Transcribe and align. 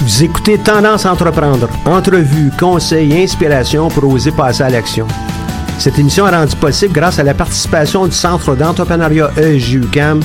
Vous 0.00 0.22
écoutez 0.22 0.58
Tendance 0.58 1.06
Entreprendre, 1.06 1.68
entrevues, 1.84 2.52
conseils, 2.56 3.20
inspiration 3.20 3.88
pour 3.88 4.12
oser 4.12 4.30
passer 4.30 4.62
à 4.62 4.70
l'action. 4.70 5.08
Cette 5.78 5.98
émission 5.98 6.26
est 6.26 6.34
rendue 6.34 6.56
possible 6.56 6.94
grâce 6.94 7.18
à 7.18 7.24
la 7.24 7.34
participation 7.34 8.06
du 8.06 8.12
Centre 8.12 8.54
d'entrepreneuriat 8.54 9.30
EJUCAM, 9.36 10.20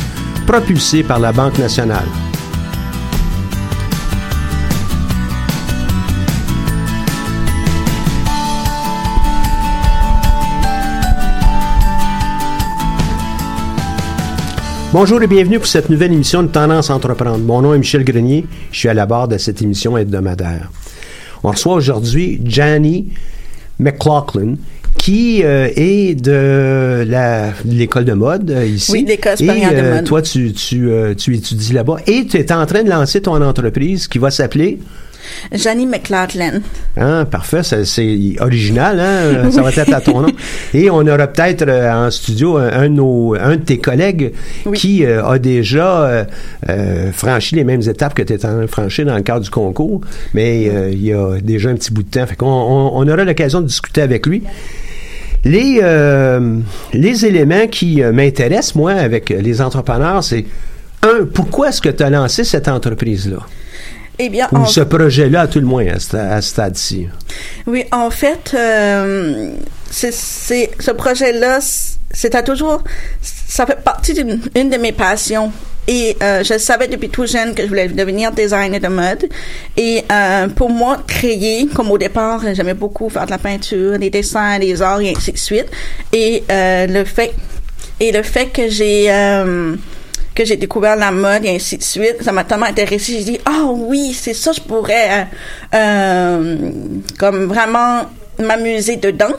propulsé 0.46 1.04
par 1.04 1.20
la 1.20 1.32
Banque 1.34 1.58
nationale. 1.58 2.06
Bonjour 14.92 15.22
et 15.22 15.28
bienvenue 15.28 15.60
pour 15.60 15.68
cette 15.68 15.90
nouvelle 15.90 16.14
émission 16.14 16.42
de 16.42 16.48
Tendance 16.48 16.90
Entreprendre. 16.90 17.38
Mon 17.40 17.62
nom 17.62 17.74
est 17.74 17.78
Michel 17.78 18.04
Grenier, 18.04 18.46
je 18.72 18.80
suis 18.80 18.90
à 18.90 18.94
la 18.94 19.06
barre 19.06 19.28
de 19.28 19.38
cette 19.38 19.62
émission 19.62 19.98
hebdomadaire. 19.98 20.72
On 21.44 21.52
reçoit 21.52 21.76
aujourd'hui 21.76 22.42
Janie 22.46 23.10
McLaughlin, 23.78 24.56
qui 25.10 25.42
euh, 25.44 25.70
est 25.76 26.14
de 26.14 27.04
la- 27.08 27.52
l'école 27.66 28.06
de 28.06 28.14
mode 28.14 28.52
euh, 28.52 28.64
ici. 28.64 28.92
Oui, 28.92 29.06
l'école 29.08 29.38
supérieure 29.38 29.72
de 29.72 29.78
euh, 29.78 29.96
mode. 29.96 30.04
toi, 30.06 30.22
tu, 30.22 30.54
tu, 30.54 30.88
tu 31.18 31.36
étudies 31.36 31.74
là-bas 31.74 31.96
et 32.06 32.28
tu 32.28 32.38
es 32.38 32.52
en 32.52 32.64
train 32.68 32.84
de 32.84 32.90
lancer 32.92 33.20
ton 33.20 33.42
entreprise 33.42 34.08
qui 34.08 34.20
va 34.20 34.30
s'appeler... 34.30 34.78
Janie 35.52 35.86
McLaughlin. 35.86 36.62
Hein, 36.98 37.26
parfait, 37.26 37.62
c'est 37.64 38.36
original, 38.40 39.00
hein, 39.00 39.52
ça 39.52 39.62
va 39.64 39.70
être 39.72 39.94
à 39.94 40.00
ton 40.02 40.22
nom. 40.22 40.30
Et 40.74 40.90
on 40.90 41.02
aura 41.08 41.28
peut-être 41.28 41.68
euh, 41.68 41.92
en 42.08 42.10
studio 42.12 42.58
un, 42.58 42.68
un 42.72 42.84
de 42.84 42.94
nos- 42.96 43.36
un 43.36 43.56
de 43.58 43.62
tes 43.62 43.80
collègues 43.80 44.32
qui 44.76 45.04
euh, 45.06 45.24
a 45.26 45.38
déjà 45.40 46.26
euh, 46.70 47.12
franchi 47.12 47.56
les 47.56 47.64
mêmes 47.64 47.82
étapes 47.82 48.14
que 48.14 48.22
tu 48.24 48.34
es 48.34 48.38
en 48.46 48.50
train 48.50 48.62
de 48.62 48.68
franchir 48.68 49.06
dans 49.08 49.16
le 49.16 49.22
cadre 49.24 49.42
du 49.44 49.50
concours, 49.50 50.02
mais 50.36 50.64
il 50.94 51.04
y 51.04 51.14
a 51.14 51.40
déjà 51.42 51.70
un 51.70 51.76
petit 51.76 51.92
bout 51.92 52.04
de 52.04 52.10
temps. 52.10 52.26
Fait 52.28 52.36
qu'on 52.36 52.46
on, 52.48 52.92
on 52.96 53.08
aura 53.08 53.24
l'occasion 53.24 53.62
de 53.62 53.68
discuter 53.68 54.02
avec 54.02 54.26
lui. 54.28 54.44
Les, 55.46 55.80
euh, 55.82 56.58
les 56.94 57.26
éléments 57.26 57.68
qui 57.68 58.04
euh, 58.04 58.12
m'intéressent, 58.12 58.76
moi, 58.76 58.92
avec 58.94 59.30
les 59.30 59.62
entrepreneurs, 59.62 60.24
c'est 60.24 60.46
un, 61.04 61.26
pourquoi 61.34 61.70
est-ce 61.70 61.82
que 61.82 61.90
tu 61.90 62.04
as 62.04 62.10
lancé 62.10 62.44
cette 62.44 62.68
entreprise-là? 62.68 63.40
Eh 64.22 64.28
bien, 64.28 64.50
Ou 64.52 64.58
en- 64.58 64.66
ce 64.66 64.82
projet-là, 64.82 65.42
à 65.42 65.48
tout 65.48 65.60
le 65.62 65.66
moins, 65.66 65.86
à 65.88 65.98
ce, 66.42 66.48
stade-ci? 66.50 67.08
Oui, 67.68 67.86
en 67.94 68.10
fait, 68.10 68.54
euh, 68.54 69.52
c'est, 69.90 70.12
c'est- 70.14 70.72
ce 70.78 70.92
projet-là, 70.92 71.60
c'était 72.12 72.44
toujours, 72.44 72.84
ça 73.22 73.66
fait 73.66 73.82
partie 73.84 74.14
d'une 74.14 74.42
une 74.56 74.70
de 74.70 74.78
mes 74.78 74.92
passions. 74.92 75.52
Et 75.88 76.16
euh, 76.22 76.44
je 76.44 76.60
savais 76.60 76.88
depuis 76.88 77.10
tout 77.10 77.26
jeune 77.26 77.56
que 77.56 77.64
je 77.64 77.68
voulais 77.68 77.88
devenir 77.88 78.32
designer 78.32 78.80
de 78.80 78.88
mode. 78.90 79.28
Et 79.76 80.04
euh, 80.12 80.48
pour 80.48 80.70
moi, 80.70 80.98
créer, 81.08 81.66
comme 81.74 81.90
au 81.90 81.98
départ, 81.98 82.42
j'aimais 82.54 82.76
beaucoup 82.76 83.10
faire 83.10 83.26
de 83.26 83.32
la 83.32 83.40
peinture, 83.40 83.98
des 83.98 84.12
dessins, 84.12 84.60
des 84.60 84.84
arts 84.84 85.02
et 85.02 85.16
ainsi 85.16 85.32
de 85.32 85.38
suite. 85.38 85.66
Et 86.14 86.44
euh, 86.52 86.86
le 86.86 87.06
fait, 87.06 87.34
et 88.00 88.12
le 88.12 88.22
fait 88.22 88.48
que 88.48 88.70
j'ai 88.70 89.08
euh, 89.10 89.76
que 90.36 90.46
j'ai 90.46 90.56
découvert 90.58 90.96
la 90.96 91.12
mode 91.12 91.44
et 91.44 91.50
ainsi 91.56 91.78
de 91.78 91.84
suite, 91.84 92.22
ça 92.22 92.32
m'a 92.32 92.44
tellement 92.46 92.68
intéressée. 92.68 93.14
J'ai 93.18 93.24
dit, 93.24 93.40
ah 93.46 93.66
oui, 93.72 94.14
c'est 94.14 94.34
ça, 94.34 94.52
je 94.54 94.62
pourrais 94.62 95.10
euh, 95.10 95.24
euh, 95.74 96.72
comme 97.18 97.46
vraiment 97.46 98.04
m'amuser 98.40 98.96
dedans. 98.96 99.34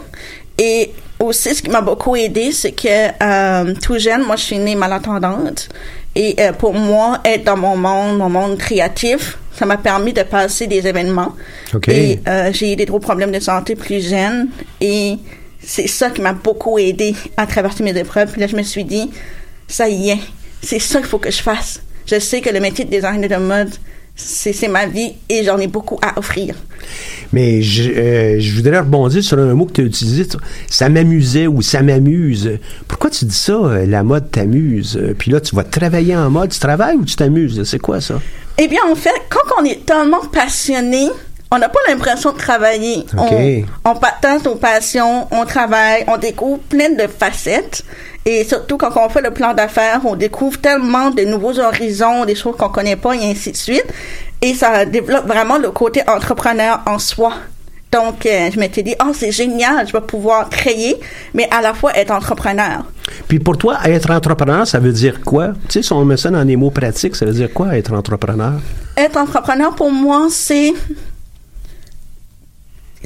Et 0.62 0.92
aussi, 1.18 1.54
ce 1.54 1.62
qui 1.62 1.70
m'a 1.70 1.80
beaucoup 1.80 2.14
aidé, 2.16 2.52
c'est 2.52 2.72
que 2.72 2.88
euh, 3.22 3.74
tout 3.82 3.98
jeune, 3.98 4.22
moi, 4.24 4.36
je 4.36 4.42
suis 4.42 4.58
née 4.58 4.74
malentendante. 4.74 5.70
Et 6.14 6.36
euh, 6.38 6.52
pour 6.52 6.74
moi, 6.74 7.20
être 7.24 7.44
dans 7.44 7.56
mon 7.56 7.76
monde, 7.76 8.18
mon 8.18 8.28
monde 8.28 8.58
créatif, 8.58 9.38
ça 9.54 9.64
m'a 9.64 9.78
permis 9.78 10.12
de 10.12 10.22
passer 10.22 10.66
des 10.66 10.86
événements. 10.86 11.34
Et 11.88 12.20
euh, 12.28 12.50
j'ai 12.52 12.74
eu 12.74 12.76
des 12.76 12.84
gros 12.84 12.98
problèmes 12.98 13.32
de 13.32 13.40
santé 13.40 13.74
plus 13.74 14.06
jeunes. 14.06 14.48
Et 14.82 15.16
c'est 15.62 15.86
ça 15.86 16.10
qui 16.10 16.20
m'a 16.20 16.34
beaucoup 16.34 16.78
aidé 16.78 17.16
à 17.38 17.46
traverser 17.46 17.82
mes 17.82 17.96
épreuves. 17.96 18.30
Puis 18.30 18.40
là, 18.42 18.46
je 18.46 18.56
me 18.56 18.62
suis 18.62 18.84
dit, 18.84 19.10
ça 19.66 19.88
y 19.88 20.10
est, 20.10 20.20
c'est 20.62 20.78
ça 20.78 20.98
qu'il 20.98 21.08
faut 21.08 21.18
que 21.18 21.30
je 21.30 21.40
fasse. 21.40 21.80
Je 22.04 22.18
sais 22.18 22.42
que 22.42 22.50
le 22.50 22.60
métier 22.60 22.84
de 22.84 22.90
designer 22.90 23.30
de 23.30 23.36
mode, 23.36 23.70
c'est 24.24 24.68
ma 24.68 24.86
vie 24.86 25.12
et 25.28 25.42
j'en 25.44 25.58
ai 25.58 25.66
beaucoup 25.66 25.98
à 26.02 26.18
offrir. 26.18 26.54
Mais 27.32 27.62
je, 27.62 27.90
euh, 27.90 28.40
je 28.40 28.54
voudrais 28.56 28.80
rebondir 28.80 29.22
sur 29.22 29.38
un 29.38 29.54
mot 29.54 29.66
que 29.66 29.72
tu 29.72 29.80
as 29.82 29.84
utilisé. 29.84 30.26
Ça 30.68 30.88
m'amusait 30.88 31.46
ou 31.46 31.62
ça 31.62 31.82
m'amuse. 31.82 32.58
Pourquoi 32.88 33.10
tu 33.10 33.24
dis 33.24 33.34
ça, 33.36 33.52
euh, 33.52 33.86
la 33.86 34.02
mode 34.02 34.30
t'amuse? 34.30 34.96
Euh, 35.00 35.14
Puis 35.16 35.30
là, 35.30 35.40
tu 35.40 35.54
vas 35.54 35.64
travailler 35.64 36.16
en 36.16 36.30
mode. 36.30 36.50
Tu 36.50 36.58
travailles 36.58 36.96
ou 36.96 37.04
tu 37.04 37.16
t'amuses? 37.16 37.62
C'est 37.64 37.78
quoi 37.78 38.00
ça? 38.00 38.20
Eh 38.58 38.68
bien, 38.68 38.80
en 38.90 38.94
fait, 38.94 39.14
quand 39.28 39.60
on 39.60 39.64
est 39.64 39.84
tellement 39.86 40.20
passionné, 40.32 41.08
on 41.52 41.58
n'a 41.58 41.68
pas 41.68 41.80
l'impression 41.88 42.32
de 42.32 42.38
travailler. 42.38 43.04
On, 43.16 43.62
on 43.90 43.94
partage 43.94 44.44
nos 44.44 44.54
passions, 44.56 45.26
on 45.30 45.44
travaille, 45.44 46.04
on 46.08 46.16
découvre 46.16 46.58
plein 46.60 46.90
de 46.90 47.06
facettes. 47.08 47.84
Et 48.26 48.44
surtout, 48.44 48.76
quand 48.76 48.90
on 48.96 49.08
fait 49.08 49.22
le 49.22 49.30
plan 49.30 49.54
d'affaires, 49.54 50.00
on 50.04 50.14
découvre 50.14 50.60
tellement 50.60 51.10
de 51.10 51.22
nouveaux 51.22 51.58
horizons, 51.58 52.24
des 52.24 52.34
choses 52.34 52.56
qu'on 52.56 52.68
connaît 52.68 52.96
pas, 52.96 53.14
et 53.14 53.30
ainsi 53.30 53.52
de 53.52 53.56
suite. 53.56 53.86
Et 54.42 54.54
ça 54.54 54.84
développe 54.84 55.26
vraiment 55.26 55.58
le 55.58 55.70
côté 55.70 56.02
entrepreneur 56.06 56.82
en 56.86 56.98
soi. 56.98 57.34
Donc, 57.92 58.24
euh, 58.24 58.50
je 58.52 58.60
m'étais 58.60 58.82
dit, 58.82 58.94
oh, 59.02 59.10
c'est 59.12 59.32
génial, 59.32 59.86
je 59.86 59.92
vais 59.92 60.00
pouvoir 60.00 60.48
créer, 60.48 61.00
mais 61.34 61.48
à 61.50 61.60
la 61.60 61.74
fois 61.74 61.96
être 61.96 62.12
entrepreneur. 62.12 62.84
Puis 63.26 63.40
pour 63.40 63.58
toi, 63.58 63.78
être 63.84 64.10
entrepreneur, 64.12 64.66
ça 64.66 64.78
veut 64.78 64.92
dire 64.92 65.20
quoi? 65.22 65.48
Tu 65.68 65.72
sais, 65.72 65.82
si 65.82 65.92
on 65.92 66.04
met 66.04 66.16
ça 66.16 66.30
dans 66.30 66.44
des 66.44 66.54
mots 66.54 66.70
pratiques, 66.70 67.16
ça 67.16 67.26
veut 67.26 67.32
dire 67.32 67.52
quoi, 67.52 67.76
être 67.76 67.92
entrepreneur? 67.92 68.60
être 68.96 69.16
entrepreneur 69.16 69.74
pour 69.74 69.90
moi, 69.90 70.28
c'est 70.30 70.72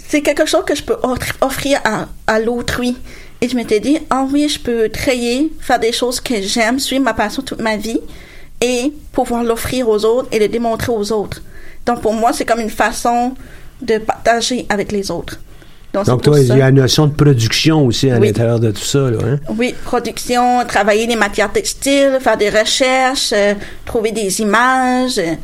c'est 0.08 0.22
quelque 0.22 0.44
chose 0.44 0.64
que 0.66 0.74
je 0.74 0.82
peux 0.82 0.96
offrir 1.40 1.80
à, 1.84 2.06
à 2.26 2.40
l'autrui. 2.40 2.96
Et 3.44 3.48
je 3.50 3.56
m'étais 3.56 3.78
dit, 3.78 3.98
ah 4.08 4.26
oui, 4.32 4.48
je 4.48 4.58
peux 4.58 4.88
créer, 4.88 5.52
faire 5.60 5.78
des 5.78 5.92
choses 5.92 6.18
que 6.18 6.40
j'aime, 6.40 6.78
suivre 6.78 7.04
ma 7.04 7.12
passion 7.12 7.42
toute 7.42 7.60
ma 7.60 7.76
vie 7.76 8.00
et 8.62 8.90
pouvoir 9.12 9.44
l'offrir 9.44 9.86
aux 9.86 10.02
autres 10.06 10.28
et 10.32 10.38
le 10.38 10.48
démontrer 10.48 10.90
aux 10.92 11.12
autres. 11.12 11.42
Donc 11.84 12.00
pour 12.00 12.14
moi, 12.14 12.32
c'est 12.32 12.46
comme 12.46 12.60
une 12.60 12.70
façon 12.70 13.34
de 13.82 13.98
partager 13.98 14.64
avec 14.70 14.92
les 14.92 15.10
autres. 15.10 15.38
Donc 15.92 16.22
toi, 16.22 16.40
il 16.40 16.46
y 16.46 16.52
a 16.52 16.56
la 16.56 16.72
notion 16.72 17.06
de 17.06 17.12
production 17.12 17.84
aussi 17.84 18.10
à 18.10 18.16
Oui. 18.18 18.28
l'intérieur 18.28 18.58
de 18.60 18.70
tout 18.70 18.80
ça, 18.82 19.10
là, 19.10 19.18
hein? 19.26 19.38
oui, 19.58 19.74
production, 19.84 20.64
travailler 20.66 21.06
les 21.06 21.14
matières 21.14 21.52
textiles, 21.52 22.16
faire 22.22 22.38
des 22.38 22.48
recherches, 22.48 23.34
euh, 23.34 23.52
trouver 23.84 24.10
des 24.10 24.40
images, 24.40 25.18
euh, 25.18 25.34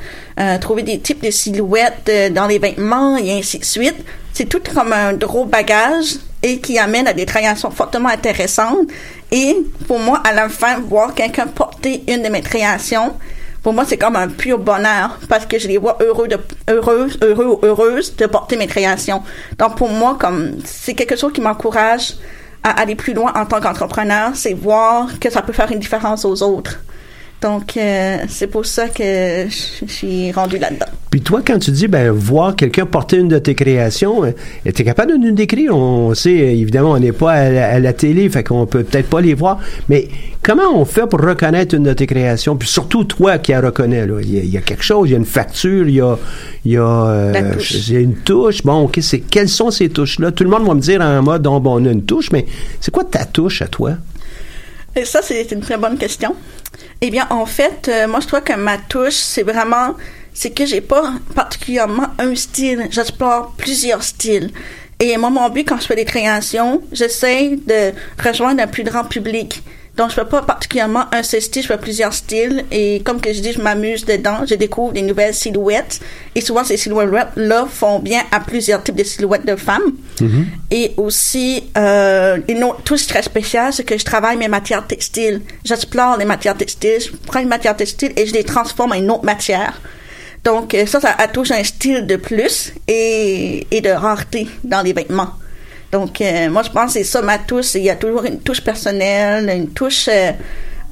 euh, 0.40 0.56
trouver 0.58 0.84
des 0.84 0.98
types 1.00 1.22
de 1.22 1.30
silhouettes 1.30 2.08
euh, 2.08 2.30
dans 2.30 2.46
les 2.46 2.58
vêtements 2.58 3.18
et 3.18 3.30
ainsi 3.38 3.58
de 3.58 3.64
suite. 3.66 3.96
C'est 4.32 4.46
tout 4.46 4.62
comme 4.74 4.94
un 4.94 5.12
gros 5.12 5.44
bagage 5.44 6.16
et 6.42 6.60
qui 6.60 6.78
amène 6.78 7.06
à 7.06 7.12
des 7.12 7.26
créations 7.26 7.70
fortement 7.70 8.08
intéressantes. 8.08 8.88
Et 9.30 9.56
pour 9.86 9.98
moi, 9.98 10.20
à 10.24 10.32
la 10.32 10.48
fin, 10.48 10.78
voir 10.80 11.14
quelqu'un 11.14 11.46
porter 11.46 12.02
une 12.08 12.22
de 12.22 12.28
mes 12.28 12.40
créations, 12.40 13.14
pour 13.62 13.74
moi, 13.74 13.84
c'est 13.86 13.98
comme 13.98 14.16
un 14.16 14.28
pur 14.28 14.58
bonheur 14.58 15.18
parce 15.28 15.44
que 15.44 15.58
je 15.58 15.68
les 15.68 15.76
vois 15.76 15.98
heureux 16.00 16.28
de, 16.28 16.38
heureux, 16.68 17.10
ou 17.22 17.64
heureuses 17.64 18.16
de 18.16 18.26
porter 18.26 18.56
mes 18.56 18.66
créations. 18.66 19.22
Donc, 19.58 19.76
pour 19.76 19.90
moi, 19.90 20.16
comme, 20.18 20.52
c'est 20.64 20.94
quelque 20.94 21.16
chose 21.16 21.32
qui 21.32 21.42
m'encourage 21.42 22.14
à 22.62 22.80
aller 22.80 22.94
plus 22.94 23.12
loin 23.12 23.32
en 23.34 23.46
tant 23.46 23.60
qu'entrepreneur, 23.60 24.30
c'est 24.34 24.54
voir 24.54 25.18
que 25.18 25.30
ça 25.30 25.42
peut 25.42 25.52
faire 25.52 25.70
une 25.72 25.78
différence 25.78 26.24
aux 26.24 26.42
autres. 26.42 26.78
Donc, 27.42 27.76
euh, 27.76 28.18
c'est 28.28 28.48
pour 28.48 28.66
ça 28.66 28.88
que 28.88 29.46
je 29.48 29.86
suis 29.86 30.30
rendue 30.30 30.58
là-dedans. 30.58 30.86
Puis 31.10 31.22
toi, 31.22 31.40
quand 31.44 31.58
tu 31.58 31.70
dis, 31.70 31.88
ben, 31.88 32.10
voir 32.10 32.54
quelqu'un 32.54 32.84
porter 32.84 33.16
une 33.16 33.28
de 33.28 33.38
tes 33.38 33.54
créations, 33.54 34.24
euh, 34.24 34.32
t'es 34.64 34.84
capable 34.84 35.12
de 35.12 35.16
nous 35.16 35.32
décrire? 35.32 35.74
On 35.74 36.14
sait, 36.14 36.38
euh, 36.38 36.50
évidemment, 36.50 36.92
on 36.92 36.98
n'est 36.98 37.12
pas 37.12 37.32
à 37.32 37.50
la, 37.50 37.68
à 37.70 37.78
la 37.80 37.92
télé, 37.94 38.28
fait 38.28 38.44
qu'on 38.44 38.66
peut 38.66 38.84
peut-être 38.84 39.08
pas 39.08 39.22
les 39.22 39.32
voir, 39.32 39.58
mais 39.88 40.08
comment 40.42 40.70
on 40.74 40.84
fait 40.84 41.06
pour 41.06 41.20
reconnaître 41.20 41.74
une 41.74 41.84
de 41.84 41.92
tes 41.94 42.06
créations? 42.06 42.56
Puis 42.56 42.68
surtout 42.68 43.04
toi 43.04 43.38
qui 43.38 43.52
la 43.52 43.62
reconnais, 43.62 44.06
là. 44.06 44.20
Il 44.20 44.34
y, 44.34 44.38
a, 44.38 44.42
il 44.42 44.50
y 44.50 44.58
a 44.58 44.60
quelque 44.60 44.84
chose, 44.84 45.08
il 45.08 45.12
y 45.12 45.14
a 45.14 45.18
une 45.18 45.24
facture, 45.24 45.88
il 45.88 45.94
y 45.94 46.00
a, 46.02 46.18
il 46.66 46.72
y 46.72 46.76
a, 46.76 46.82
euh, 46.82 47.32
La 47.32 47.42
touche. 47.42 47.88
il 47.88 47.94
y 47.94 47.96
a 47.96 48.00
une 48.00 48.16
touche. 48.16 48.62
Bon, 48.64 48.82
OK, 48.82 48.98
c'est, 49.00 49.20
quelles 49.20 49.48
sont 49.48 49.70
ces 49.70 49.88
touches-là? 49.88 50.30
Tout 50.32 50.44
le 50.44 50.50
monde 50.50 50.66
va 50.66 50.74
me 50.74 50.80
dire 50.80 51.00
en 51.00 51.22
mode, 51.22 51.42
bon, 51.42 51.60
on 51.64 51.86
a 51.86 51.90
une 51.90 52.04
touche, 52.04 52.30
mais 52.32 52.44
c'est 52.80 52.90
quoi 52.90 53.04
ta 53.04 53.24
touche 53.24 53.62
à 53.62 53.66
toi? 53.66 53.92
Et 54.96 55.04
ça, 55.04 55.22
c'est 55.22 55.50
une 55.52 55.60
très 55.60 55.76
bonne 55.76 55.96
question. 55.98 56.34
Eh 57.00 57.10
bien, 57.10 57.26
en 57.30 57.46
fait, 57.46 57.88
euh, 57.88 58.08
moi, 58.08 58.20
je 58.20 58.26
trouve 58.26 58.42
que 58.42 58.54
ma 58.54 58.76
touche, 58.78 59.14
c'est 59.14 59.42
vraiment, 59.42 59.94
c'est 60.34 60.50
que 60.50 60.66
j'ai 60.66 60.80
pas 60.80 61.12
particulièrement 61.34 62.08
un 62.18 62.34
style. 62.34 62.88
J'explore 62.90 63.54
plusieurs 63.56 64.02
styles. 64.02 64.50
Et 64.98 65.16
moi, 65.16 65.30
mon 65.30 65.48
but, 65.48 65.66
quand 65.66 65.80
je 65.80 65.86
fais 65.86 65.96
des 65.96 66.04
créations, 66.04 66.82
j'essaie 66.92 67.56
de 67.56 67.92
rejoindre 68.22 68.62
un 68.62 68.66
plus 68.66 68.84
grand 68.84 69.04
public. 69.04 69.62
Donc, 69.96 70.10
je 70.10 70.14
fais 70.14 70.24
pas 70.24 70.42
particulièrement 70.42 71.04
un 71.12 71.22
seul 71.22 71.42
style, 71.42 71.62
je 71.62 71.68
fais 71.68 71.78
plusieurs 71.78 72.14
styles. 72.14 72.64
Et 72.70 73.02
comme 73.04 73.20
que 73.20 73.32
je 73.32 73.40
dis, 73.40 73.52
je 73.52 73.60
m'amuse 73.60 74.04
dedans. 74.04 74.46
Je 74.48 74.54
découvre 74.54 74.92
des 74.92 75.02
nouvelles 75.02 75.34
silhouettes. 75.34 76.00
Et 76.34 76.40
souvent, 76.40 76.64
ces 76.64 76.76
silhouettes-là 76.76 77.66
font 77.70 77.98
bien 77.98 78.22
à 78.30 78.40
plusieurs 78.40 78.82
types 78.82 78.94
de 78.96 79.04
silhouettes 79.04 79.46
de 79.46 79.56
femmes. 79.56 79.92
Et 80.70 80.92
aussi, 80.96 81.64
euh, 81.76 82.38
une 82.48 82.62
autre 82.64 82.82
touche 82.82 83.06
très 83.06 83.22
spéciale, 83.22 83.72
c'est 83.72 83.84
que 83.84 83.98
je 83.98 84.04
travaille 84.04 84.36
mes 84.36 84.48
matières 84.48 84.86
textiles. 84.86 85.40
J'explore 85.64 86.16
les 86.18 86.24
matières 86.24 86.56
textiles. 86.56 87.00
Je 87.00 87.10
prends 87.26 87.40
une 87.40 87.48
matière 87.48 87.76
textile 87.76 88.12
et 88.16 88.26
je 88.26 88.32
les 88.34 88.44
transforme 88.44 88.92
en 88.92 88.96
une 88.96 89.10
autre 89.10 89.24
matière. 89.24 89.80
Donc, 90.44 90.74
euh, 90.74 90.86
ça, 90.86 91.00
ça 91.00 91.14
touche 91.32 91.50
un 91.50 91.64
style 91.64 92.06
de 92.06 92.16
plus 92.16 92.72
et, 92.88 93.66
et 93.70 93.80
de 93.80 93.90
rareté 93.90 94.48
dans 94.64 94.82
les 94.82 94.92
vêtements. 94.92 95.30
Donc, 95.92 96.20
euh, 96.20 96.48
moi, 96.50 96.62
je 96.62 96.70
pense 96.70 96.86
que 96.86 96.98
c'est 97.00 97.04
ça 97.04 97.20
ma 97.22 97.38
touche. 97.38 97.74
Il 97.74 97.82
y 97.82 97.90
a 97.90 97.96
toujours 97.96 98.24
une 98.24 98.40
touche 98.40 98.60
personnelle, 98.60 99.48
une 99.54 99.68
touche... 99.70 100.08
euh, 100.08 100.30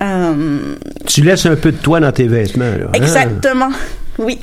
euh, 0.02 0.74
Tu 1.06 1.22
laisses 1.22 1.46
un 1.46 1.56
peu 1.56 1.72
de 1.72 1.76
toi 1.76 2.00
dans 2.00 2.12
tes 2.12 2.26
vêtements, 2.26 2.64
là. 2.64 2.86
hein? 2.86 2.92
exactement. 2.92 3.70
Oui, 4.18 4.40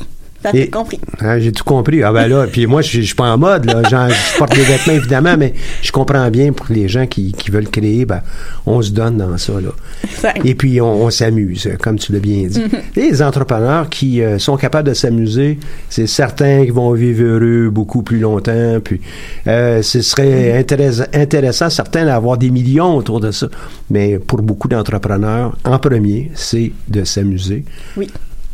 t'as 0.51 0.57
Et- 0.57 0.65
tout 0.69 0.77
compris. 0.77 0.99
Ah, 1.19 1.39
j'ai 1.39 1.51
tout 1.51 1.63
compris. 1.63 2.03
Ah 2.03 2.11
ben 2.11 2.27
là, 2.27 2.45
puis 2.47 2.65
moi, 2.67 2.81
je, 2.81 3.01
suis 3.01 3.15
pas 3.15 3.31
en 3.33 3.37
mode, 3.37 3.65
là. 3.65 3.81
Je 3.83 4.37
porte 4.37 4.55
des 4.55 4.61
vêtements, 4.63 4.93
évidemment, 4.93 5.35
mais 5.37 5.53
je 5.81 5.91
comprends 5.91 6.29
bien 6.29 6.51
pour 6.53 6.67
les 6.69 6.87
gens 6.87 7.05
qui, 7.07 7.31
qui 7.33 7.51
veulent 7.51 7.69
créer, 7.69 8.05
ben, 8.05 8.21
on 8.65 8.81
se 8.81 8.91
donne 8.91 9.17
dans 9.17 9.37
ça, 9.37 9.53
là. 9.53 9.69
Exact. 10.03 10.41
Et 10.45 10.55
puis, 10.55 10.79
on, 10.81 11.03
on 11.05 11.09
s'amuse, 11.09 11.69
comme 11.81 11.97
tu 11.97 12.11
l'as 12.13 12.19
bien 12.19 12.43
dit. 12.47 12.63
Les 12.95 13.21
entrepreneurs 13.21 13.89
qui 13.89 14.21
euh, 14.21 14.39
sont 14.39 14.57
capables 14.57 14.87
de 14.89 14.93
s'amuser, 14.93 15.57
c'est 15.89 16.07
certains 16.07 16.65
qui 16.65 16.71
vont 16.71 16.91
vivre 16.93 17.23
heureux 17.23 17.69
beaucoup 17.69 18.03
plus 18.03 18.19
longtemps, 18.19 18.79
puis 18.83 19.01
euh, 19.47 19.81
ce 19.81 20.01
serait 20.01 20.61
intéress- 20.61 21.07
intéressant, 21.13 21.69
certains, 21.69 22.05
d'avoir 22.05 22.37
des 22.37 22.49
millions 22.51 22.95
autour 22.95 23.19
de 23.19 23.31
ça. 23.31 23.47
Mais 23.89 24.19
pour 24.19 24.41
beaucoup 24.41 24.67
d'entrepreneurs, 24.67 25.55
en 25.63 25.79
premier, 25.79 26.31
c'est 26.35 26.71
de 26.87 27.03
s'amuser. 27.03 27.63
Oui. 27.97 28.09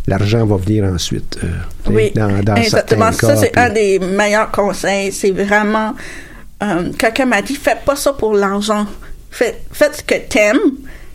L'argent 0.08 0.46
va 0.46 0.58
venir 0.58 0.84
ensuite. 0.86 1.38
euh, 1.44 1.48
Oui, 1.88 2.12
dans, 2.16 2.44
dans 2.44 2.56
exactement. 2.56 3.12
Ça, 3.12 3.36
c'est 3.36 3.52
puis- 3.52 3.62
un 3.62 3.70
des 3.70 4.00
meilleurs 4.00 4.52
conseils. 4.52 5.12
C'est 5.12 5.32
vraiment... 5.32 5.94
euh, 6.64 6.92
Quelqu'un 6.98 7.26
m'a 7.26 7.42
dit, 7.42 7.56
fais 7.56 7.78
pas 7.86 7.96
ça 7.96 8.14
pour 8.14 8.34
l'argent. 8.34 8.86
Fais, 9.30 9.62
fais 9.72 9.92
ce 9.94 10.02
que 10.04 10.16
t'aimes, 10.16 10.60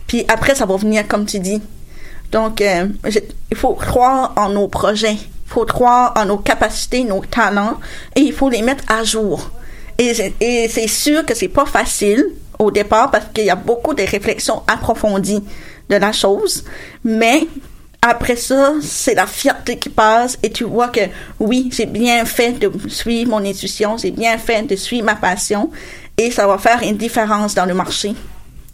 puis 0.07 0.25
après, 0.27 0.55
ça 0.55 0.65
va 0.65 0.75
venir 0.77 1.07
comme 1.07 1.25
tu 1.25 1.39
dis. 1.39 1.61
Donc, 2.31 2.61
euh, 2.61 2.87
il 3.51 3.57
faut 3.57 3.73
croire 3.75 4.33
en 4.35 4.49
nos 4.49 4.67
projets. 4.67 5.13
Il 5.13 5.53
faut 5.53 5.65
croire 5.65 6.13
en 6.17 6.25
nos 6.25 6.37
capacités, 6.37 7.03
nos 7.03 7.21
talents, 7.23 7.77
et 8.15 8.21
il 8.21 8.33
faut 8.33 8.49
les 8.49 8.61
mettre 8.61 8.83
à 8.91 9.03
jour. 9.03 9.51
Et, 9.97 10.13
c'est- 10.13 10.33
et 10.41 10.67
c'est 10.69 10.87
sûr 10.87 11.25
que 11.25 11.33
c'est 11.35 11.47
pas 11.47 11.65
facile 11.65 12.25
au 12.59 12.71
départ 12.71 13.11
parce 13.11 13.25
qu'il 13.33 13.45
y 13.45 13.49
a 13.49 13.55
beaucoup 13.55 13.93
de 13.93 14.01
réflexions 14.03 14.63
approfondies 14.67 15.43
de 15.89 15.95
la 15.95 16.11
chose, 16.11 16.63
mais 17.03 17.47
après 18.07 18.35
ça, 18.35 18.73
c'est 18.81 19.15
la 19.15 19.27
fierté 19.27 19.77
qui 19.77 19.89
passe 19.89 20.37
et 20.41 20.49
tu 20.49 20.63
vois 20.63 20.87
que 20.87 21.01
oui, 21.39 21.69
j'ai 21.71 21.85
bien 21.85 22.25
fait 22.25 22.53
de 22.53 22.71
suivre 22.87 23.31
mon 23.31 23.45
intuition, 23.45 23.97
j'ai 23.97 24.11
bien 24.11 24.37
fait 24.37 24.63
de 24.63 24.75
suivre 24.75 25.05
ma 25.05 25.15
passion 25.15 25.69
et 26.17 26.31
ça 26.31 26.47
va 26.47 26.57
faire 26.57 26.81
une 26.83 26.97
différence 26.97 27.53
dans 27.53 27.65
le 27.65 27.73
marché. 27.73 28.13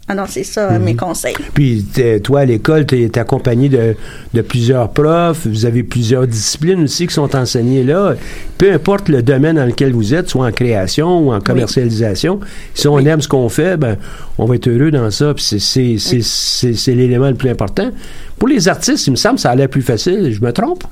Alors, 0.06 0.28
c'est 0.28 0.44
ça 0.44 0.70
Mhm. 0.78 0.84
mes 0.84 0.96
conseils. 0.96 1.34
Puis 1.54 1.86
toi, 2.22 2.40
à 2.40 2.44
l'école, 2.44 2.84
tu 2.84 3.02
es 3.02 3.18
accompagné 3.18 3.70
de, 3.70 3.96
de 4.34 4.42
plusieurs 4.42 4.90
profs, 4.90 5.46
vous 5.46 5.64
avez 5.64 5.82
plusieurs 5.82 6.26
disciplines 6.26 6.82
aussi 6.84 7.06
qui 7.06 7.14
sont 7.14 7.34
enseignées 7.34 7.82
là. 7.84 8.14
Peu 8.58 8.70
importe 8.70 9.08
le 9.08 9.22
domaine 9.22 9.56
dans 9.56 9.64
lequel 9.64 9.92
vous 9.94 10.12
êtes, 10.12 10.28
soit 10.28 10.46
en 10.46 10.52
création 10.52 11.26
ou 11.28 11.32
en 11.32 11.40
commercialisation, 11.40 12.38
si 12.74 12.86
on 12.86 12.98
aime 12.98 13.22
ce 13.22 13.28
qu'on 13.28 13.48
fait, 13.48 13.78
ben, 13.78 13.96
on 14.36 14.44
va 14.44 14.56
être 14.56 14.68
heureux 14.68 14.90
dans 14.90 15.10
ça. 15.10 15.32
Puis 15.32 15.42
c'est- 15.44 15.58
c'est 15.58 15.96
c'est- 15.98 16.22
c'est- 16.22 16.74
c'est 16.74 16.94
l'élément 16.94 17.28
le 17.28 17.34
plus 17.36 17.48
important. 17.48 17.90
Pour 18.38 18.48
les 18.48 18.68
artistes, 18.68 19.06
il 19.06 19.12
me 19.12 19.16
semble 19.16 19.36
que 19.36 19.40
ça 19.40 19.52
allait 19.52 19.68
plus 19.68 19.80
facile. 19.82 20.30
Je 20.32 20.40
me 20.44 20.52
trompe? 20.52 20.84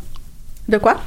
De 0.70 0.78
quoi? 0.78 1.02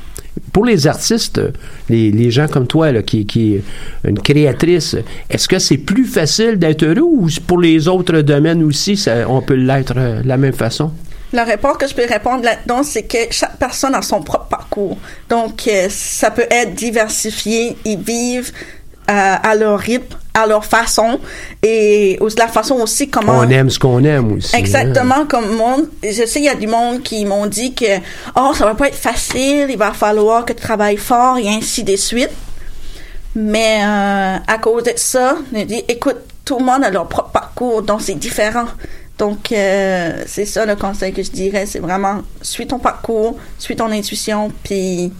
Pour 0.51 0.65
les 0.65 0.87
artistes, 0.87 1.41
les, 1.89 2.31
gens 2.31 2.47
comme 2.47 2.67
toi, 2.67 2.91
qui, 3.01 3.25
qui 3.25 3.55
est 3.55 3.63
une 4.07 4.19
créatrice, 4.19 4.95
est-ce 5.29 5.47
que 5.47 5.59
c'est 5.59 5.77
plus 5.77 6.05
facile 6.05 6.57
d'être 6.57 6.83
heureux 6.83 7.01
ou 7.01 7.27
pour 7.47 7.59
les 7.59 7.87
autres 7.87 8.21
domaines 8.21 8.63
aussi, 8.63 9.03
on 9.27 9.41
peut 9.41 9.55
l'être 9.55 9.93
euh, 9.97 10.21
de 10.21 10.27
la 10.27 10.37
même 10.37 10.53
façon? 10.53 10.91
La 11.33 11.43
réponse 11.43 11.77
que 11.77 11.87
je 11.87 11.93
peux 11.93 12.05
répondre 12.07 12.43
là-dedans, 12.43 12.83
c'est 12.83 13.03
que 13.03 13.17
chaque 13.31 13.57
personne 13.57 13.93
a 13.95 14.01
son 14.01 14.21
propre 14.21 14.47
parcours. 14.47 14.97
Donc, 15.29 15.67
euh, 15.67 15.87
ça 15.89 16.31
peut 16.31 16.47
être 16.49 16.73
diversifié. 16.73 17.75
Ils 17.83 17.99
vivent 17.99 18.51
euh, 19.09 19.35
à 19.43 19.55
leur 19.55 19.79
rythme, 19.79 20.15
à 20.35 20.45
leur 20.45 20.63
façon, 20.65 21.19
et 21.63 22.17
aussi 22.19 22.35
la 22.37 22.47
façon 22.47 22.75
aussi 22.75 23.09
comment... 23.09 23.39
On 23.39 23.49
aime 23.49 23.69
ce 23.69 23.79
qu'on 23.79 24.03
aime 24.03 24.33
aussi. 24.33 24.55
hein? 24.55 24.59
Exactement 24.59 25.25
comme 25.25 25.55
monde. 25.55 25.89
Je 26.03 26.25
sais, 26.25 26.39
il 26.39 26.45
y 26.45 26.49
a 26.49 26.55
du 26.55 26.67
monde 26.67 27.01
qui 27.01 27.25
m'ont 27.25 27.47
dit 27.47 27.73
que, 27.73 27.97
oh, 28.35 28.51
ça 28.53 28.65
va 28.65 28.75
pas 28.75 28.87
être 28.89 28.95
facile, 28.95 29.67
il 29.69 29.77
va 29.77 29.93
falloir 29.93 30.45
que 30.45 30.53
tu 30.53 30.61
travailles 30.61 30.97
fort 30.97 31.37
et 31.37 31.47
ainsi 31.47 31.83
de 31.83 31.95
suite. 31.95 32.29
Mais 33.35 33.79
euh, 33.83 34.37
à 34.47 34.57
cause 34.59 34.83
de 34.83 34.93
ça, 34.95 35.37
on 35.53 35.65
dit, 35.65 35.83
écoute, 35.87 36.17
tout 36.45 36.59
le 36.59 36.65
monde 36.65 36.83
a 36.83 36.89
leur 36.89 37.07
propre 37.07 37.31
parcours, 37.31 37.81
donc 37.81 38.01
c'est 38.01 38.13
différent. 38.15 38.65
Donc, 39.17 39.51
euh, 39.51 40.23
c'est 40.27 40.45
ça 40.45 40.65
le 40.65 40.75
conseil 40.75 41.13
que 41.13 41.23
je 41.23 41.31
dirais, 41.31 41.65
c'est 41.65 41.79
vraiment, 41.79 42.21
suis 42.41 42.67
ton 42.67 42.79
parcours, 42.79 43.37
suis 43.57 43.75
ton 43.75 43.89
intuition, 43.91 44.51
puis 44.63 45.11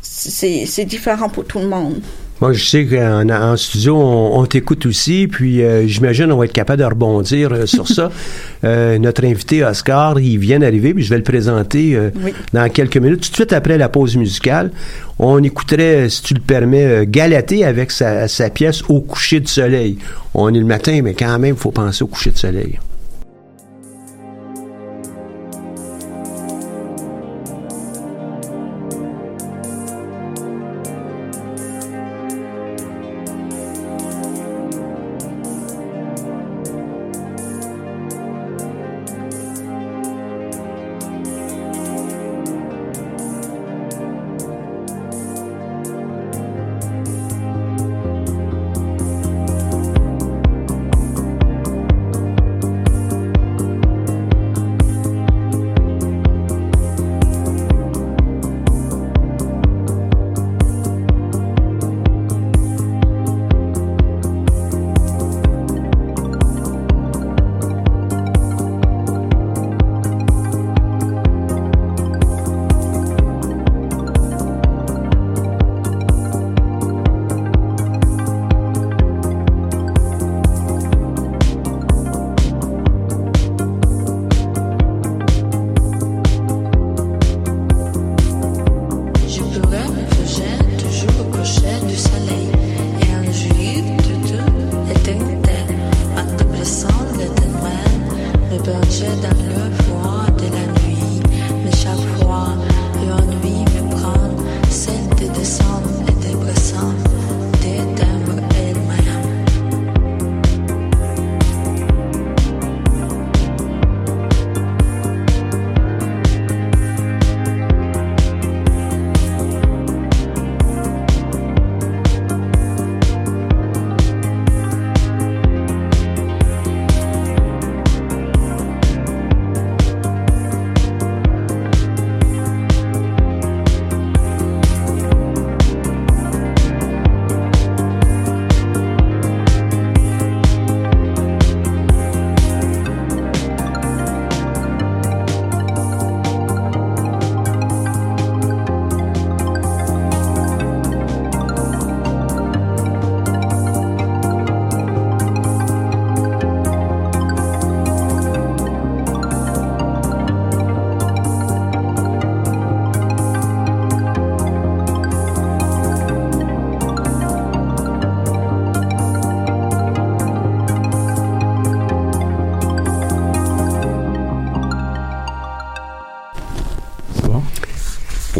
c'est 0.00 0.64
c'est 0.66 0.86
différent 0.86 1.28
pour 1.28 1.44
tout 1.44 1.58
le 1.58 1.68
monde. 1.68 2.00
Moi, 2.40 2.54
je 2.54 2.64
sais 2.64 2.86
qu'en 2.86 3.28
en 3.28 3.56
studio, 3.56 3.96
on, 3.96 4.38
on 4.40 4.46
t'écoute 4.46 4.86
aussi, 4.86 5.28
puis 5.30 5.62
euh, 5.62 5.86
j'imagine 5.86 6.32
on 6.32 6.38
va 6.38 6.46
être 6.46 6.52
capable 6.52 6.80
de 6.80 6.86
rebondir 6.86 7.52
euh, 7.52 7.66
sur 7.66 7.86
ça. 7.88 8.10
Euh, 8.62 8.98
notre 8.98 9.24
invité 9.24 9.64
Oscar, 9.64 10.20
il 10.20 10.36
vient 10.36 10.58
d'arriver, 10.58 10.92
puis 10.92 11.02
je 11.02 11.08
vais 11.08 11.16
le 11.16 11.22
présenter 11.22 11.96
euh, 11.96 12.10
Oui. 12.22 12.34
dans 12.52 12.68
quelques 12.70 12.98
minutes, 12.98 13.22
tout 13.22 13.30
de 13.30 13.34
suite 13.34 13.54
après 13.54 13.78
la 13.78 13.88
pause 13.88 14.16
musicale. 14.18 14.70
On 15.18 15.42
écouterait, 15.42 16.10
si 16.10 16.22
tu 16.22 16.34
le 16.34 16.40
permets, 16.40 17.06
Galatée 17.06 17.64
avec 17.64 17.90
sa, 17.90 18.28
sa 18.28 18.50
pièce 18.50 18.82
Au 18.90 19.00
coucher 19.00 19.40
de 19.40 19.48
soleil. 19.48 19.96
On 20.34 20.52
est 20.52 20.58
le 20.58 20.66
matin, 20.66 21.00
mais 21.02 21.14
quand 21.14 21.38
même, 21.38 21.54
il 21.54 21.58
faut 21.58 21.70
penser 21.70 22.04
au 22.04 22.06
coucher 22.06 22.32
de 22.32 22.36
soleil. 22.38 22.78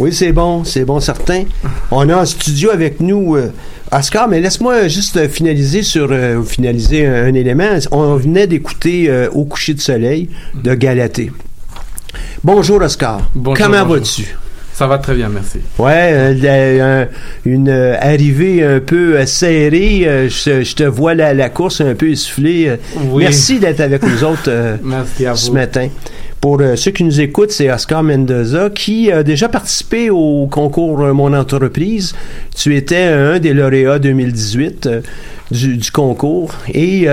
Oui, 0.00 0.12
c'est 0.14 0.33
bon, 0.33 0.64
c'est 0.64 0.85
bon, 0.87 0.99
certain. 0.99 1.45
On 1.90 2.09
a 2.09 2.16
en 2.16 2.25
studio 2.25 2.71
avec 2.71 3.00
nous 3.00 3.37
euh, 3.37 3.52
Oscar, 3.92 4.28
mais 4.28 4.40
laisse-moi 4.40 4.88
juste 4.88 5.19
euh, 5.19 5.28
finaliser 5.28 5.83
sur 5.83 6.09
euh, 6.11 6.42
finaliser 6.42 7.04
un, 7.07 7.26
un 7.26 7.35
élément. 7.35 7.76
On 7.92 8.16
venait 8.16 8.47
d'écouter 8.47 9.11
euh, 9.11 9.28
Au 9.33 9.45
coucher 9.45 9.75
de 9.75 9.80
soleil 9.80 10.30
de 10.54 10.73
Galatée. 10.75 11.30
Bonjour 12.42 12.80
Oscar. 12.80 13.30
Bonjour, 13.35 13.66
Comment 13.66 13.85
vas-tu? 13.85 14.35
Ça 14.73 14.87
va 14.87 14.97
très 14.97 15.14
bien, 15.14 15.28
merci. 15.28 15.59
Ouais, 15.78 16.11
euh, 16.14 17.04
une 17.45 17.69
euh, 17.69 17.97
arrivée 18.00 18.64
un 18.64 18.80
peu 18.80 19.26
serrée. 19.26 20.04
euh, 20.07 20.28
je, 20.30 20.62
je 20.64 20.75
te 20.75 20.85
vois 20.85 21.14
la, 21.14 21.35
la 21.35 21.50
course 21.50 21.83
un 21.83 21.95
peu 21.95 22.09
essoufflée. 22.09 22.78
Oui. 23.11 23.25
Merci 23.25 23.59
d'être 23.59 23.80
avec 23.80 24.02
nous 24.02 24.25
autres 24.25 24.50
Merci 24.83 25.26
à 25.26 25.35
ce 25.37 25.49
vous. 25.49 25.52
matin. 25.57 25.88
Pour 26.40 26.59
euh, 26.62 26.75
ceux 26.75 26.90
qui 26.90 27.04
nous 27.04 27.20
écoutent, 27.20 27.50
c'est 27.50 27.70
Oscar 27.70 28.02
Mendoza 28.02 28.70
qui 28.70 29.12
a 29.12 29.23
déjà 29.23 29.50
participé 29.50 30.09
au 30.09 30.47
concours 30.50 31.02
euh, 31.02 31.12
Mon 31.12 31.35
Entreprise. 31.35 32.14
Tu 32.56 32.76
étais 32.76 33.02
un 33.02 33.38
des 33.38 33.52
lauréats 33.52 33.99
2018 33.99 34.87
euh, 34.87 35.00
du, 35.50 35.78
concours. 35.92 36.54
Et 36.73 37.06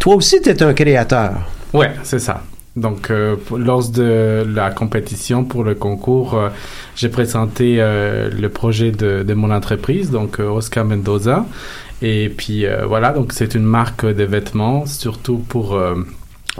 toi 0.00 0.16
aussi, 0.16 0.40
tu 0.40 0.48
es 0.48 0.62
un 0.62 0.74
créateur. 0.74 1.34
Ouais, 1.72 1.92
c'est 2.02 2.18
ça. 2.18 2.42
Donc, 2.74 3.12
lors 3.56 3.88
de 3.88 4.44
la 4.52 4.70
compétition 4.70 5.44
pour 5.44 5.62
le 5.62 5.76
concours, 5.76 6.40
j'ai 6.96 7.08
présenté 7.08 7.76
le 7.76 8.48
projet 8.48 8.90
de, 8.90 9.34
mon 9.34 9.52
entreprise, 9.52 10.10
donc 10.10 10.40
Oscar 10.40 10.84
Mendoza. 10.84 11.44
Et 12.02 12.30
puis 12.30 12.64
voilà, 12.88 13.12
donc 13.12 13.32
c'est 13.32 13.54
une 13.54 13.62
marque 13.64 14.06
de 14.06 14.24
vêtements, 14.24 14.86
surtout 14.86 15.38
pour. 15.38 15.78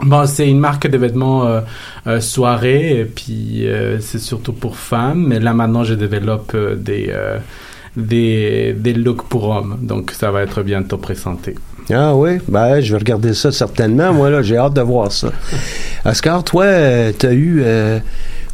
Bon, 0.03 0.25
c'est 0.25 0.49
une 0.49 0.59
marque 0.59 0.87
de 0.87 0.97
vêtements 0.97 1.45
euh, 1.45 1.61
euh, 2.07 2.19
soirée, 2.19 2.99
et 2.99 3.05
puis 3.05 3.65
euh, 3.65 3.99
c'est 4.01 4.19
surtout 4.19 4.51
pour 4.51 4.77
femmes. 4.77 5.27
Mais 5.27 5.39
là 5.39 5.53
maintenant, 5.53 5.83
je 5.83 5.93
développe 5.93 6.55
des 6.77 7.13
des 7.95 8.73
des 8.73 8.93
looks 8.93 9.23
pour 9.23 9.49
hommes, 9.49 9.77
donc 9.81 10.11
ça 10.11 10.31
va 10.31 10.41
être 10.41 10.63
bientôt 10.63 10.97
présenté. 10.97 11.55
Ah 11.93 12.15
oui, 12.15 12.39
ben, 12.47 12.81
je 12.81 12.91
vais 12.91 12.97
regarder 12.97 13.33
ça 13.33 13.51
certainement. 13.51 14.11
Moi, 14.11 14.31
là, 14.31 14.41
j'ai 14.41 14.57
hâte 14.57 14.73
de 14.73 14.81
voir 14.81 15.11
ça. 15.11 15.31
Oscar, 16.03 16.43
toi, 16.43 16.65
tu 17.17 17.27
as 17.27 17.33
eu 17.33 17.63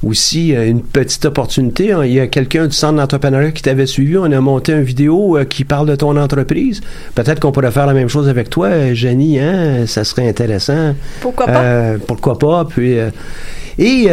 aussi 0.04 0.56
euh, 0.56 0.68
une 0.68 0.82
petite 0.82 1.26
opportunité. 1.26 1.92
hein. 1.92 2.04
Il 2.06 2.14
y 2.14 2.20
a 2.20 2.28
quelqu'un 2.28 2.68
du 2.68 2.74
centre 2.76 2.96
d'entrepreneuriat 2.96 3.52
qui 3.52 3.62
t'avait 3.62 3.86
suivi. 3.86 4.18
On 4.18 4.32
a 4.32 4.42
monté 4.42 4.72
une 4.72 4.84
vidéo 4.84 5.38
euh, 5.38 5.44
qui 5.46 5.64
parle 5.64 5.88
de 5.88 5.96
ton 5.96 6.18
entreprise. 6.18 6.82
Peut-être 7.16 7.40
qu'on 7.40 7.52
pourrait 7.52 7.72
faire 7.72 7.86
la 7.86 7.94
même 7.94 8.10
chose 8.10 8.28
avec 8.30 8.50
toi, 8.50 8.68
euh, 8.68 8.94
Jenny. 8.94 9.40
Hein? 9.40 9.86
Ça 9.88 10.04
serait 10.04 10.28
intéressant. 10.28 10.96
Pourquoi 11.22 11.46
pas? 11.46 11.94
Pourquoi 12.08 12.38
pas? 12.40 12.66
Puis, 12.66 12.96
et 13.80 14.08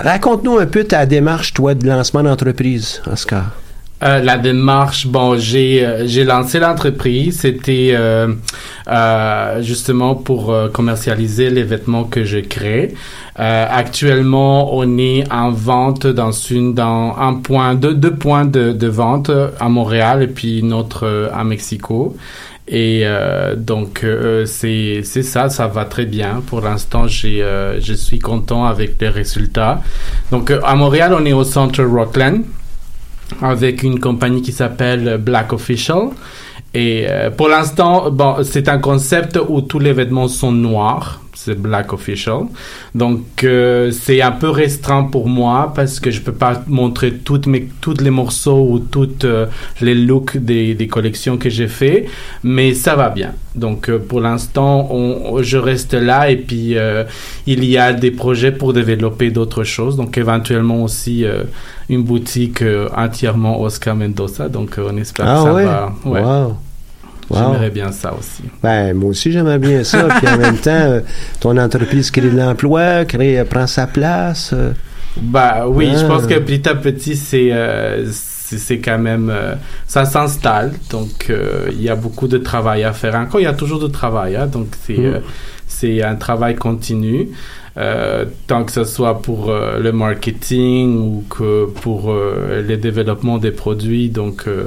raconte-nous 0.00 0.58
un 0.58 0.66
peu 0.66 0.84
ta 0.84 1.06
démarche, 1.06 1.54
toi, 1.54 1.74
de 1.74 1.86
lancement 1.86 2.22
d'entreprise, 2.22 3.00
Oscar. 3.10 3.52
Euh, 4.04 4.20
la 4.20 4.38
démarche, 4.38 5.08
bon, 5.08 5.36
j'ai 5.36 5.84
euh, 5.84 6.06
j'ai 6.06 6.22
lancé 6.22 6.60
l'entreprise. 6.60 7.40
C'était 7.40 7.90
euh, 7.94 8.32
euh, 8.88 9.60
justement 9.62 10.14
pour 10.14 10.52
euh, 10.52 10.68
commercialiser 10.68 11.50
les 11.50 11.64
vêtements 11.64 12.04
que 12.04 12.22
je 12.22 12.38
crée. 12.38 12.94
Euh, 13.40 13.66
actuellement, 13.68 14.76
on 14.76 14.98
est 14.98 15.24
en 15.32 15.50
vente 15.50 16.06
dans 16.06 16.30
une 16.30 16.74
dans 16.74 17.16
un 17.18 17.34
point, 17.34 17.74
deux, 17.74 17.94
deux 17.94 18.14
points 18.14 18.44
de, 18.44 18.72
de 18.72 18.86
vente 18.86 19.30
à 19.58 19.68
Montréal 19.68 20.22
et 20.22 20.28
puis 20.28 20.60
une 20.60 20.72
autre 20.72 21.30
à 21.34 21.42
Mexico. 21.42 22.16
Et 22.70 23.00
euh, 23.04 23.56
donc 23.56 24.04
euh, 24.04 24.44
c'est 24.44 25.00
c'est 25.02 25.22
ça, 25.22 25.48
ça 25.48 25.66
va 25.66 25.86
très 25.86 26.04
bien. 26.04 26.42
Pour 26.46 26.60
l'instant, 26.60 27.08
j'ai 27.08 27.42
euh, 27.42 27.80
je 27.80 27.94
suis 27.94 28.18
content 28.18 28.66
avec 28.66 29.00
les 29.00 29.08
résultats. 29.08 29.82
Donc 30.30 30.52
à 30.62 30.74
Montréal, 30.76 31.16
on 31.18 31.24
est 31.24 31.32
au 31.32 31.44
centre 31.44 31.82
Rockland 31.82 32.42
avec 33.42 33.82
une 33.82 34.00
compagnie 34.00 34.42
qui 34.42 34.52
s'appelle 34.52 35.18
Black 35.18 35.52
Official. 35.52 36.10
Et 36.74 37.06
euh, 37.08 37.30
pour 37.30 37.48
l'instant, 37.48 38.10
bon, 38.10 38.36
c'est 38.42 38.68
un 38.68 38.78
concept 38.78 39.38
où 39.48 39.62
tous 39.62 39.78
les 39.78 39.92
vêtements 39.92 40.28
sont 40.28 40.52
noirs. 40.52 41.22
C'est 41.40 41.54
Black 41.54 41.92
Official. 41.92 42.46
Donc, 42.96 43.22
euh, 43.44 43.92
c'est 43.92 44.20
un 44.22 44.32
peu 44.32 44.50
restreint 44.50 45.04
pour 45.04 45.28
moi 45.28 45.72
parce 45.72 46.00
que 46.00 46.10
je 46.10 46.20
peux 46.20 46.32
pas 46.32 46.64
montrer 46.66 47.12
toutes 47.14 47.46
mes, 47.46 47.68
tous 47.80 47.98
les 48.00 48.10
morceaux 48.10 48.66
ou 48.68 48.80
toutes 48.80 49.24
euh, 49.24 49.46
les 49.80 49.94
looks 49.94 50.36
des, 50.36 50.74
des 50.74 50.88
collections 50.88 51.36
que 51.38 51.48
j'ai 51.48 51.68
fait. 51.68 52.06
Mais 52.42 52.74
ça 52.74 52.96
va 52.96 53.08
bien. 53.08 53.34
Donc, 53.54 53.88
euh, 53.88 53.98
pour 54.00 54.20
l'instant, 54.20 54.88
on, 54.90 55.40
je 55.40 55.56
reste 55.58 55.94
là 55.94 56.28
et 56.28 56.36
puis 56.36 56.76
euh, 56.76 57.04
il 57.46 57.64
y 57.64 57.78
a 57.78 57.92
des 57.92 58.10
projets 58.10 58.50
pour 58.50 58.72
développer 58.72 59.30
d'autres 59.30 59.62
choses. 59.62 59.96
Donc, 59.96 60.18
éventuellement 60.18 60.82
aussi 60.82 61.24
une 61.88 62.02
boutique 62.02 62.64
entièrement 62.96 63.60
Oscar 63.62 63.94
Mendoza. 63.94 64.48
Donc, 64.48 64.70
on 64.78 64.96
espère 64.96 65.26
Ah 65.28 65.36
que 65.38 65.42
ça 65.44 65.54
ouais? 65.54 65.64
va. 65.64 65.92
Ouais. 66.04 66.20
Wow. 66.20 66.56
Wow. 67.30 67.36
J'aimerais 67.38 67.70
bien 67.70 67.92
ça 67.92 68.14
aussi. 68.18 68.42
Ben, 68.62 68.94
moi 68.94 69.10
aussi, 69.10 69.30
j'aimerais 69.32 69.58
bien 69.58 69.84
ça. 69.84 70.04
Puis 70.18 70.28
en 70.28 70.38
même 70.38 70.56
temps, 70.56 70.70
euh, 70.70 71.00
ton 71.40 71.56
entreprise 71.58 72.10
crée 72.10 72.22
de 72.30 72.36
l'emploi, 72.36 73.04
crée, 73.04 73.38
euh, 73.38 73.44
prend 73.44 73.66
sa 73.66 73.86
place. 73.86 74.54
Bah 75.20 75.66
oui, 75.68 75.90
je 75.94 76.04
Ah. 76.04 76.08
pense 76.08 76.26
que 76.26 76.38
petit 76.38 76.68
à 76.68 76.74
petit, 76.74 77.16
c'est 77.16 77.48
euh, 77.52 78.06
c'est 78.10 78.78
quand 78.78 78.98
même 78.98 79.28
euh, 79.30 79.54
ça 79.86 80.04
s'installe. 80.06 80.72
Donc 80.90 81.26
euh, 81.28 81.68
il 81.72 81.82
y 81.82 81.88
a 81.90 81.96
beaucoup 81.96 82.28
de 82.28 82.38
travail 82.38 82.84
à 82.84 82.92
faire. 82.92 83.14
Encore, 83.14 83.40
il 83.40 83.44
y 83.44 83.46
a 83.46 83.52
toujours 83.52 83.80
de 83.80 83.88
travail. 83.88 84.36
hein, 84.36 84.46
donc 84.46 84.68
c'est 84.86 84.96
Mm. 84.96 85.04
euh, 85.04 85.18
c'est 85.66 86.02
un 86.02 86.14
travail 86.14 86.54
continu. 86.56 87.28
Euh, 87.76 88.24
tant 88.46 88.64
que 88.64 88.72
ce 88.72 88.84
soit 88.84 89.20
pour 89.22 89.52
le 89.52 89.92
marketing 89.92 90.96
ou 90.98 91.24
que 91.28 91.66
pour 91.66 92.12
le 92.12 92.76
développement 92.76 93.38
des 93.38 93.50
produits. 93.52 94.08
Donc 94.08 94.44
euh, 94.48 94.64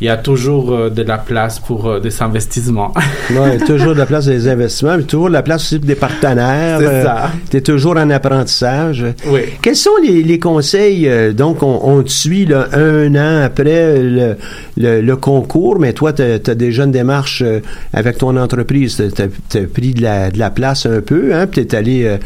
il 0.00 0.06
y 0.06 0.10
a 0.10 0.16
toujours 0.16 0.72
euh, 0.72 0.90
de 0.90 1.02
la 1.02 1.18
place 1.18 1.58
pour 1.58 1.86
euh, 1.88 2.00
des 2.00 2.22
investissements. 2.22 2.92
Ouais, 3.30 3.58
toujours 3.58 3.92
de 3.94 3.98
la 3.98 4.06
place 4.06 4.24
des 4.26 4.48
investissements, 4.48 4.96
mais 4.96 5.02
toujours 5.02 5.28
de 5.28 5.34
la 5.34 5.42
place 5.42 5.62
aussi 5.62 5.78
pour 5.78 5.86
des 5.86 5.94
partenaires. 5.94 6.78
C'est 6.80 7.02
ça. 7.02 7.30
Tu 7.50 7.56
es 7.58 7.60
toujours 7.60 7.96
en 7.98 8.08
apprentissage. 8.08 9.04
oui. 9.30 9.40
Quels 9.60 9.76
sont 9.76 9.90
les, 10.02 10.22
les 10.22 10.38
conseils? 10.38 11.06
euh, 11.08 11.32
donc, 11.34 11.62
on, 11.62 11.78
on 11.82 12.02
te 12.02 12.08
suit 12.10 12.46
là, 12.46 12.68
un 12.72 13.14
an 13.16 13.42
après 13.44 13.98
le, 14.02 14.36
le, 14.78 15.00
le 15.02 15.16
concours, 15.16 15.78
mais 15.78 15.92
toi, 15.92 16.12
tu 16.14 16.22
as, 16.22 16.38
déjà 16.38 16.84
une 16.84 16.90
démarche 16.92 17.42
euh, 17.44 17.60
avec 17.92 18.16
ton 18.18 18.34
entreprise. 18.36 18.96
Tu 19.14 19.22
as, 19.58 19.60
pris 19.66 19.92
de 19.92 20.02
la, 20.02 20.30
de 20.30 20.38
la 20.38 20.48
place 20.50 20.86
un 20.86 21.00
peu, 21.02 21.34
hein, 21.34 21.46
puis 21.46 21.66
tu 21.66 21.74
es 21.74 21.78
allé 21.78 22.04
euh, 22.04 22.16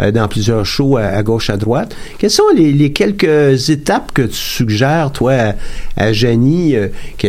euh, 0.00 0.10
dans 0.12 0.28
plusieurs 0.28 0.64
shows 0.64 0.96
à, 0.96 1.02
à 1.06 1.22
gauche, 1.24 1.50
à 1.50 1.56
droite. 1.56 1.96
Quelles 2.18 2.30
sont 2.30 2.44
les, 2.54 2.72
les 2.72 2.92
quelques 2.92 3.68
étapes 3.70 4.12
que 4.12 4.22
tu 4.22 4.34
suggères, 4.36 5.10
toi, 5.12 5.32
à, 5.96 6.04
euh, 6.06 6.88
que- 7.18 7.21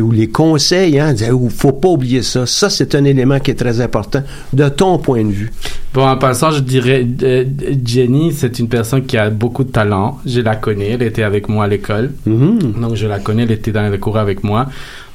ou 0.00 0.10
les 0.10 0.28
conseils, 0.28 0.98
hein, 0.98 1.14
il 1.14 1.50
faut 1.50 1.72
pas 1.72 1.88
oublier 1.88 2.22
ça. 2.22 2.46
Ça, 2.46 2.70
c'est 2.70 2.94
un 2.94 3.04
élément 3.04 3.38
qui 3.40 3.50
est 3.50 3.54
très 3.54 3.80
important 3.80 4.22
de 4.52 4.68
ton 4.68 4.98
point 4.98 5.24
de 5.24 5.30
vue. 5.30 5.52
Bon, 5.94 6.06
en 6.06 6.16
passant, 6.16 6.50
je 6.50 6.60
dirais, 6.60 7.06
euh, 7.22 7.44
Jenny, 7.84 8.32
c'est 8.32 8.58
une 8.58 8.68
personne 8.68 9.04
qui 9.04 9.16
a 9.16 9.30
beaucoup 9.30 9.64
de 9.64 9.70
talent. 9.70 10.18
Je 10.26 10.40
la 10.40 10.56
connais, 10.56 10.90
elle 10.90 11.02
était 11.02 11.22
avec 11.22 11.48
moi 11.48 11.64
à 11.64 11.68
l'école. 11.68 12.12
Mhm. 12.26 12.74
Donc, 12.80 12.94
je 12.94 13.06
la 13.06 13.18
connais, 13.18 13.44
elle 13.44 13.52
était 13.52 13.72
dans 13.72 13.88
les 13.88 13.98
cours 13.98 14.18
avec 14.18 14.44
moi. 14.44 14.66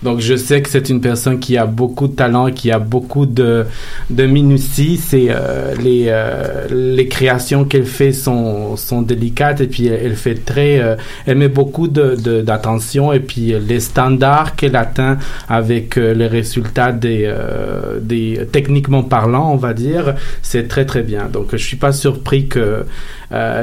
Donc, 0.03 0.19
je 0.19 0.35
sais 0.35 0.61
que 0.61 0.69
c'est 0.69 0.89
une 0.89 0.99
personne 1.01 1.39
qui 1.39 1.57
a 1.57 1.65
beaucoup 1.65 2.07
de 2.07 2.13
talent, 2.15 2.51
qui 2.51 2.71
a 2.71 2.79
beaucoup 2.79 3.25
de, 3.25 3.65
de 4.09 4.25
minutie. 4.25 4.97
C'est, 4.97 5.27
euh, 5.29 5.73
les, 5.81 6.05
euh, 6.09 6.67
les 6.69 7.07
créations 7.07 7.63
qu'elle 7.65 7.85
fait 7.85 8.11
sont, 8.11 8.75
sont 8.75 9.01
délicates 9.01 9.61
et 9.61 9.67
puis 9.67 9.87
elle, 9.87 10.15
fait 10.15 10.35
très, 10.35 10.79
euh, 10.79 10.95
elle 11.25 11.37
met 11.37 11.47
beaucoup 11.47 11.87
de, 11.87 12.15
de- 12.15 12.41
d'attention 12.41 13.13
et 13.13 13.19
puis 13.19 13.53
euh, 13.53 13.59
les 13.59 13.79
standards 13.79 14.55
qu'elle 14.55 14.75
atteint 14.75 15.17
avec 15.47 15.97
euh, 15.97 16.13
les 16.13 16.27
résultats 16.27 16.91
des, 16.91 17.23
euh, 17.25 17.99
des, 18.01 18.47
techniquement 18.51 19.03
parlant, 19.03 19.51
on 19.53 19.57
va 19.57 19.73
dire, 19.73 20.15
c'est 20.41 20.67
très 20.67 20.85
très 20.85 21.03
bien. 21.03 21.27
Donc, 21.31 21.47
je 21.53 21.57
suis 21.57 21.77
pas 21.77 21.91
surpris 21.93 22.47
que, 22.47 22.85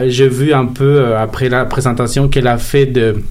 j'ai 0.09 0.29
vu 0.29 0.53
un 0.53 0.66
peu 0.66 1.14
après 1.16 1.48
la 1.48 1.64
présentation 1.64 2.26
qu'elle 2.29 2.48
a 2.48 2.59
fait 2.59 2.87
de, 2.87 3.22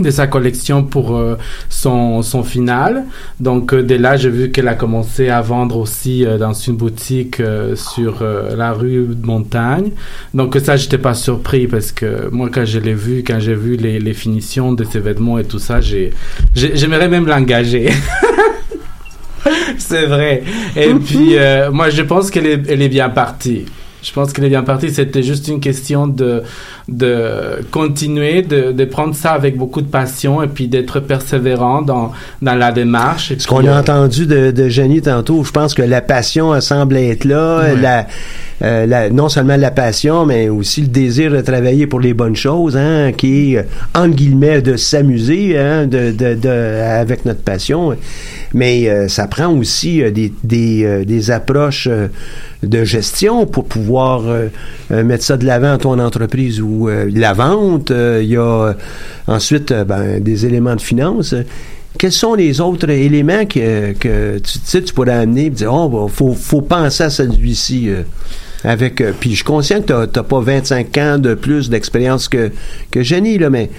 de 0.00 0.10
sa 0.10 0.26
collection 0.26 0.82
pour 0.82 1.16
euh, 1.16 1.36
son, 1.68 2.22
son 2.22 2.42
final. 2.42 3.04
Donc 3.40 3.72
euh, 3.72 3.82
dès 3.82 3.98
là, 3.98 4.16
j'ai 4.16 4.30
vu 4.30 4.50
qu'elle 4.50 4.68
a 4.68 4.74
commencé 4.74 5.28
à 5.28 5.40
vendre 5.40 5.76
aussi 5.78 6.24
euh, 6.26 6.36
dans 6.38 6.52
une 6.52 6.76
boutique 6.76 7.38
euh, 7.40 7.76
sur 7.76 8.22
euh, 8.22 8.56
la 8.56 8.72
rue 8.72 9.06
de 9.08 9.24
Montagne. 9.26 9.90
Donc 10.34 10.56
ça, 10.64 10.76
j'étais 10.76 10.98
pas 10.98 11.14
surpris 11.14 11.66
parce 11.68 11.92
que 11.92 12.28
moi, 12.32 12.48
quand 12.52 12.64
je 12.64 12.78
l'ai 12.80 12.94
vu, 12.94 13.22
quand 13.24 13.38
j'ai 13.38 13.54
vu 13.54 13.76
les, 13.76 14.00
les 14.00 14.14
finitions 14.14 14.72
de 14.72 14.82
ses 14.84 14.98
vêtements 15.00 15.38
et 15.38 15.44
tout 15.44 15.58
ça, 15.60 15.80
j'ai, 15.80 16.10
j'ai- 16.54 16.76
j'aimerais 16.76 17.08
même 17.08 17.26
l'engager. 17.26 17.90
C'est 19.78 20.06
vrai. 20.06 20.42
Et 20.76 20.94
puis, 20.94 21.36
euh, 21.36 21.70
moi, 21.70 21.90
je 21.90 22.02
pense 22.02 22.30
qu'elle 22.30 22.46
est, 22.46 22.62
elle 22.68 22.80
est 22.82 22.88
bien 22.88 23.10
partie. 23.10 23.66
Je 24.04 24.12
pense 24.12 24.32
qu'elle 24.32 24.44
est 24.44 24.50
bien 24.50 24.62
partie. 24.62 24.90
C'était 24.90 25.22
juste 25.22 25.48
une 25.48 25.60
question 25.60 26.06
de, 26.06 26.42
de 26.88 27.60
continuer, 27.70 28.42
de, 28.42 28.70
de 28.72 28.84
prendre 28.84 29.14
ça 29.14 29.32
avec 29.32 29.56
beaucoup 29.56 29.80
de 29.80 29.86
passion 29.86 30.42
et 30.42 30.46
puis 30.46 30.68
d'être 30.68 31.00
persévérant 31.00 31.80
dans, 31.82 32.12
dans 32.42 32.54
la 32.54 32.70
démarche. 32.70 33.32
Et 33.32 33.38
Ce 33.38 33.46
qu'on 33.46 33.66
a 33.66 33.70
euh, 33.70 33.80
entendu 33.80 34.26
de, 34.26 34.50
de 34.50 34.68
Jenny 34.68 35.00
tantôt, 35.00 35.42
je 35.42 35.50
pense 35.50 35.72
que 35.74 35.82
la 35.82 36.02
passion 36.02 36.54
elle 36.54 36.62
semble 36.62 36.96
être 36.98 37.24
là. 37.24 37.74
La, 37.74 38.06
euh, 38.62 38.86
la- 38.86 39.10
non 39.10 39.28
seulement 39.28 39.56
la 39.56 39.70
passion, 39.70 40.26
mais 40.26 40.48
aussi 40.48 40.82
le 40.82 40.86
désir 40.88 41.32
de 41.32 41.40
travailler 41.40 41.86
pour 41.86 42.00
les 42.00 42.14
bonnes 42.14 42.36
choses, 42.36 42.76
hein, 42.76 43.10
qui 43.16 43.54
est, 43.54 43.58
euh, 43.58 43.62
entre 43.94 44.14
guillemets, 44.14 44.62
de 44.62 44.76
s'amuser 44.76 45.58
hein, 45.58 45.86
de, 45.86 46.12
de, 46.12 46.34
de, 46.34 46.48
avec 46.48 47.24
notre 47.24 47.40
passion. 47.42 47.96
Mais 48.52 48.88
euh, 48.88 49.08
ça 49.08 49.26
prend 49.26 49.48
aussi 49.48 50.02
euh, 50.02 50.10
des, 50.10 50.32
des, 50.44 50.84
euh, 50.84 51.04
des 51.04 51.30
approches 51.30 51.88
de 52.62 52.84
gestion 52.84 53.44
pour 53.44 53.64
pouvoir 53.66 53.93
euh, 54.02 54.48
euh, 54.90 55.04
mettre 55.04 55.24
ça 55.24 55.36
de 55.36 55.44
l'avant 55.44 55.72
à 55.72 55.78
ton 55.78 55.98
entreprise 55.98 56.60
ou 56.60 56.88
euh, 56.88 57.10
la 57.12 57.32
vente. 57.32 57.90
Il 57.90 58.26
y 58.26 58.36
a 58.36 58.74
ensuite 59.26 59.72
ben, 59.72 60.20
des 60.20 60.46
éléments 60.46 60.76
de 60.76 60.80
finance. 60.80 61.34
Quels 61.98 62.12
sont 62.12 62.34
les 62.34 62.60
autres 62.60 62.90
éléments 62.90 63.46
que, 63.46 63.92
tu, 63.92 64.40
tu 64.40 64.58
sais, 64.64 64.82
tu 64.82 64.92
pourrais 64.92 65.12
amener 65.12 65.46
et 65.46 65.50
dire, 65.50 65.72
oh, 65.72 65.88
bah, 65.88 66.12
faut, 66.12 66.34
faut 66.34 66.62
penser 66.62 67.04
à 67.04 67.10
celui-ci 67.10 67.90
avec, 68.64 69.02
puis 69.20 69.30
je 69.30 69.36
suis 69.36 69.44
conscient 69.44 69.80
que 69.80 69.86
t'as, 69.86 70.06
t'as 70.08 70.22
pas 70.24 70.40
25 70.40 70.98
ans 70.98 71.18
de 71.18 71.34
plus 71.34 71.70
d'expérience 71.70 72.28
que, 72.28 72.50
que 72.90 73.02
Jenny, 73.02 73.38
là, 73.38 73.48
mais 73.50 73.70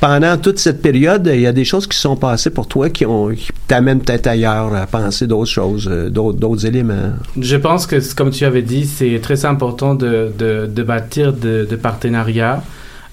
pendant 0.00 0.36
toute 0.36 0.58
cette 0.58 0.82
période, 0.82 1.30
il 1.32 1.40
y 1.40 1.46
a 1.46 1.52
des 1.52 1.64
choses 1.64 1.86
qui 1.86 1.96
sont 1.96 2.16
passées 2.16 2.50
pour 2.50 2.66
toi 2.68 2.90
qui, 2.90 3.06
ont, 3.06 3.28
qui 3.30 3.48
t'amènent 3.66 4.00
peut-être 4.00 4.26
ailleurs 4.26 4.74
à 4.74 4.86
penser 4.86 5.26
d'autres 5.26 5.50
choses, 5.50 5.88
euh, 5.90 6.08
d'autres, 6.10 6.66
éléments. 6.66 7.12
Je 7.40 7.56
pense 7.56 7.86
que, 7.86 7.96
comme 8.14 8.30
tu 8.30 8.44
avais 8.44 8.62
dit, 8.62 8.86
c'est 8.86 9.20
très 9.22 9.44
important 9.44 9.94
de, 9.94 10.32
de, 10.38 10.66
de 10.66 10.82
bâtir 10.82 11.32
de, 11.32 11.66
de 11.68 11.76
partenariats. 11.76 12.62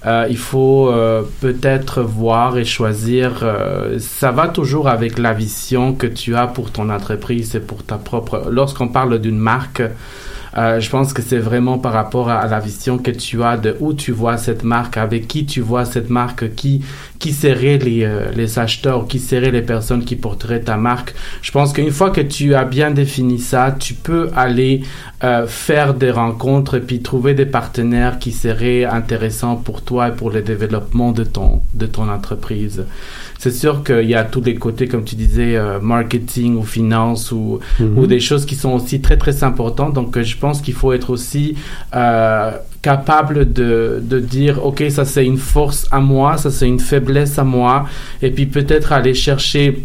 Euh, 0.06 0.26
il 0.30 0.36
faut 0.36 0.88
euh, 0.88 1.22
peut-être 1.40 2.02
voir 2.02 2.58
et 2.58 2.64
choisir. 2.64 3.40
euh, 3.42 3.98
ça 3.98 4.30
va 4.30 4.46
toujours 4.46 4.88
avec 4.88 5.18
la 5.18 5.32
vision 5.32 5.94
que 5.94 6.06
tu 6.06 6.36
as 6.36 6.46
pour 6.46 6.70
ton 6.70 6.90
entreprise 6.90 7.56
et 7.56 7.60
pour 7.60 7.82
ta 7.82 7.96
propre. 7.96 8.44
Lorsqu'on 8.50 8.88
parle 8.88 9.18
d'une 9.18 9.38
marque, 9.38 9.82
euh, 10.56 10.80
je 10.80 10.88
pense 10.88 11.12
que 11.12 11.22
c'est 11.22 11.38
vraiment 11.38 11.78
par 11.78 11.92
rapport 11.92 12.30
à, 12.30 12.46
la 12.46 12.60
vision 12.60 12.98
que 12.98 13.10
tu 13.10 13.42
as 13.42 13.56
de 13.56 13.76
où 13.80 13.92
tu 13.92 14.12
vois 14.12 14.36
cette 14.38 14.64
marque, 14.64 14.96
avec 14.96 15.28
qui 15.28 15.44
tu 15.44 15.60
vois 15.60 15.84
cette 15.84 16.10
marque, 16.10 16.54
qui 16.54 16.82
qui 17.18 17.32
seraient 17.32 17.78
les, 17.78 18.04
euh, 18.04 18.30
les 18.34 18.58
acheteurs, 18.58 19.06
qui 19.06 19.18
seraient 19.18 19.50
les 19.50 19.62
personnes 19.62 20.04
qui 20.04 20.16
porteraient 20.16 20.60
ta 20.60 20.76
marque. 20.76 21.14
Je 21.42 21.50
pense 21.50 21.72
qu'une 21.72 21.90
fois 21.90 22.10
que 22.10 22.20
tu 22.20 22.54
as 22.54 22.64
bien 22.64 22.90
défini 22.90 23.38
ça, 23.38 23.74
tu 23.78 23.94
peux 23.94 24.30
aller 24.36 24.82
euh, 25.24 25.46
faire 25.46 25.94
des 25.94 26.10
rencontres 26.10 26.76
et 26.76 26.80
puis 26.80 27.00
trouver 27.00 27.34
des 27.34 27.46
partenaires 27.46 28.18
qui 28.18 28.32
seraient 28.32 28.84
intéressants 28.84 29.56
pour 29.56 29.82
toi 29.82 30.08
et 30.08 30.12
pour 30.12 30.30
le 30.30 30.42
développement 30.42 31.12
de 31.12 31.24
ton, 31.24 31.62
de 31.74 31.86
ton 31.86 32.08
entreprise. 32.08 32.84
C'est 33.38 33.50
sûr 33.52 33.84
qu'il 33.84 34.08
y 34.08 34.14
a 34.14 34.24
tous 34.24 34.40
les 34.42 34.54
côtés, 34.54 34.88
comme 34.88 35.04
tu 35.04 35.14
disais, 35.14 35.56
euh, 35.56 35.78
marketing 35.80 36.56
ou 36.56 36.62
finance 36.64 37.32
ou, 37.32 37.60
Mhm. 37.80 37.98
ou 37.98 38.06
des 38.06 38.20
choses 38.20 38.46
qui 38.46 38.54
sont 38.54 38.70
aussi 38.72 39.00
très 39.00 39.16
très 39.18 39.44
importantes. 39.44 39.92
Donc 39.94 40.16
euh, 40.16 40.22
je 40.22 40.36
pense 40.36 40.60
qu'il 40.62 40.74
faut 40.74 40.92
être 40.92 41.10
aussi 41.10 41.54
euh, 41.94 42.50
capable 42.82 43.52
de, 43.52 44.00
de 44.02 44.18
dire, 44.20 44.64
OK, 44.64 44.82
ça 44.90 45.04
c'est 45.04 45.26
une 45.26 45.38
force 45.38 45.86
à 45.90 46.00
moi, 46.00 46.36
ça 46.36 46.50
c'est 46.50 46.68
une 46.68 46.80
faiblesse 46.80 47.38
à 47.38 47.44
moi, 47.44 47.86
et 48.22 48.30
puis 48.30 48.46
peut-être 48.46 48.92
aller 48.92 49.14
chercher 49.14 49.84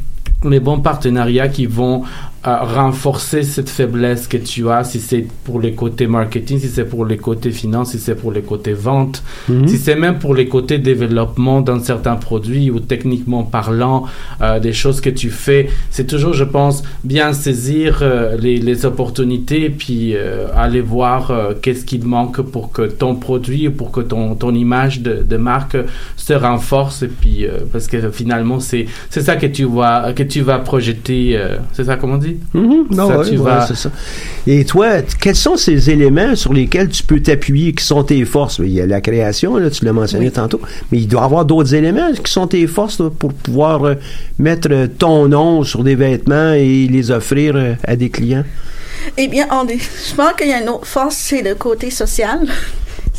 les 0.49 0.59
bons 0.59 0.79
partenariats 0.79 1.47
qui 1.49 1.65
vont 1.65 2.03
renforcer 2.43 3.43
cette 3.43 3.69
faiblesse 3.69 4.27
que 4.27 4.37
tu 4.37 4.69
as, 4.69 4.83
si 4.83 4.99
c'est 4.99 5.25
pour 5.43 5.59
les 5.59 5.73
côtés 5.73 6.07
marketing, 6.07 6.59
si 6.59 6.67
c'est 6.69 6.85
pour 6.85 7.05
les 7.05 7.17
côtés 7.17 7.51
finance, 7.51 7.91
si 7.91 7.99
c'est 7.99 8.15
pour 8.15 8.31
les 8.31 8.41
côtés 8.41 8.73
vente, 8.73 9.23
Mhm. 9.47 9.67
si 9.67 9.77
c'est 9.77 9.95
même 9.95 10.17
pour 10.19 10.33
les 10.33 10.47
côtés 10.47 10.79
développement 10.79 11.61
d'un 11.61 11.79
certain 11.79 12.15
produit 12.15 12.71
ou 12.71 12.79
techniquement 12.79 13.43
parlant, 13.43 14.05
euh, 14.41 14.59
des 14.59 14.73
choses 14.73 15.01
que 15.01 15.09
tu 15.09 15.29
fais. 15.29 15.69
C'est 15.91 16.07
toujours, 16.07 16.33
je 16.33 16.43
pense, 16.43 16.83
bien 17.03 17.33
saisir 17.33 17.99
euh, 18.01 18.35
les, 18.37 18.57
les 18.57 18.85
opportunités 18.85 19.69
puis 19.69 20.15
euh, 20.15 20.47
aller 20.55 20.81
voir 20.81 21.31
qu'est-ce 21.61 21.85
qui 21.85 21.99
manque 21.99 22.41
pour 22.41 22.71
que 22.71 22.83
ton 22.83 23.15
produit 23.15 23.67
ou 23.67 23.71
pour 23.71 23.91
que 23.91 24.01
ton, 24.01 24.35
ton 24.35 24.53
image 24.55 25.01
de, 25.01 25.21
de 25.23 25.37
marque 25.37 25.77
se 26.17 26.33
renforce 26.33 27.03
et 27.03 27.07
puis 27.07 27.45
parce 27.71 27.87
que 27.87 28.09
finalement 28.11 28.59
c'est 28.59 28.87
ça 29.09 29.35
que 29.35 29.45
tu 29.45 29.65
vas 29.65 30.13
que 30.13 30.23
tu 30.23 30.41
vas 30.41 30.59
projeter 30.59 31.39
c'est 31.73 31.83
ça 31.85 31.95
comment 31.97 32.15
on 32.15 32.17
dit? 32.17 32.30
Mhm. 32.53 32.85
Non, 32.91 33.07
Ça, 33.07 33.17
ouais, 33.19 33.25
tu 33.29 33.31
ouais, 33.37 33.43
vas- 33.43 33.65
c'est 33.67 33.75
ça. 33.75 33.91
Et 34.47 34.65
toi, 34.65 35.01
quels 35.19 35.35
sont 35.35 35.55
ces 35.57 35.89
éléments 35.89 36.35
sur 36.35 36.53
lesquels 36.53 36.89
tu 36.89 37.03
peux 37.03 37.19
t'appuyer, 37.19 37.73
qui 37.73 37.83
sont 37.83 38.03
tes 38.03 38.23
forces? 38.25 38.59
Il 38.59 38.69
y 38.71 38.81
a 38.81 38.85
la 38.85 39.01
création, 39.01 39.57
là, 39.57 39.69
tu 39.69 39.85
l'as 39.85 39.93
mentionné 39.93 40.31
tantôt, 40.31 40.61
mais 40.91 40.99
il 40.99 41.07
doit 41.07 41.21
y 41.21 41.25
avoir 41.25 41.45
d'autres 41.45 41.73
éléments 41.75 42.11
qui 42.13 42.31
sont 42.31 42.47
tes 42.47 42.65
forces 42.67 42.99
là, 42.99 43.09
pour 43.09 43.33
pouvoir 43.33 43.83
euh, 43.85 43.95
mettre 44.39 44.69
ton 44.97 45.27
nom 45.27 45.63
sur 45.63 45.83
des 45.83 45.95
vêtements 45.95 46.53
et 46.53 46.87
les 46.87 47.11
offrir 47.11 47.55
euh, 47.55 47.73
à 47.85 47.95
des 47.95 48.09
clients? 48.09 48.43
Eh 49.17 49.27
bien, 49.27 49.47
on 49.51 49.67
est- 49.67 49.77
je 49.79 50.15
pense 50.15 50.33
qu'il 50.37 50.47
y 50.49 50.53
a 50.53 50.61
une 50.61 50.69
autre 50.69 50.85
force, 50.85 51.15
c'est 51.15 51.41
le 51.41 51.55
côté 51.55 51.89
social. 51.89 52.39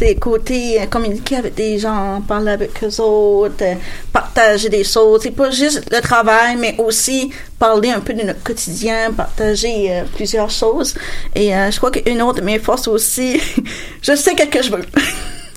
C'est 0.03 0.17
côté 0.17 0.81
euh, 0.81 0.87
communiquer 0.87 1.37
avec 1.37 1.55
des 1.55 1.79
gens, 1.79 2.21
parler 2.27 2.51
avec 2.51 2.73
eux 2.83 3.01
autres, 3.01 3.63
euh, 3.63 3.75
partager 4.13 4.69
des 4.69 4.83
choses. 4.83 5.21
C'est 5.23 5.31
pas 5.31 5.53
juste 5.53 5.89
le 5.93 6.01
travail, 6.01 6.57
mais 6.59 6.75
aussi 6.79 7.31
parler 7.57 7.91
un 7.91 8.01
peu 8.01 8.13
de 8.13 8.23
notre 8.23 8.43
quotidien, 8.43 9.13
partager 9.13 9.93
euh, 9.93 10.03
plusieurs 10.17 10.51
choses. 10.51 10.97
Et 11.37 11.55
euh, 11.55 11.71
je 11.71 11.77
crois 11.77 11.93
qu'une 11.93 12.21
autre 12.21 12.41
de 12.41 12.45
mes 12.45 12.59
forces 12.59 12.89
aussi, 12.89 13.41
je 14.03 14.17
sais 14.17 14.35
qu'est-ce 14.35 14.51
que 14.51 14.63
je 14.65 14.73
veux. 14.73 14.85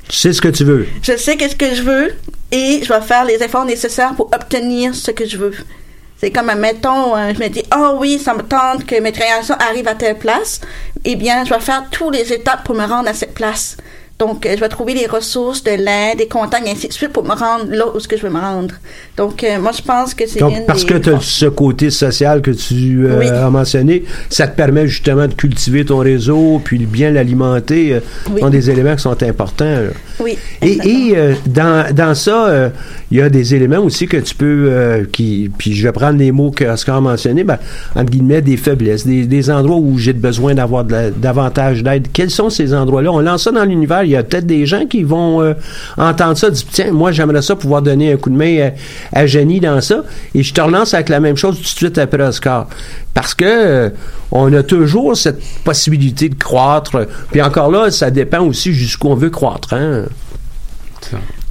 Tu 0.08 0.15
sais 0.15 0.31
ce 0.31 0.41
que 0.41 0.49
tu 0.49 0.63
veux. 0.63 0.86
Je 1.01 1.17
sais 1.17 1.38
qu'est-ce 1.38 1.55
que 1.55 1.73
je 1.73 1.81
veux 1.81 2.13
et 2.51 2.81
je 2.84 2.93
vais 2.93 3.01
faire 3.01 3.25
les 3.25 3.41
efforts 3.41 3.65
nécessaires 3.65 4.13
pour 4.13 4.27
obtenir 4.27 4.93
ce 4.93 5.10
que 5.10 5.25
je 5.25 5.38
veux. 5.38 5.55
C'est 6.21 6.29
comme, 6.29 6.53
mettons, 6.53 7.15
je 7.34 7.39
me 7.39 7.47
dis, 7.47 7.63
oh 7.75 7.97
oui, 7.99 8.19
ça 8.19 8.36
me 8.36 8.43
tente 8.43 8.86
que 8.86 9.01
mes 9.01 9.12
créations 9.12 9.55
arrivent 9.55 9.88
à 9.88 9.95
telle 9.95 10.19
place. 10.19 10.62
Eh 11.03 11.15
bien, 11.15 11.43
je 11.45 11.51
vais 11.51 11.60
faire 11.60 11.86
toutes 11.89 12.15
les 12.15 12.31
étapes 12.31 12.63
pour 12.63 12.75
me 12.75 12.86
rendre 12.86 13.10
à 13.10 13.13
cette 13.15 13.34
place. 13.34 13.77
Donc, 14.17 14.45
euh, 14.45 14.54
je 14.56 14.62
vais 14.62 14.69
trouver 14.69 14.93
les 14.93 15.08
ressources, 15.08 15.62
de 15.62 15.71
l'aide, 15.71 16.19
des 16.19 16.28
contacts, 16.30 16.65
et 16.65 16.71
ainsi 16.71 16.88
de 16.88 16.93
suite 16.93 17.12
pour 17.12 17.25
me 17.25 17.34
rendre 17.34 17.65
là 17.69 17.84
où 17.93 17.99
ce 17.99 18.08
que 18.08 18.15
je 18.15 18.21
veux 18.21 18.30
me 18.30 18.39
rendre. 18.39 18.73
Donc, 19.17 19.43
euh, 19.43 19.60
moi, 19.60 19.73
je 19.75 19.82
pense 19.82 20.13
que 20.13 20.25
c'est 20.25 20.39
Donc, 20.39 20.65
parce 20.65 20.86
des 20.86 20.93
que 20.93 20.97
tu 20.99 21.10
as 21.10 21.19
ce 21.19 21.47
côté 21.47 21.89
social 21.89 22.41
que 22.41 22.51
tu 22.51 23.06
euh, 23.06 23.19
Oui. 23.19 23.28
as 23.28 23.49
mentionné, 23.49 24.06
ça 24.30 24.47
te 24.47 24.56
permet 24.56 24.88
justement 24.88 25.28
de 25.28 25.34
cultiver 25.34 25.84
ton 25.84 25.97
réseau, 25.97 26.62
puis 26.63 26.80
de 26.80 26.86
bien 26.86 27.12
l'alimenter. 27.12 27.95
euh, 27.95 27.99
Oui. 28.32 28.39
sont 28.39 28.49
des 28.49 28.69
éléments 28.69 28.95
qui 28.95 29.01
sont 29.01 29.21
importants. 29.21 29.65
là. 29.65 29.89
Oui. 30.21 30.38
Et, 30.62 31.13
dans, 31.45 31.93
dans 31.93 32.15
ça, 32.15 32.71
il 33.12 33.17
y 33.17 33.21
a 33.21 33.30
des 33.30 33.54
éléments 33.54 33.80
aussi 33.80 34.08
que 34.08 34.15
tu 34.15 34.34
peux, 34.34 35.06
qui, 35.12 35.51
puis 35.58 35.73
je 35.73 35.84
vais 35.86 35.91
prendre 35.91 36.17
les 36.17 36.32
mots 36.32 36.51
que 36.51 36.63
Oscar 36.63 36.95
a 36.95 37.01
mentionnés, 37.01 37.43
ben, 37.43 37.58
entre 37.95 38.12
guillemets, 38.12 38.41
des 38.41 38.56
faiblesses, 38.56 39.06
des, 39.06 39.25
des 39.25 39.49
endroits 39.49 39.75
où 39.75 39.97
j'ai 39.97 40.13
besoin 40.13 40.56
d'avoir 40.56 40.86
de 40.86 41.12
davantage 41.17 41.84
d'aide. 41.84 42.08
Quels 42.13 42.30
sont 42.30 42.49
ces 42.49 42.73
endroits-là? 42.73 43.12
On 43.12 43.19
lance 43.19 43.43
ça 43.43 43.51
dans 43.51 43.65
l'univers, 43.65 44.05
il 44.06 44.12
y 44.12 44.15
a 44.15 44.24
peut-être 44.24 44.46
des 44.46 44.65
gens 44.65 44.86
qui 44.86 45.04
vont 45.04 45.41
euh, 45.41 45.54
entendre 45.98 46.38
ça, 46.38 46.50
dire, 46.50 46.65
tiens, 46.72 46.91
moi 46.91 47.12
j'aimerais 47.12 47.41
ça 47.41 47.56
pouvoir 47.56 47.82
donner 47.82 48.13
un 48.13 48.18
coup 48.18 48.30
de 48.30 48.36
main 48.36 48.70
à, 49.13 49.20
à 49.20 49.26
Jenny 49.26 49.60
dans 49.60 49.82
ça, 49.82 50.04
et 50.34 50.44
je 50.44 50.54
te 50.54 50.62
relance 50.62 50.94
avec 50.94 51.10
la 51.10 51.20
même 51.20 51.36
chose 51.36 51.58
tout 51.58 51.63
de 51.63 51.68
suite 51.68 51.98
après 51.98 52.24
Oscar. 52.24 52.68
Parce 53.13 53.34
que 53.34 53.46
euh, 53.46 53.89
on 54.32 54.52
a 54.54 54.63
toujours 54.63 55.15
cette 55.15 55.41
possibilité 55.63 56.30
de 56.30 56.36
croître. 56.36 57.08
Puis 57.32 57.41
encore 57.41 57.72
là, 57.72 57.89
ça 57.89 58.12
dépend 58.12 58.41
aussi 58.41 58.74
jusqu'où 58.74 59.08
on 59.08 59.15
veut 59.15 59.30
croître. 59.30 59.74
Hein? 59.74 60.06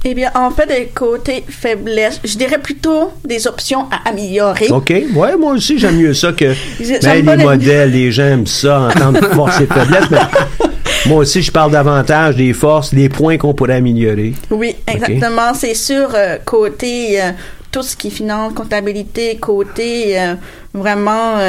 Eh 0.07 0.13
bien, 0.13 0.29
en 0.35 0.51
fait, 0.51 0.67
des 0.67 0.85
côtés 0.93 1.43
faiblesses, 1.49 2.21
je 2.23 2.37
dirais 2.37 2.59
plutôt 2.59 3.11
des 3.23 3.47
options 3.47 3.87
à 3.91 4.07
améliorer. 4.09 4.67
OK. 4.69 4.93
Ouais, 5.15 5.35
moi 5.35 5.53
aussi, 5.53 5.79
j'aime 5.79 5.97
mieux 5.97 6.13
ça 6.13 6.31
que 6.31 6.53
ben, 7.01 7.25
les 7.25 7.35
les- 7.37 7.43
modèles, 7.43 7.91
les 7.91 8.11
gens 8.11 8.25
aiment 8.25 8.45
ça, 8.45 8.81
entendre 8.81 9.27
force 9.33 9.59
et 9.61 9.65
faiblesse. 9.65 10.03
Mais 10.11 10.19
moi 11.07 11.17
aussi, 11.21 11.41
je 11.41 11.51
parle 11.51 11.71
davantage 11.71 12.35
des 12.35 12.53
forces, 12.53 12.93
des 12.93 13.09
points 13.09 13.39
qu'on 13.39 13.55
pourrait 13.55 13.77
améliorer. 13.77 14.33
Oui, 14.51 14.75
exactement. 14.85 15.55
C'est 15.55 15.73
sûr, 15.73 16.09
euh, 16.13 16.37
côté 16.45 17.19
euh, 17.19 17.31
tout 17.71 17.81
ce 17.81 17.95
qui 17.97 18.09
est 18.09 18.11
finance, 18.11 18.53
comptabilité, 18.53 19.37
côté 19.37 20.19
euh, 20.21 20.35
vraiment 20.75 21.39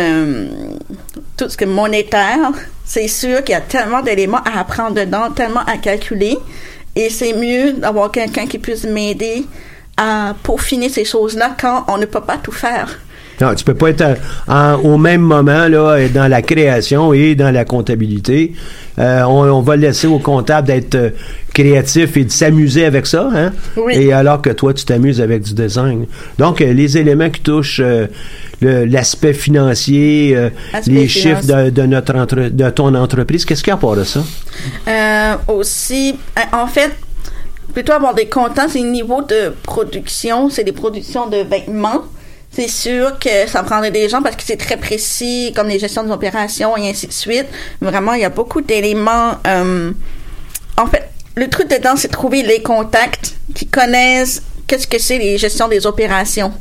tout 1.37 1.49
ce 1.51 1.57
qui 1.59 1.64
est 1.64 1.66
monétaire, 1.66 2.53
c'est 2.87 3.09
sûr 3.09 3.45
qu'il 3.45 3.53
y 3.53 3.57
a 3.59 3.61
tellement 3.61 4.01
d'éléments 4.01 4.42
à 4.51 4.61
apprendre 4.61 4.95
dedans, 4.95 5.31
tellement 5.31 5.61
à 5.66 5.77
calculer. 5.77 6.38
Et 6.96 7.11
c'est 7.11 7.35
mieux 7.35 7.74
d'avoir 7.74 8.11
quelqu'un 8.11 8.46
qui 8.46 8.59
puisse 8.59 8.85
m'aider 8.85 9.44
à 9.98 10.35
peaufiner 10.42 10.88
ces 10.88 11.04
choses-là 11.04 11.54
quand 11.61 11.85
on 11.88 11.98
ne 11.98 12.06
peut 12.06 12.22
pas 12.22 12.38
tout 12.38 12.52
faire. 12.52 12.98
Non, 13.40 13.55
tu 13.55 13.64
peux 13.64 13.75
pas 13.75 13.90
être 13.90 14.01
euh, 14.03 14.14
en- 14.49 14.75
au 14.83 14.96
même 14.99 15.20
moment 15.20 15.68
là 15.68 16.09
dans 16.09 16.27
la 16.29 16.42
création 16.42 17.12
et 17.12 17.35
dans 17.35 17.51
la 17.53 17.64
comptabilité. 17.64 18.53
Euh, 18.99 19.22
on, 19.25 19.42
on 19.51 19.61
va 19.61 19.77
laisser 19.77 20.07
au 20.07 20.18
comptable 20.18 20.68
d'être 20.68 20.94
euh, 20.94 21.11
créatif 21.53 22.16
et 22.16 22.25
de 22.25 22.31
s'amuser 22.31 22.87
avec 22.87 23.07
ça, 23.07 23.29
hein? 23.35 23.53
Oui. 23.77 23.92
Et 23.94 24.12
alors 24.12 24.40
que 24.40 24.51
toi, 24.51 24.72
tu 24.72 24.85
t'amuses 24.87 25.20
avec 25.20 25.42
du 25.42 25.53
design. 25.53 26.07
Donc, 26.38 26.61
euh, 26.62 26.72
les 26.72 26.96
éléments 26.96 27.29
qui 27.29 27.40
touchent 27.42 27.81
euh, 27.85 28.07
le- 28.62 28.85
l'aspect 28.87 29.35
financier, 29.35 30.35
euh, 30.35 30.49
les 30.87 31.07
finance. 31.07 31.42
chiffres 31.42 31.64
de, 31.64 31.70
de 31.70 31.83
notre 31.83 32.14
entre, 32.16 32.37
de 32.51 32.70
ton 32.70 32.94
entreprise, 32.94 33.44
qu'est-ce 33.44 33.62
qu'il 33.62 33.70
y 33.70 33.72
a 33.72 33.75
à 33.75 33.79
part 33.79 33.96
de 33.96 34.05
ça? 34.05 34.20
Euh, 34.88 35.35
aussi, 35.49 36.16
en 36.53 36.66
fait, 36.66 36.92
plutôt 37.75 37.92
avoir 37.92 38.14
des 38.14 38.27
comptants, 38.27 38.66
c'est 38.68 38.81
le 38.81 38.88
niveau 38.88 39.20
de 39.20 39.53
production, 39.62 40.49
c'est 40.49 40.64
des 40.64 40.72
productions 40.72 41.27
de 41.29 41.38
vêtements. 41.38 42.03
C'est 42.50 42.68
sûr 42.68 43.18
que 43.18 43.46
ça 43.48 43.62
prendrait 43.62 43.90
des 43.90 44.09
gens 44.09 44.22
parce 44.22 44.37
que 44.37 44.42
c'est 44.42 44.56
très 44.56 44.78
précis, 44.78 45.52
comme 45.54 45.68
les 45.68 45.78
gestions 45.78 46.04
des 46.04 46.11
opérations 46.11 46.76
et 46.76 46.88
ainsi 46.88 47.06
de 47.06 47.12
suite. 47.12 47.46
Vraiment, 47.80 48.14
il 48.14 48.22
y 48.22 48.24
a 48.24 48.30
beaucoup 48.30 48.62
d'éléments. 48.62 49.37
euh, 49.46 49.92
en 50.78 50.87
fait, 50.87 51.11
le 51.35 51.48
truc 51.48 51.68
dedans, 51.68 51.96
c'est 51.96 52.09
trouver 52.09 52.42
les 52.42 52.62
contacts 52.62 53.35
qui 53.54 53.66
connaissent 53.66 54.42
qu'est-ce 54.66 54.87
que 54.87 54.98
c'est 54.98 55.18
les 55.18 55.38
gestions 55.38 55.68
des 55.68 55.87
opérations. 55.87 56.52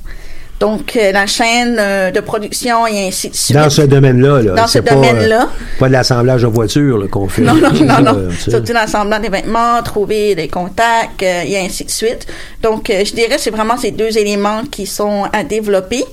Donc, 0.60 0.96
euh, 0.96 1.12
la 1.12 1.28
chaîne 1.28 1.76
euh, 1.80 2.12
de 2.12 2.20
production 2.22 2.88
et 2.88 3.08
ainsi 3.08 3.30
de 3.30 3.36
suite. 3.36 3.58
Dans 3.58 3.70
ce 3.70 3.82
domaine-là, 3.82 4.42
là. 4.42 4.54
Dans 4.54 4.68
ce 4.68 4.80
pas, 4.80 4.94
euh, 4.94 4.96
domaine-là. 4.96 5.50
pas 5.80 5.88
de 5.88 5.94
l'assemblage 5.94 6.44
de 6.44 6.48
voitures 6.48 7.10
qu'on 7.10 7.28
fait. 7.28 7.42
Non, 7.42 7.56
non, 7.56 7.72
non, 7.72 8.02
non. 8.02 8.30
Surtout 8.40 8.74
l'ensemble 8.74 9.20
des 9.22 9.30
vêtements, 9.30 9.82
trouver 9.84 10.34
des 10.36 10.48
contacts 10.48 11.24
euh, 11.24 11.44
et 11.46 11.58
ainsi 11.58 11.84
de 11.84 11.92
suite. 11.92 12.28
Donc, 12.62 12.90
euh, 12.90 13.04
je 13.06 13.14
dirais 13.14 13.36
c'est 13.38 13.52
vraiment 13.52 13.78
ces 13.78 13.92
deux 13.92 14.18
éléments 14.18 14.64
qui 14.72 14.86
sont 14.86 15.24
à 15.34 15.44
développer. 15.44 16.04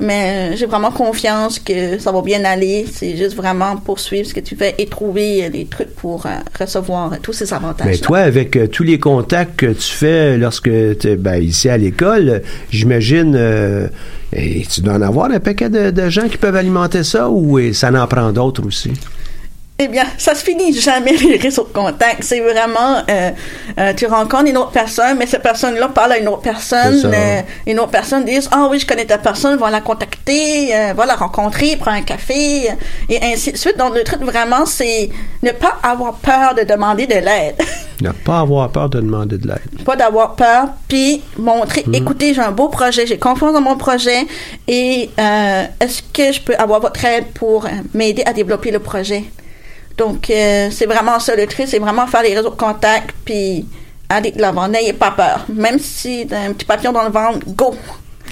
Mais 0.00 0.52
euh, 0.52 0.56
j'ai 0.56 0.66
vraiment 0.66 0.90
confiance 0.90 1.58
que 1.58 1.98
ça 1.98 2.10
va 2.10 2.22
bien 2.22 2.44
aller. 2.44 2.86
C'est 2.92 3.16
juste 3.16 3.36
vraiment 3.36 3.76
poursuivre 3.76 4.26
ce 4.26 4.34
que 4.34 4.40
tu 4.40 4.56
fais 4.56 4.74
et 4.78 4.86
trouver 4.86 5.48
les 5.48 5.66
trucs 5.66 5.94
pour 5.94 6.26
recevoir 6.58 7.12
tous 7.22 7.32
ces 7.32 7.52
avantages. 7.54 7.86
Mais 7.86 7.98
toi, 7.98 8.18
avec 8.18 8.70
tous 8.70 8.82
les 8.82 8.98
contacts 8.98 9.56
que 9.56 9.66
tu 9.66 9.92
fais 9.92 10.36
lorsque 10.36 10.70
tu 10.98 11.08
es 11.08 11.16
ben, 11.16 11.42
ici 11.42 11.68
à 11.68 11.76
l'école, 11.76 12.42
j'imagine, 12.70 13.34
euh, 13.36 13.88
et 14.32 14.64
tu 14.66 14.80
dois 14.80 14.94
en 14.94 15.02
avoir 15.02 15.30
un 15.30 15.40
paquet 15.40 15.68
de, 15.68 16.08
gens 16.08 16.28
qui 16.28 16.38
peuvent 16.38 16.56
alimenter 16.56 17.02
ça 17.02 17.28
ou 17.28 17.58
ça 17.72 17.92
en 17.92 18.06
prend 18.06 18.32
d'autres 18.32 18.66
aussi? 18.66 18.92
Eh 19.78 19.88
bien, 19.88 20.04
ça 20.16 20.34
se 20.34 20.44
finit 20.44 20.72
jamais 20.72 21.16
les 21.16 21.36
réseaux 21.38 21.64
de 21.64 21.72
contact. 21.72 22.22
C'est 22.22 22.40
vraiment, 22.40 22.98
euh, 23.10 23.30
euh, 23.78 23.92
tu 23.94 24.06
rencontres 24.06 24.48
une 24.48 24.56
autre 24.56 24.70
personne, 24.70 25.16
mais 25.18 25.26
cette 25.26 25.42
personne-là 25.42 25.88
parle 25.88 26.12
à 26.12 26.18
une 26.18 26.28
autre 26.28 26.42
personne. 26.42 27.10
Euh, 27.12 27.40
une 27.66 27.80
autre 27.80 27.90
personne 27.90 28.24
dit, 28.24 28.38
ah 28.52 28.68
oui, 28.70 28.78
je 28.78 28.86
connais 28.86 29.06
ta 29.06 29.18
personne, 29.18 29.58
va 29.58 29.70
la 29.70 29.80
contacter, 29.80 30.72
va 30.94 31.06
la 31.06 31.16
rencontrer, 31.16 31.76
prends 31.76 31.90
un 31.90 32.02
café, 32.02 32.68
et 33.08 33.18
ainsi 33.22 33.50
de 33.50 33.56
suite. 33.56 33.76
Donc, 33.76 33.96
le 33.96 34.04
truc 34.04 34.20
vraiment, 34.22 34.66
c'est 34.66 35.10
ne 35.42 35.50
pas 35.50 35.78
avoir 35.82 36.14
peur 36.14 36.54
de 36.54 36.62
demander 36.62 37.06
de 37.06 37.14
l'aide. 37.14 37.56
Ne 38.00 38.10
pas 38.10 38.40
avoir 38.40 38.68
peur 38.70 38.88
de 38.88 38.98
demander 38.98 39.38
de 39.38 39.46
l'aide. 39.46 39.84
pas 39.84 39.94
d'avoir 39.94 40.34
peur, 40.34 40.70
puis 40.88 41.22
montrer, 41.38 41.84
écoutez, 41.92 42.34
j'ai 42.34 42.40
un 42.40 42.50
beau 42.50 42.68
projet, 42.68 43.06
j'ai 43.06 43.16
confiance 43.16 43.52
dans 43.52 43.60
mon 43.60 43.76
projet, 43.76 44.26
et 44.66 45.08
est-ce 45.78 46.02
que 46.12 46.32
je 46.32 46.40
peux 46.40 46.56
avoir 46.56 46.80
votre 46.80 47.04
aide 47.04 47.26
pour 47.32 47.68
m'aider 47.94 48.24
à 48.26 48.32
développer 48.32 48.72
le 48.72 48.80
projet? 48.80 49.22
Donc, 50.04 50.28
euh, 50.30 50.68
c'est 50.70 50.86
vraiment 50.86 51.18
ça 51.20 51.36
le 51.36 51.46
truc, 51.46 51.66
c'est 51.68 51.78
vraiment 51.78 52.06
faire 52.08 52.22
les 52.22 52.34
réseaux 52.34 52.50
de 52.50 52.56
contact, 52.56 53.14
puis 53.24 53.64
aller 54.08 54.32
de 54.32 54.40
l'avant, 54.40 54.66
n'ayez 54.68 54.92
pas 54.92 55.12
peur. 55.12 55.46
Même 55.54 55.78
si 55.78 56.26
t'as 56.28 56.40
un 56.48 56.52
petit 56.52 56.66
papillon 56.66 56.92
dans 56.92 57.04
le 57.04 57.10
ventre, 57.10 57.38
go! 57.56 57.74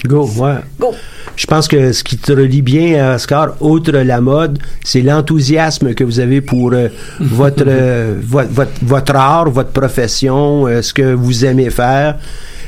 Go, 0.05 0.27
ouais. 0.37 0.55
Go. 0.79 0.93
Je 1.35 1.45
pense 1.45 1.67
que 1.67 1.91
ce 1.93 2.03
qui 2.03 2.17
te 2.17 2.31
relie 2.31 2.61
bien 2.63 3.11
à 3.11 3.15
Oscar, 3.15 3.49
outre 3.61 3.91
la 3.91 4.19
mode, 4.19 4.57
c'est 4.83 5.01
l'enthousiasme 5.01 5.93
que 5.93 6.03
vous 6.03 6.19
avez 6.19 6.41
pour 6.41 6.73
euh, 6.73 6.89
votre, 7.19 7.63
euh, 7.67 8.15
vo- 8.21 8.41
votre, 8.49 8.71
votre 8.81 9.15
art, 9.15 9.49
votre 9.49 9.69
profession, 9.71 10.65
euh, 10.67 10.81
ce 10.81 10.91
que 10.93 11.13
vous 11.13 11.45
aimez 11.45 11.69
faire. 11.69 12.17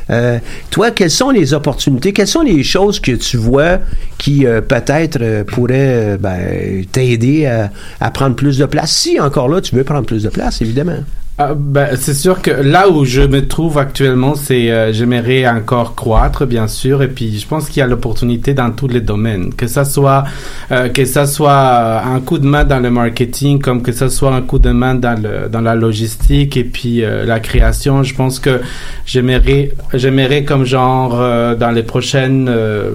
Euh, 0.09 0.39
toi, 0.69 0.91
quelles 0.91 1.11
sont 1.11 1.29
les 1.29 1.53
opportunités, 1.53 2.13
quelles 2.13 2.27
sont 2.27 2.41
les 2.41 2.63
choses 2.63 2.99
que 2.99 3.13
tu 3.13 3.37
vois 3.37 3.79
qui 4.17 4.45
euh, 4.45 4.61
peut-être 4.61 5.19
euh, 5.21 5.43
pourraient 5.43 6.17
ben, 6.19 6.85
t'aider 6.91 7.45
à, 7.45 7.71
à 7.99 8.11
prendre 8.11 8.35
plus 8.35 8.57
de 8.57 8.65
place? 8.65 8.91
Si 8.91 9.19
encore 9.19 9.47
là, 9.47 9.61
tu 9.61 9.75
veux 9.75 9.83
prendre 9.83 10.05
plus 10.05 10.23
de 10.23 10.29
place, 10.29 10.61
évidemment. 10.61 11.03
Ah, 11.39 11.55
ben, 11.55 11.95
c'est 11.97 12.13
sûr 12.13 12.43
que 12.43 12.51
là 12.51 12.87
où 12.89 13.05
je 13.05 13.21
me 13.21 13.47
trouve 13.47 13.79
actuellement, 13.79 14.35
c'est 14.35 14.69
euh, 14.69 14.93
j'aimerais 14.93 15.47
encore 15.47 15.95
croître, 15.95 16.45
bien 16.45 16.67
sûr, 16.67 17.01
et 17.01 17.07
puis 17.07 17.39
je 17.39 17.47
pense 17.47 17.69
qu'il 17.69 17.79
y 17.79 17.81
a 17.81 17.87
l'opportunité 17.87 18.53
dans 18.53 18.69
tous 18.69 18.87
les 18.87 19.01
domaines, 19.01 19.51
que 19.51 19.65
ça 19.65 19.83
soit 19.83 20.25
euh, 20.71 20.89
que 20.89 21.05
ça 21.05 21.25
soit 21.25 21.51
euh, 21.51 21.99
un 22.15 22.19
coup 22.19 22.37
de 22.37 22.45
main 22.45 22.65
dans 22.65 22.79
le 22.79 22.91
marketing, 22.91 23.57
comme 23.59 23.81
que 23.81 23.91
ça 23.91 24.09
soit 24.09 24.31
un 24.31 24.43
coup 24.43 24.59
de 24.59 24.69
main 24.69 24.93
dans 24.93 25.19
le 25.19 25.49
dans 25.49 25.61
la 25.61 25.73
logistique 25.73 26.55
et 26.55 26.63
puis 26.63 27.03
euh, 27.03 27.25
la 27.25 27.39
création. 27.39 28.03
Je 28.03 28.13
pense 28.13 28.39
que 28.39 28.61
j'aimerais 29.07 29.71
j'aimerais 29.95 30.43
comme 30.43 30.65
genre 30.65 31.19
euh, 31.19 31.55
dans 31.55 31.71
les 31.71 31.83
prochaines 31.83 32.47
euh, 32.47 32.91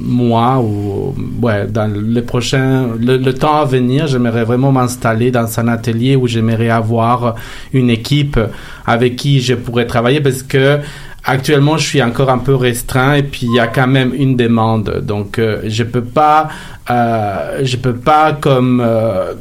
mois 0.00 0.58
ou 0.60 1.14
ouais 1.42 1.66
dans 1.66 1.92
les 1.92 2.22
prochains 2.22 2.88
le, 2.98 3.16
le 3.16 3.34
temps 3.34 3.60
à 3.60 3.64
venir 3.64 4.06
j'aimerais 4.06 4.44
vraiment 4.44 4.72
m'installer 4.72 5.30
dans 5.30 5.60
un 5.60 5.68
atelier 5.68 6.16
où 6.16 6.26
j'aimerais 6.26 6.70
avoir 6.70 7.36
une 7.72 7.90
équipe 7.90 8.38
avec 8.86 9.16
qui 9.16 9.40
je 9.40 9.54
pourrais 9.54 9.86
travailler 9.86 10.20
parce 10.20 10.42
que 10.42 10.78
actuellement 11.24 11.76
je 11.76 11.86
suis 11.86 12.02
encore 12.02 12.30
un 12.30 12.38
peu 12.38 12.54
restreint 12.54 13.14
et 13.14 13.22
puis 13.22 13.46
il 13.46 13.54
y 13.54 13.60
a 13.60 13.66
quand 13.66 13.86
même 13.86 14.12
une 14.14 14.36
demande 14.36 15.02
donc 15.06 15.38
euh, 15.38 15.60
je 15.66 15.84
peux 15.84 16.04
pas 16.04 16.48
euh, 16.90 17.60
je 17.62 17.76
peux 17.76 17.94
pas 17.94 18.32
comme 18.32 18.82
euh, 18.84 19.34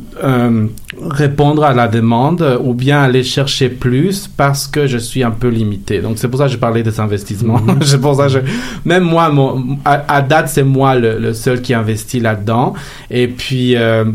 répondre 1.09 1.63
à 1.63 1.73
la 1.73 1.87
demande 1.87 2.59
ou 2.61 2.73
bien 2.73 3.01
aller 3.01 3.23
chercher 3.23 3.69
plus 3.69 4.27
parce 4.27 4.67
que 4.67 4.85
je 4.85 4.97
suis 4.97 5.23
un 5.23 5.31
peu 5.31 5.47
limité. 5.47 5.99
Donc 5.99 6.19
c'est 6.19 6.27
pour 6.27 6.39
ça 6.39 6.45
que 6.45 6.51
je 6.51 6.57
parlais 6.57 6.83
des 6.83 6.99
investissements. 6.99 7.59
c'est 7.81 7.99
pour 7.99 8.15
ça 8.15 8.23
que 8.25 8.33
je, 8.33 8.39
même 8.85 9.03
moi, 9.03 9.29
mon, 9.29 9.79
à, 9.83 10.13
à 10.13 10.21
date, 10.21 10.49
c'est 10.49 10.63
moi 10.63 10.95
le, 10.95 11.17
le 11.17 11.33
seul 11.33 11.61
qui 11.61 11.73
investit 11.73 12.19
là-dedans. 12.19 12.75
Et 13.09 13.27
puis 13.27 13.75
euh, 13.75 14.05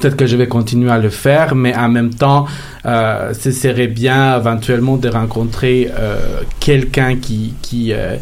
Peut-être 0.00 0.16
que 0.16 0.26
je 0.26 0.36
vais 0.36 0.48
continuer 0.48 0.90
à 0.90 0.98
le 0.98 1.10
faire, 1.10 1.54
mais 1.54 1.74
en 1.76 1.88
même 1.88 2.14
temps, 2.14 2.46
euh, 2.86 3.34
ce 3.34 3.50
serait 3.52 3.88
bien 3.88 4.36
éventuellement 4.38 4.96
de 4.96 5.08
rencontrer 5.08 5.90
euh, 5.98 6.40
quelqu'un 6.60 7.16
qui 7.16 7.54
qui 7.62 7.92
euh, 7.92 8.16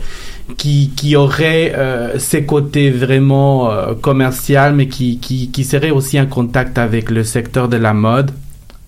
qui, 0.56 0.90
qui 0.96 1.16
aurait 1.16 1.72
euh, 1.76 2.18
ses 2.18 2.44
côtés 2.44 2.90
vraiment 2.90 3.70
euh, 3.70 3.94
commercial, 3.94 4.74
mais 4.74 4.88
qui, 4.88 5.18
qui, 5.18 5.50
qui 5.50 5.64
serait 5.64 5.90
aussi 5.90 6.20
en 6.20 6.26
contact 6.26 6.78
avec 6.78 7.10
le 7.10 7.24
secteur 7.24 7.68
de 7.68 7.76
la 7.76 7.94
mode 7.94 8.32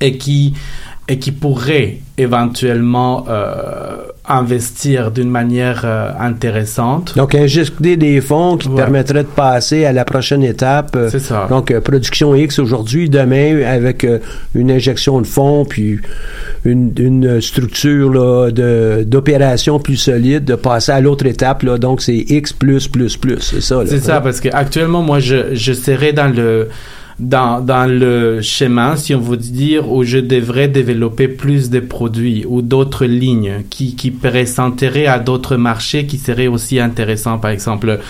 et 0.01 0.19
qui, 0.19 0.55
et 1.09 1.19
qui 1.19 1.33
pourrait 1.33 1.99
éventuellement 2.19 3.25
euh, 3.29 3.97
investir 4.29 5.11
d'une 5.11 5.29
manière 5.31 5.83
euh, 5.85 6.11
intéressante. 6.21 7.15
Donc, 7.17 7.35
injecter 7.35 7.97
des 7.97 8.21
fonds 8.21 8.57
qui 8.57 8.69
te 8.69 8.75
permettraient 8.77 9.25
de 9.25 9.29
passer 9.29 9.85
à 9.85 9.93
la 9.93 10.05
prochaine 10.05 10.45
étape. 10.45 10.95
euh, 10.95 11.09
C'est 11.11 11.19
ça. 11.19 11.47
Donc, 11.51 11.71
euh, 11.73 11.81
production 11.81 12.35
X 12.35 12.61
aujourd'hui, 12.61 13.11
demain, 13.11 13.63
avec 13.65 14.05
euh, 14.05 14.19
une 14.55 14.71
injection 14.71 15.21
de 15.21 15.27
fonds, 15.27 15.65
puis 15.65 15.99
une, 16.65 16.93
une 16.99 17.41
structure 17.41 18.13
là, 18.13 18.51
de, 18.53 19.03
d'opération 19.05 19.81
plus 19.81 19.97
solide, 19.97 20.45
de 20.45 20.55
passer 20.55 20.93
à 20.93 21.01
l'autre 21.01 21.27
étape. 21.27 21.65
Là, 21.65 21.77
donc, 21.79 22.01
c'est 22.01 22.17
X 22.17 22.53
plus, 22.53 22.87
plus, 22.87 23.17
plus. 23.17 23.41
C'est 23.41 23.61
ça. 23.61 23.77
là. 23.83 23.87
C'est 23.87 24.01
ça, 24.01 24.21
parce 24.21 24.41
que 24.41 24.49
actuellement, 24.53 25.03
moi, 25.03 25.19
je, 25.19 25.55
je 25.55 25.73
serais 25.73 26.13
dans 26.13 26.33
le 26.33 26.69
dans, 27.19 27.61
dans 27.61 27.91
le 27.91 28.41
schéma, 28.41 28.97
si 28.97 29.15
on 29.15 29.21
veut 29.21 29.37
dire, 29.37 29.91
où 29.91 30.05
je 30.05 30.19
devrais 30.19 30.69
développer 30.69 31.29
plus 31.29 31.71
de 31.71 31.81
produits 31.81 32.45
ou 32.49 32.63
d'autres 32.63 33.05
lignes 33.05 33.63
qui, 33.71 33.95
qui 33.97 34.11
présenteraient 34.11 35.07
à 35.07 35.19
d'autres 35.19 35.57
marchés 35.57 36.07
qui 36.07 36.19
seraient 36.19 36.47
aussi 36.47 36.81
intéressants. 36.81 37.39
Par 37.39 37.51
exemple, 37.51 38.01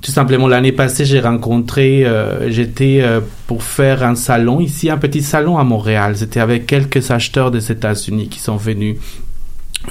tout 0.00 0.12
simplement, 0.12 0.46
l'année 0.46 0.72
passée, 0.72 1.04
j'ai 1.04 1.20
rencontré, 1.20 2.06
euh, 2.06 2.50
j'étais 2.50 3.00
euh, 3.02 3.20
pour 3.46 3.62
faire 3.62 4.04
un 4.04 4.14
salon 4.14 4.60
ici, 4.60 4.90
un 4.90 4.98
petit 4.98 5.22
salon 5.22 5.58
à 5.58 5.64
Montréal. 5.64 6.16
C'était 6.16 6.40
avec 6.40 6.66
quelques 6.66 7.10
acheteurs 7.10 7.50
des 7.50 7.72
États-Unis 7.72 8.28
qui 8.28 8.38
sont 8.38 8.56
venus 8.56 8.96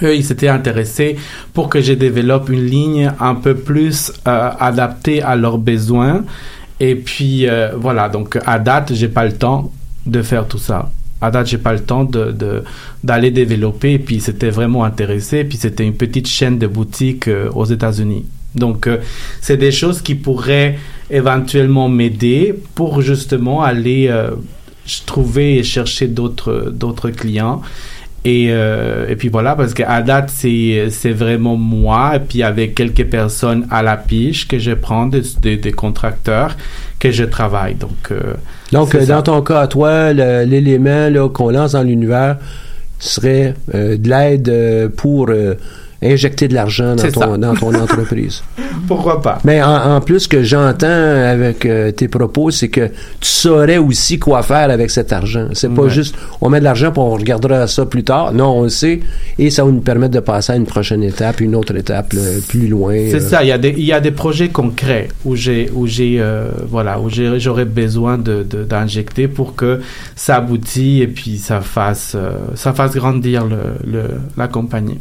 eux, 0.03 0.15
ils 0.15 0.23
s'étaient 0.23 0.47
intéressés 0.47 1.15
pour 1.53 1.69
que 1.69 1.81
je 1.81 1.93
développe 1.93 2.49
une 2.49 2.65
ligne 2.65 3.11
un 3.19 3.35
peu 3.35 3.55
plus 3.55 4.11
euh, 4.27 4.49
adaptée 4.59 5.21
à 5.21 5.35
leurs 5.35 5.57
besoins. 5.57 6.23
Et 6.79 6.95
puis, 6.95 7.47
euh, 7.47 7.71
voilà, 7.75 8.09
donc 8.09 8.37
à 8.45 8.59
date, 8.59 8.93
j'ai 8.93 9.07
pas 9.07 9.25
le 9.25 9.33
temps 9.33 9.71
de 10.05 10.21
faire 10.21 10.47
tout 10.47 10.59
ça. 10.59 10.91
À 11.19 11.31
date, 11.31 11.47
j'ai 11.47 11.57
pas 11.57 11.73
le 11.73 11.79
temps 11.79 12.03
de, 12.03 12.63
d'aller 13.03 13.31
développer. 13.31 13.93
Et 13.93 13.99
puis, 13.99 14.19
c'était 14.19 14.51
vraiment 14.51 14.83
intéressé. 14.83 15.43
Puis, 15.43 15.57
c'était 15.57 15.83
une 15.83 15.95
petite 15.95 16.27
chaîne 16.27 16.59
de 16.59 16.67
boutiques 16.67 17.27
euh, 17.27 17.49
aux 17.51 17.65
États-Unis. 17.65 18.25
Donc, 18.55 18.87
euh, 18.87 18.97
c'est 19.41 19.57
des 19.57 19.71
choses 19.71 20.01
qui 20.01 20.15
pourraient 20.15 20.77
éventuellement 21.09 21.89
m'aider 21.89 22.53
pour 22.75 23.01
justement 23.01 23.63
aller 23.63 24.07
euh, 24.09 24.31
trouver 25.05 25.57
et 25.57 25.63
chercher 25.63 26.07
d'autres, 26.07 26.71
d'autres 26.71 27.09
clients. 27.09 27.61
Et, 28.25 28.47
euh, 28.49 29.07
et 29.07 29.15
puis 29.15 29.29
voilà, 29.29 29.55
parce 29.55 29.73
qu'à 29.73 30.01
date, 30.01 30.29
c'est, 30.33 30.87
c'est 30.89 31.11
vraiment 31.11 31.55
moi, 31.55 32.15
et 32.15 32.19
puis 32.19 32.43
avec 32.43 32.75
quelques 32.75 33.05
personnes 33.05 33.65
à 33.71 33.81
la 33.83 33.95
piche 33.95 34.47
que 34.47 34.59
je 34.59 34.71
prends, 34.71 35.05
des, 35.05 35.21
des, 35.41 35.55
des 35.57 35.71
contracteurs, 35.71 36.57
que 36.99 37.11
je 37.11 37.23
travaille. 37.23 37.75
Donc, 37.75 38.11
euh, 38.11 38.33
Donc, 38.73 38.95
euh, 38.95 39.01
ça. 39.05 39.15
dans 39.15 39.21
ton 39.21 39.41
cas, 39.41 39.67
toi, 39.67 40.11
l'élément 40.13 41.09
là, 41.09 41.29
qu'on 41.29 41.51
lance 41.51 41.73
dans 41.73 41.83
l'univers 41.83 42.37
serait 42.99 43.53
euh, 43.73 43.97
de 43.97 44.09
l'aide 44.09 44.49
euh, 44.49 44.89
pour 44.89 45.29
euh, 45.29 45.53
injecter 46.03 46.47
de 46.47 46.53
l'argent 46.53 46.95
dans 46.95 47.09
ton, 47.11 47.37
dans 47.37 47.55
ton 47.55 47.73
entreprise. 47.73 48.43
pourquoi 48.87 49.21
pas? 49.21 49.39
Mais 49.43 49.61
en, 49.63 49.95
en 49.95 50.01
plus, 50.01 50.21
ce 50.21 50.27
que 50.27 50.43
j'entends 50.43 50.87
avec 50.87 51.65
euh, 51.65 51.91
tes 51.91 52.07
propos, 52.07 52.51
c'est 52.51 52.67
que 52.69 52.87
tu 53.19 53.29
saurais 53.29 53.77
aussi 53.77 54.19
quoi 54.19 54.43
faire 54.43 54.69
avec 54.69 54.91
cet 54.91 55.11
argent. 55.11 55.47
C'est 55.53 55.73
pas 55.73 55.83
Ouais. 55.83 55.89
juste 55.89 56.15
on 56.41 56.49
met 56.49 56.59
de 56.59 56.63
l'argent 56.65 56.91
pour 56.91 57.05
on 57.05 57.15
regardera 57.15 57.65
ça 57.67 57.85
plus 57.85 58.03
tard. 58.03 58.33
Non, 58.33 58.59
on 58.59 58.63
le 58.63 58.69
sait 58.69 58.99
et 59.39 59.49
ça 59.49 59.63
va 59.63 59.71
nous 59.71 59.81
permettre 59.81 60.13
de 60.13 60.19
passer 60.19 60.53
à 60.53 60.55
une 60.55 60.65
prochaine 60.65 61.03
étape, 61.03 61.41
une 61.41 61.55
autre 61.55 61.75
étape 61.75 62.13
plus 62.47 62.67
loin. 62.67 62.93
C'est 63.09 63.15
euh. 63.15 63.19
ça, 63.29 63.43
il 63.43 63.47
y, 63.47 63.51
a 63.51 63.57
des, 63.57 63.73
il 63.77 63.85
y 63.85 63.93
a 63.93 63.99
des 63.99 64.11
projets 64.11 64.49
concrets 64.49 65.07
où 65.25 65.35
j'ai, 65.35 65.69
où 65.73 65.87
j'ai, 65.87 66.17
euh, 66.19 66.49
voilà, 66.69 66.99
où 66.99 67.09
j'aurais 67.09 67.65
besoin 67.65 68.17
de, 68.17 68.43
d'injecter 68.43 69.27
pour 69.27 69.55
que 69.55 69.81
ça 70.15 70.37
aboutisse 70.37 71.01
et 71.01 71.07
puis 71.07 71.37
ça 71.37 71.61
fasse, 71.61 72.15
ça 72.55 72.73
fasse 72.73 72.93
grandir 72.95 73.45
le, 73.45 73.57
le, 73.89 74.03
la 74.37 74.47
compagnie. 74.47 74.99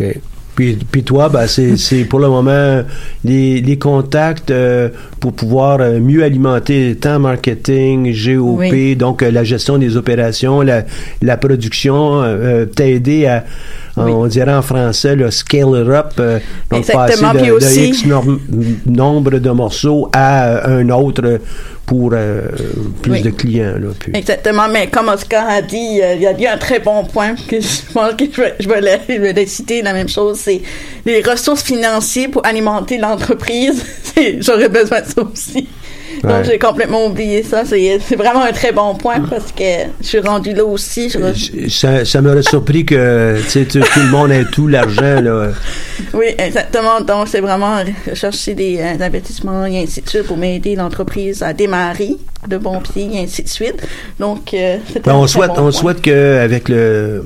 OK. 0.00 0.16
Puis, 0.56 0.76
puis 0.90 1.04
toi, 1.04 1.28
ben, 1.28 1.46
c'est, 1.46 1.76
c'est 1.76 2.04
pour 2.04 2.18
le 2.18 2.28
moment 2.28 2.82
les, 3.24 3.60
les 3.60 3.78
contacts 3.78 4.50
euh, 4.50 4.88
pour 5.20 5.32
pouvoir 5.32 5.78
euh, 5.80 6.00
mieux 6.00 6.24
alimenter 6.24 6.96
tant 7.00 7.18
marketing, 7.20 8.12
GOP, 8.12 8.58
Oui. 8.58 8.96
donc 8.96 9.22
euh, 9.22 9.30
la 9.30 9.44
gestion 9.44 9.78
des 9.78 9.96
opérations, 9.96 10.60
la, 10.60 10.84
la 11.22 11.36
production, 11.36 12.20
euh, 12.22 12.66
t'aider 12.66 13.26
à, 13.26 13.44
Oui. 13.96 14.12
on 14.12 14.26
dirait 14.26 14.54
en 14.54 14.62
français, 14.62 15.16
le 15.16 15.30
scale 15.30 15.82
it 15.82 15.88
up, 15.88 16.12
euh, 16.18 16.38
donc 16.70 16.80
Exactement, 16.80 17.06
passer 17.06 17.22
de, 17.22 17.38
puis 17.38 17.46
de 17.48 17.52
aussi- 17.54 17.88
X 17.88 18.04
nombre 18.86 19.38
de 19.38 19.50
morceaux 19.50 20.08
à 20.12 20.46
euh, 20.68 20.80
un 20.80 20.88
autre 20.90 21.40
pour 21.86 22.10
euh, 22.14 22.42
plus 23.02 23.12
Oui. 23.12 23.22
de 23.22 23.30
clients. 23.30 23.74
Là, 23.78 23.88
puis. 23.98 24.12
Exactement, 24.14 24.68
mais 24.68 24.86
comme 24.86 25.08
Oscar 25.08 25.48
a 25.48 25.60
dit, 25.60 26.00
euh, 26.00 26.14
il 26.14 26.22
y 26.22 26.26
a 26.26 26.32
dit 26.32 26.46
un 26.46 26.56
très 26.56 26.78
bon 26.78 27.04
point 27.04 27.34
que 27.48 27.60
je 27.60 27.92
pense 27.92 28.14
que 28.14 28.24
je 28.32 28.40
vais, 28.40 28.54
je 28.60 28.68
vais, 28.68 28.80
le, 28.80 28.88
je 29.08 29.20
vais 29.20 29.32
le 29.32 29.46
citer, 29.46 29.82
la 29.82 29.92
même 29.92 30.08
chose, 30.08 30.38
c'est 30.38 30.62
les 31.04 31.20
ressources 31.22 31.62
financières 31.62 32.30
pour 32.30 32.46
alimenter 32.46 32.96
l'entreprise. 32.98 33.84
J'aurais 34.40 34.68
besoin 34.68 35.00
de 35.00 35.06
ça 35.06 35.22
aussi. 35.22 35.68
Donc 36.22 36.32
Ouais. 36.32 36.44
j'ai 36.44 36.58
complètement 36.58 37.06
oublié 37.06 37.42
ça. 37.42 37.64
C'est 37.64 37.98
vraiment 38.16 38.42
un 38.42 38.52
très 38.52 38.72
bon 38.72 38.94
point 38.94 39.20
parce 39.20 39.52
que 39.52 39.64
je 40.00 40.06
suis 40.06 40.20
rendu 40.20 40.52
là 40.52 40.64
aussi. 40.64 41.08
Je- 41.10 41.32
J- 41.34 41.70
Ça, 41.70 42.04
ça 42.04 42.20
m'aurait 42.20 42.42
surpris 42.42 42.84
que 42.84 43.36
tu 43.50 43.66
tout, 43.66 43.78
le 43.96 44.10
monde 44.10 44.30
ait 44.30 44.44
tout 44.44 44.68
l'argent. 44.68 45.20
Là. 45.20 45.48
Oui, 46.14 46.26
exactement. 46.38 47.00
Donc, 47.00 47.28
c'est 47.28 47.40
vraiment 47.40 47.78
chercher 48.14 48.54
des 48.54 48.78
euh, 48.80 49.02
investissements 49.04 49.64
et 49.66 49.82
ainsi 49.82 50.02
de 50.02 50.08
suite 50.08 50.24
pour 50.26 50.36
m'aider 50.36 50.74
l'entreprise 50.76 51.42
à 51.42 51.52
démarrer 51.52 52.16
de 52.48 52.58
bon 52.58 52.80
pied 52.80 53.08
et 53.14 53.20
ainsi 53.20 53.42
de 53.42 53.48
suite. 53.48 53.86
Donc, 54.18 54.52
euh, 54.54 54.76
c'est 54.92 55.04
Ben, 55.04 55.14
on 55.14 55.26
souhaite, 55.26 55.52
bon 55.54 55.62
on 55.66 55.70
souhaite 55.72 56.00
qu'avec 56.02 56.68
le 56.68 57.24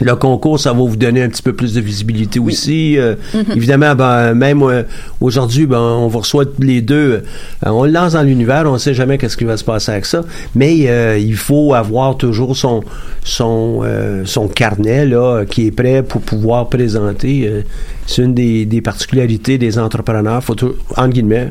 Le 0.00 0.16
concours, 0.16 0.58
ça 0.58 0.72
va 0.72 0.78
vous 0.78 0.96
donner 0.96 1.22
un 1.22 1.28
petit 1.28 1.42
peu 1.42 1.52
plus 1.52 1.74
de 1.74 1.80
visibilité 1.80 2.38
aussi. 2.38 2.98
Euh, 2.98 3.14
Mhm. 3.34 3.44
Évidemment, 3.56 3.94
ben, 3.94 4.34
même 4.34 4.62
euh, 4.62 4.82
aujourd'hui, 5.20 5.66
ben, 5.66 5.78
on 5.78 6.08
vous 6.08 6.20
reçoit 6.20 6.44
les 6.58 6.80
deux. 6.80 7.22
Euh, 7.66 7.70
on 7.70 7.84
le 7.84 7.90
lance 7.90 8.14
dans 8.14 8.22
l'univers, 8.22 8.64
on 8.66 8.74
ne 8.74 8.78
sait 8.78 8.94
jamais 8.94 9.18
qu'est-ce 9.18 9.36
qui 9.36 9.44
va 9.44 9.56
se 9.56 9.64
passer 9.64 9.92
avec 9.92 10.06
ça. 10.06 10.22
Mais 10.54 10.76
il 11.20 11.36
faut 11.36 11.74
avoir 11.74 12.16
toujours 12.16 12.56
son 12.56 12.82
son 13.22 13.82
son 14.24 14.48
carnet 14.48 15.04
là 15.06 15.44
qui 15.44 15.66
est 15.66 15.70
prêt 15.70 16.02
pour 16.02 16.20
pouvoir 16.22 16.68
présenter. 16.68 17.64
C'est 18.06 18.22
une 18.22 18.34
des, 18.34 18.64
des 18.66 18.80
particularités 18.80 19.58
des 19.58 19.78
entrepreneurs. 19.78 20.42
Faut 20.42 20.56
entre 20.96 21.08
guillemets, 21.08 21.50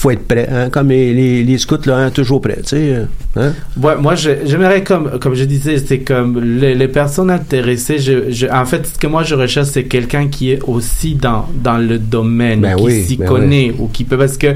faut 0.00 0.10
être 0.12 0.26
prêt, 0.28 0.48
hein, 0.50 0.70
comme 0.70 0.88
les, 0.90 1.12
les, 1.12 1.42
les 1.42 1.58
scouts 1.58 1.84
là, 1.86 1.96
hein, 1.98 2.10
toujours 2.10 2.40
prêts, 2.40 2.58
tu 2.62 2.68
sais. 2.68 2.76
euh, 2.94 3.04
Hein? 3.36 3.52
Ouais, 3.80 3.94
moi, 4.00 4.14
j'aimerais, 4.16 4.82
comme, 4.82 5.18
comme 5.20 5.34
je 5.34 5.44
disais, 5.44 5.78
c'est 5.78 6.00
comme 6.00 6.40
les, 6.60 6.74
les 6.74 6.88
personnes 6.88 7.30
intéressées. 7.30 7.98
Je, 7.98 8.30
je- 8.30 8.46
en 8.48 8.64
fait, 8.64 8.84
ce 8.86 8.98
que 8.98 9.06
moi 9.06 9.22
je 9.22 9.34
recherche, 9.36 9.68
c'est 9.68 9.84
quelqu'un 9.84 10.26
qui 10.28 10.50
est 10.50 10.60
aussi 10.66 11.14
dans, 11.14 11.46
dans 11.62 11.78
le 11.78 11.98
domaine, 11.98 12.60
Ben 12.62 12.76
qui 12.76 12.82
oui, 12.84 13.02
s'y 13.02 13.16
ben 13.16 13.26
connaît 13.28 13.72
ou 13.78 13.86
qui 13.88 14.02
peut. 14.04 14.16
Parce 14.18 14.36
que 14.38 14.48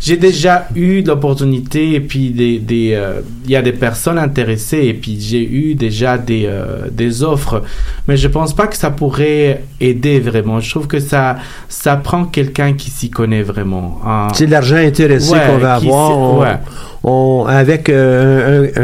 j'ai 0.00 0.16
déjà 0.16 0.68
eu 0.76 1.02
l'opportunité 1.02 1.94
et 1.94 2.00
puis 2.00 2.30
des, 2.30 2.58
des, 2.58 2.92
euh, 2.94 3.20
il 3.46 3.50
y 3.50 3.56
a 3.56 3.62
des 3.62 3.72
personnes 3.72 4.18
intéressées 4.18 4.82
et 4.84 4.94
puis 4.94 5.16
j'ai 5.20 5.42
eu 5.42 5.74
déjà 5.74 6.16
des, 6.16 6.44
euh, 6.46 6.88
des 6.92 7.22
offres. 7.22 7.62
Mais 8.06 8.16
je 8.16 8.28
pense 8.28 8.54
pas 8.54 8.66
que 8.68 8.76
ça 8.76 8.90
pourrait 8.90 9.62
aider 9.80 10.20
vraiment. 10.20 10.60
Je 10.60 10.70
trouve 10.70 10.86
que 10.86 11.00
ça, 11.00 11.36
ça 11.68 11.96
prend 11.96 12.24
quelqu'un 12.26 12.74
qui 12.74 12.90
s'y 12.90 13.10
connaît 13.10 13.42
vraiment. 13.42 13.98
En- 14.04 14.32
C'est 14.34 14.46
l'argent 14.46 14.76
intéressé 14.80 15.32
Ouais, 15.32 15.40
qu'on 15.46 15.58
va 15.58 15.74
avoir. 15.74 16.08
sait- 16.08 16.14
On, 16.16 16.40
ouais. 16.40 16.56
on- 17.04 17.44
avec 17.48 17.88
euh, 17.88 18.68
un, 18.76 18.82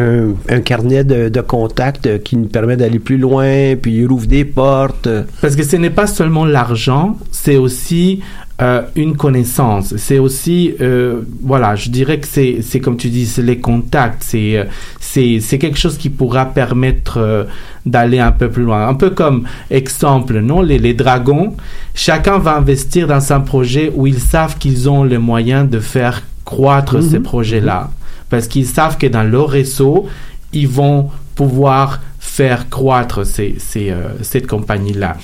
un- 0.52 0.56
un 0.56 0.60
carnet 0.60 1.04
de, 1.04 1.28
de 1.28 1.40
contacts 1.40 2.22
qui 2.22 2.36
nous 2.36 2.46
permet 2.48 2.76
d'aller 2.76 2.98
plus 2.98 3.18
loin, 3.18 3.74
puis 3.80 3.96
il 3.98 4.06
rouvre 4.06 4.26
des 4.26 4.44
portes. 4.44 5.08
Parce 5.40 5.56
que 5.56 5.62
ce 5.62 5.76
n'est 5.76 5.90
pas 5.90 6.06
seulement 6.06 6.44
l'argent, 6.44 7.16
c'est 7.30 7.56
aussi 7.56 8.20
euh, 8.62 8.82
une 8.94 9.16
connaissance. 9.16 9.94
C'est 9.96 10.18
aussi, 10.18 10.74
euh, 10.80 11.22
voilà, 11.42 11.76
je 11.76 11.90
dirais 11.90 12.18
que 12.20 12.26
c'est, 12.26 12.58
c'est 12.62 12.80
comme 12.80 12.96
tu 12.96 13.08
dis, 13.08 13.26
c'est 13.26 13.42
les 13.42 13.58
contacts. 13.58 14.22
C'est, 14.24 14.56
euh, 14.56 14.64
c'est, 15.00 15.40
c'est 15.40 15.58
quelque 15.58 15.78
chose 15.78 15.98
qui 15.98 16.08
pourra 16.08 16.46
permettre 16.46 17.18
euh, 17.18 17.44
d'aller 17.84 18.18
un 18.18 18.32
peu 18.32 18.48
plus 18.48 18.62
loin. 18.64 18.88
Un 18.88 18.94
peu 18.94 19.10
comme 19.10 19.44
exemple, 19.70 20.38
non, 20.40 20.62
les, 20.62 20.78
les 20.78 20.94
dragons. 20.94 21.54
Chacun 21.94 22.38
va 22.38 22.56
investir 22.56 23.06
dans 23.06 23.32
un 23.32 23.40
projet 23.40 23.92
où 23.94 24.06
ils 24.06 24.20
savent 24.20 24.56
qu'ils 24.58 24.88
ont 24.88 25.04
les 25.04 25.18
moyens 25.18 25.68
de 25.68 25.78
faire 25.80 26.22
croître 26.44 26.96
Mhm. 26.96 27.02
ces 27.10 27.20
projets-là. 27.20 27.90
Parce 28.30 28.48
qu'ils 28.48 28.66
savent 28.66 28.96
que 28.96 29.06
dans 29.06 29.22
leur 29.22 29.48
réseau, 29.50 30.06
ils 30.52 30.68
vont 30.68 31.10
pouvoir 31.34 32.00
faire 32.18 32.68
croître 32.70 33.26
ces, 33.26 33.54
ces, 33.58 33.90
euh, 33.90 34.08
cette 34.22 34.46
compagnie-là. 34.46 35.16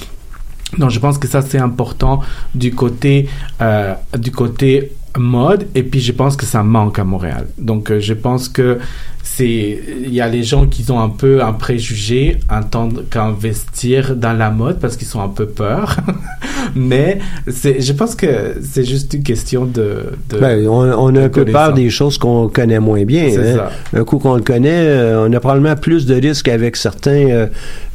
Donc, 0.79 0.91
je 0.91 0.99
pense 0.99 1.19
que 1.19 1.29
ça, 1.29 1.43
c'est 1.43 1.59
important 1.59 2.21
du 2.55 2.75
côté, 2.75 3.29
euh, 3.61 3.95
du 4.17 4.31
côté 4.31 4.93
mode. 5.19 5.67
Et 5.75 5.83
puis, 5.83 6.01
je 6.01 6.13
pense 6.13 6.37
que 6.37 6.47
ça 6.47 6.63
manque 6.63 6.99
à 6.99 7.05
Montréal. 7.05 7.47
Donc, 7.59 7.91
euh, 7.91 8.01
je 8.01 8.15
pense 8.15 8.49
que 8.49 8.79
c'est, 9.23 9.79
il 10.05 10.13
y 10.13 10.21
a 10.21 10.29
les 10.29 10.43
gens 10.43 10.67
qui 10.67 10.85
ont 10.91 11.01
un 11.01 11.09
peu 11.09 11.43
un 11.43 11.53
préjugé 11.53 12.39
en 12.51 12.63
tant 12.63 12.89
qu'investir 13.11 14.17
dans 14.17 14.33
la 14.33 14.51
mode 14.51 14.79
parce 14.79 14.97
qu'ils 14.97 15.07
sont 15.07 15.21
un 15.23 15.29
peu 15.29 15.47
peur. 15.47 15.97
Mais 16.75 17.19
c'est, 17.49 17.81
je 17.81 17.93
pense 17.93 18.15
que 18.15 18.27
c'est 18.63 18.85
juste 18.85 19.13
une 19.15 19.23
question 19.23 19.65
de, 19.65 20.05
de 20.31 20.39
Ben, 20.39 20.67
on, 20.67 20.91
on 20.91 21.15
a 21.17 21.23
un 21.25 21.29
peu 21.29 21.45
peur 21.45 21.73
des 21.73 21.91
choses 21.91 22.19
qu'on 22.19 22.49
connaît 22.49 22.81
moins 22.81 23.05
bien. 23.05 23.27
Hein. 23.27 23.57
ça. 23.93 23.99
Un 23.99 24.05
coup 24.05 24.19
qu'on 24.19 24.37
le 24.37 24.43
connaît, 24.43 24.71
euh, 24.73 25.27
on 25.29 25.33
a 25.33 25.41
probablement 25.41 25.77
plus 25.77 26.07
de 26.07 26.15
risques 26.15 26.49
avec 26.49 26.77
certains 26.77 27.29
euh, 27.29 27.47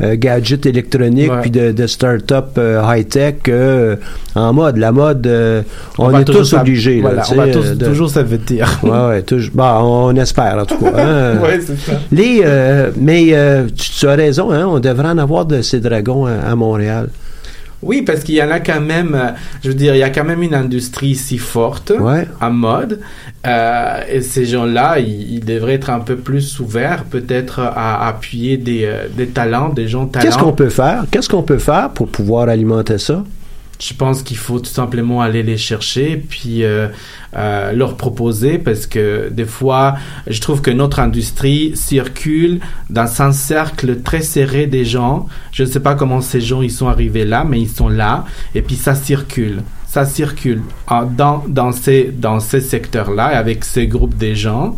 euh, 0.02 0.16
gadgets 0.18 0.66
électroniques 0.66 1.32
puis 1.42 1.52
de, 1.52 1.72
de 1.72 1.88
start-up 1.88 2.50
euh, 2.58 2.82
high-tech 2.86 3.36
que 3.44 3.52
euh, 3.52 3.96
en 4.36 4.54
mode. 4.54 4.78
La 4.78 4.92
mode, 4.92 5.26
euh, 5.28 5.62
on, 5.98 6.10
va 6.10 6.22
est 6.22 6.26
tous 6.26 6.54
obligés. 6.54 7.02
là, 7.02 7.10
Voilà, 7.10 7.24
on 7.32 7.36
va 7.36 7.46
sais, 7.46 7.52
tous- 7.52 7.78
de- 7.78 7.86
toujours 7.86 8.10
s'avertir. 8.10 8.80
Ouais, 8.84 9.08
ouais, 9.08 9.22
toujours. 9.24 9.52
Bah, 9.56 9.80
on 9.82 10.16
espère, 10.16 10.58
en 10.60 10.66
tout 10.66 10.78
cas. 10.78 10.92
hein. 10.96 11.17
Ouais, 11.42 11.60
c'est 11.66 11.78
ça. 11.80 12.00
Les, 12.12 12.42
euh, 12.44 12.92
mais 12.98 13.28
euh, 13.34 13.66
tu, 13.76 13.90
tu 13.92 14.08
as 14.08 14.16
raison, 14.16 14.52
hein, 14.52 14.66
on 14.68 14.80
devrait 14.80 15.10
en 15.10 15.18
avoir 15.18 15.46
de 15.46 15.62
ces 15.62 15.80
dragons 15.80 16.26
à, 16.26 16.34
à 16.34 16.56
Montréal. 16.56 17.10
Oui, 17.84 18.02
parce 18.02 18.22
qu'il 18.22 18.34
y 18.34 18.42
en 18.42 18.50
a 18.50 18.60
quand 18.60 18.82
même, 18.82 19.14
euh, 19.14 19.30
je 19.64 19.68
veux 19.70 19.76
dire, 19.76 19.94
il 19.94 20.00
y 20.00 20.04
a 20.04 20.10
quand 20.10 20.24
même 20.24 20.42
une 20.42 20.56
industrie 20.56 21.14
si 21.14 21.38
forte 21.38 21.92
Ouais. 22.00 22.28
en 22.42 22.50
mode. 22.50 23.00
Euh, 23.46 24.00
et 24.12 24.22
ces 24.22 24.46
gens-là, 24.46 24.98
ils, 24.98 25.34
ils 25.36 25.46
devraient 25.46 25.76
être 25.76 25.92
un 25.92 26.00
peu 26.00 26.16
plus 26.16 26.60
ouverts, 26.60 27.04
peut-être 27.04 27.60
à 27.60 28.08
appuyer 28.08 28.58
des, 28.58 28.82
euh, 28.86 29.06
des 29.16 29.28
talents, 29.28 29.70
des 29.70 29.88
gens 29.88 30.08
talents. 30.08 30.26
Qu'est-ce 30.26 30.40
qu'on 30.40 30.54
peut 30.54 30.70
faire? 30.70 31.06
Qu'est-ce 31.12 31.30
qu'on 31.30 31.44
peut 31.44 31.60
faire 31.60 31.92
pour 31.92 32.08
pouvoir 32.08 32.50
alimenter 32.50 32.98
ça? 32.98 33.24
Je 33.80 33.94
pense 33.94 34.24
qu'il 34.24 34.38
faut 34.38 34.60
tout 34.60 34.72
simplement 34.72 35.22
aller 35.22 35.44
les 35.44 35.58
chercher 35.58 36.18
puis 36.18 36.64
euh, 36.64 36.88
euh, 37.36 37.72
leur 37.74 37.96
proposer 37.96 38.58
parce 38.58 38.88
que 38.88 39.30
des 39.32 39.46
fois, 39.46 39.96
je 40.26 40.42
trouve 40.42 40.62
que 40.62 40.72
notre 40.72 41.00
industrie 41.00 41.74
circule 41.76 42.60
dans 42.90 43.22
un 43.22 43.32
cercle 43.32 44.02
très 44.02 44.22
serré 44.22 44.66
des 44.66 44.84
gens. 44.84 45.28
Je 45.52 45.64
ne 45.64 45.68
sais 45.68 45.80
pas 45.80 45.94
comment 45.94 46.22
ces 46.22 46.42
gens 46.42 46.64
ils 46.64 46.72
sont 46.72 46.88
arrivés 46.88 47.24
là, 47.26 47.44
mais 47.44 47.62
ils 47.62 47.70
sont 47.70 47.90
là 47.90 48.26
et 48.56 48.64
puis 48.64 48.76
ça 48.76 48.96
circule. 48.96 49.62
Ça 49.88 50.06
circule 50.06 50.62
en- 50.88 51.06
dans, 51.06 51.44
dans 51.48 51.72
ces, 51.72 52.06
dans 52.18 52.40
ces 52.40 52.62
secteurs-là 52.62 53.26
avec 53.26 53.64
ces 53.64 53.86
groupes 53.88 54.18
de 54.18 54.34
gens. 54.34 54.76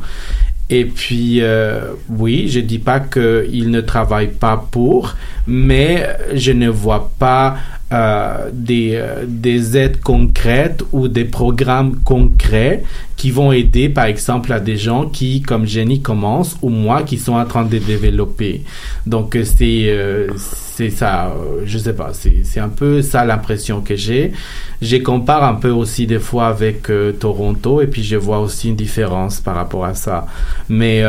Et 0.71 0.85
puis, 0.85 1.41
euh, 1.41 1.93
oui, 2.09 2.47
je 2.47 2.59
dis 2.59 2.77
pas 2.77 2.99
qu'ils 2.99 3.71
ne 3.71 3.81
travaillent 3.81 4.27
pas 4.27 4.67
pour, 4.69 5.15
mais 5.47 6.07
je 6.35 6.51
ne 6.51 6.69
vois 6.69 7.11
pas 7.17 7.55
euh, 7.91 8.49
des, 8.53 8.91
euh, 8.93 9.25
des 9.27 9.77
aides 9.77 9.99
concrètes 10.01 10.83
ou 10.91 11.07
des 11.07 11.25
programmes 11.25 11.99
concrets 12.03 12.83
qui 13.19 13.31
vont 13.31 13.51
aider, 13.51 13.89
par 13.89 14.05
exemple, 14.05 14.53
à 14.53 14.61
des 14.61 14.77
gens 14.77 15.05
qui, 15.05 15.41
comme 15.41 15.65
Jenny, 15.65 16.01
commencent 16.01 16.55
ou 16.61 16.69
moi, 16.69 17.03
qui 17.03 17.17
sont 17.17 17.33
en 17.33 17.43
train 17.43 17.65
de 17.65 17.77
développer. 17.77 18.63
Donc, 19.05 19.35
euh, 19.35 19.43
c'est 19.43 19.89
euh, 19.89 20.29
c'est 20.37 20.89
ça, 20.89 21.35
je 21.65 21.77
sais 21.77 21.91
pas, 21.91 22.11
c'est 22.13 22.45
c'est 22.45 22.61
un 22.61 22.69
peu 22.69 23.01
ça 23.01 23.25
l'impression 23.25 23.81
que 23.81 23.97
j'ai. 23.97 24.31
Je 24.81 24.95
compare 24.95 25.43
un 25.43 25.55
peu 25.55 25.69
aussi 25.69 26.07
des 26.07 26.19
fois 26.19 26.47
avec 26.47 26.89
euh, 26.89 27.11
Toronto 27.11 27.81
et 27.81 27.87
puis 27.87 28.03
je 28.03 28.15
vois 28.15 28.39
aussi 28.39 28.69
une 28.69 28.77
différence 28.77 29.41
par 29.41 29.55
rapport 29.55 29.83
à 29.83 29.95
ça. 29.95 30.25
Mais 30.69 31.03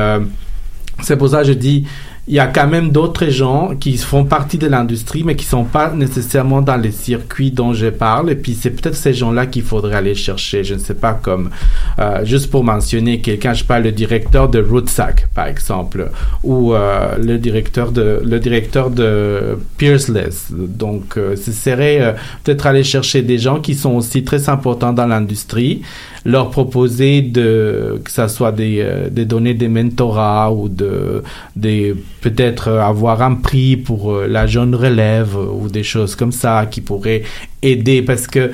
c'est 1.02 1.16
pour 1.16 1.28
ça 1.28 1.42
que 1.42 1.48
je 1.48 1.52
dis, 1.52 1.86
il 2.30 2.34
y 2.34 2.38
a 2.38 2.46
quand 2.46 2.68
même 2.68 2.92
d'autres 2.92 3.26
gens 3.26 3.72
qui 3.74 3.96
font 3.96 4.24
partie 4.24 4.56
de 4.56 4.68
l'industrie, 4.68 5.24
mais 5.24 5.34
qui 5.34 5.44
sont 5.44 5.64
pas 5.64 5.90
nécessairement 5.90 6.62
dans 6.62 6.76
les 6.76 6.92
circuits 6.92 7.50
dont 7.50 7.72
je 7.72 7.88
parle. 7.88 8.30
Et 8.30 8.36
puis 8.36 8.54
c'est 8.54 8.70
peut-être 8.70 8.94
ces 8.94 9.12
gens-là 9.12 9.46
qu'il 9.46 9.64
faudrait 9.64 9.96
aller 9.96 10.14
chercher. 10.14 10.62
Je 10.62 10.74
ne 10.74 10.78
sais 10.78 10.94
pas 10.94 11.12
comme 11.12 11.50
euh, 11.98 12.24
juste 12.24 12.48
pour 12.48 12.62
mentionner 12.62 13.20
quelqu'un, 13.20 13.52
je 13.52 13.64
parle 13.64 13.82
le 13.82 13.90
directeur 13.90 14.48
de 14.48 14.62
Rootsack 14.62 15.26
par 15.34 15.48
exemple, 15.48 16.08
ou 16.44 16.72
euh, 16.72 17.16
le 17.18 17.36
directeur 17.36 17.90
de 17.90 18.22
le 18.24 18.38
directeur 18.38 18.90
de 18.90 19.58
Peerless. 19.76 20.52
Donc 20.52 21.16
euh, 21.16 21.34
ce 21.34 21.50
serait 21.50 22.14
peut-être 22.44 22.68
aller 22.68 22.84
chercher 22.84 23.22
des 23.22 23.38
gens 23.38 23.58
qui 23.58 23.74
sont 23.74 23.96
aussi 23.96 24.22
très 24.22 24.48
importants 24.48 24.92
dans 24.92 25.06
l'industrie 25.06 25.82
leur 26.26 26.50
proposer 26.50 27.22
de 27.22 28.00
que 28.04 28.10
ça 28.10 28.28
soit 28.28 28.52
des, 28.52 28.86
des 29.10 29.24
données 29.24 29.54
des 29.54 29.68
mentorats 29.68 30.52
ou 30.52 30.68
de 30.68 31.22
des 31.56 31.96
peut-être 32.20 32.68
euh, 32.68 32.82
avoir 32.82 33.22
un 33.22 33.34
prix 33.34 33.76
pour 33.76 34.12
euh, 34.12 34.26
la 34.26 34.46
jeune 34.46 34.74
relève 34.74 35.36
euh, 35.36 35.46
ou 35.46 35.68
des 35.68 35.82
choses 35.82 36.14
comme 36.14 36.32
ça 36.32 36.66
qui 36.70 36.80
pourraient 36.80 37.22
aider 37.62 38.02
parce 38.02 38.26
que 38.26 38.52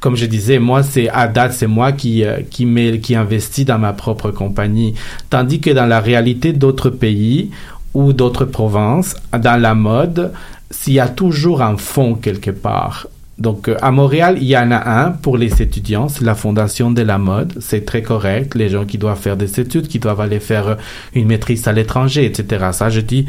comme 0.00 0.16
je 0.16 0.26
disais, 0.26 0.58
moi, 0.58 0.82
c'est 0.82 1.08
à 1.10 1.28
date, 1.28 1.52
c'est 1.52 1.68
moi 1.68 1.92
qui 1.92 2.24
qui 2.50 2.66
met, 2.66 2.98
qui 2.98 3.14
investit 3.14 3.64
dans 3.64 3.78
ma 3.78 3.92
propre 3.92 4.32
compagnie, 4.32 4.94
tandis 5.30 5.60
que 5.60 5.70
dans 5.70 5.86
la 5.86 6.00
réalité 6.00 6.52
d'autres 6.52 6.90
pays 6.90 7.52
ou 7.94 8.12
d'autres 8.12 8.44
provinces, 8.44 9.14
dans 9.32 9.60
la 9.60 9.76
mode, 9.76 10.32
s'il 10.72 10.94
y 10.94 11.00
a 11.00 11.06
toujours 11.06 11.62
un 11.62 11.76
fonds 11.76 12.16
quelque 12.16 12.50
part. 12.50 13.06
Donc 13.38 13.68
euh, 13.68 13.76
à 13.82 13.90
Montréal, 13.90 14.36
il 14.40 14.46
y 14.46 14.56
en 14.56 14.70
a 14.70 15.04
un 15.04 15.10
pour 15.10 15.36
les 15.38 15.62
étudiants, 15.62 16.08
c'est 16.08 16.24
la 16.24 16.34
Fondation 16.34 16.90
de 16.90 17.02
la 17.02 17.18
mode, 17.18 17.54
c'est 17.60 17.84
très 17.84 18.02
correct, 18.02 18.54
les 18.54 18.68
gens 18.68 18.84
qui 18.84 18.98
doivent 18.98 19.18
faire 19.18 19.36
des 19.36 19.58
études, 19.58 19.88
qui 19.88 19.98
doivent 19.98 20.20
aller 20.20 20.38
faire 20.40 20.68
euh, 20.68 20.74
une 21.14 21.26
maîtrise 21.26 21.66
à 21.66 21.72
l'étranger, 21.72 22.24
etc. 22.26 22.66
Ça, 22.72 22.90
je 22.90 23.00
dis, 23.00 23.26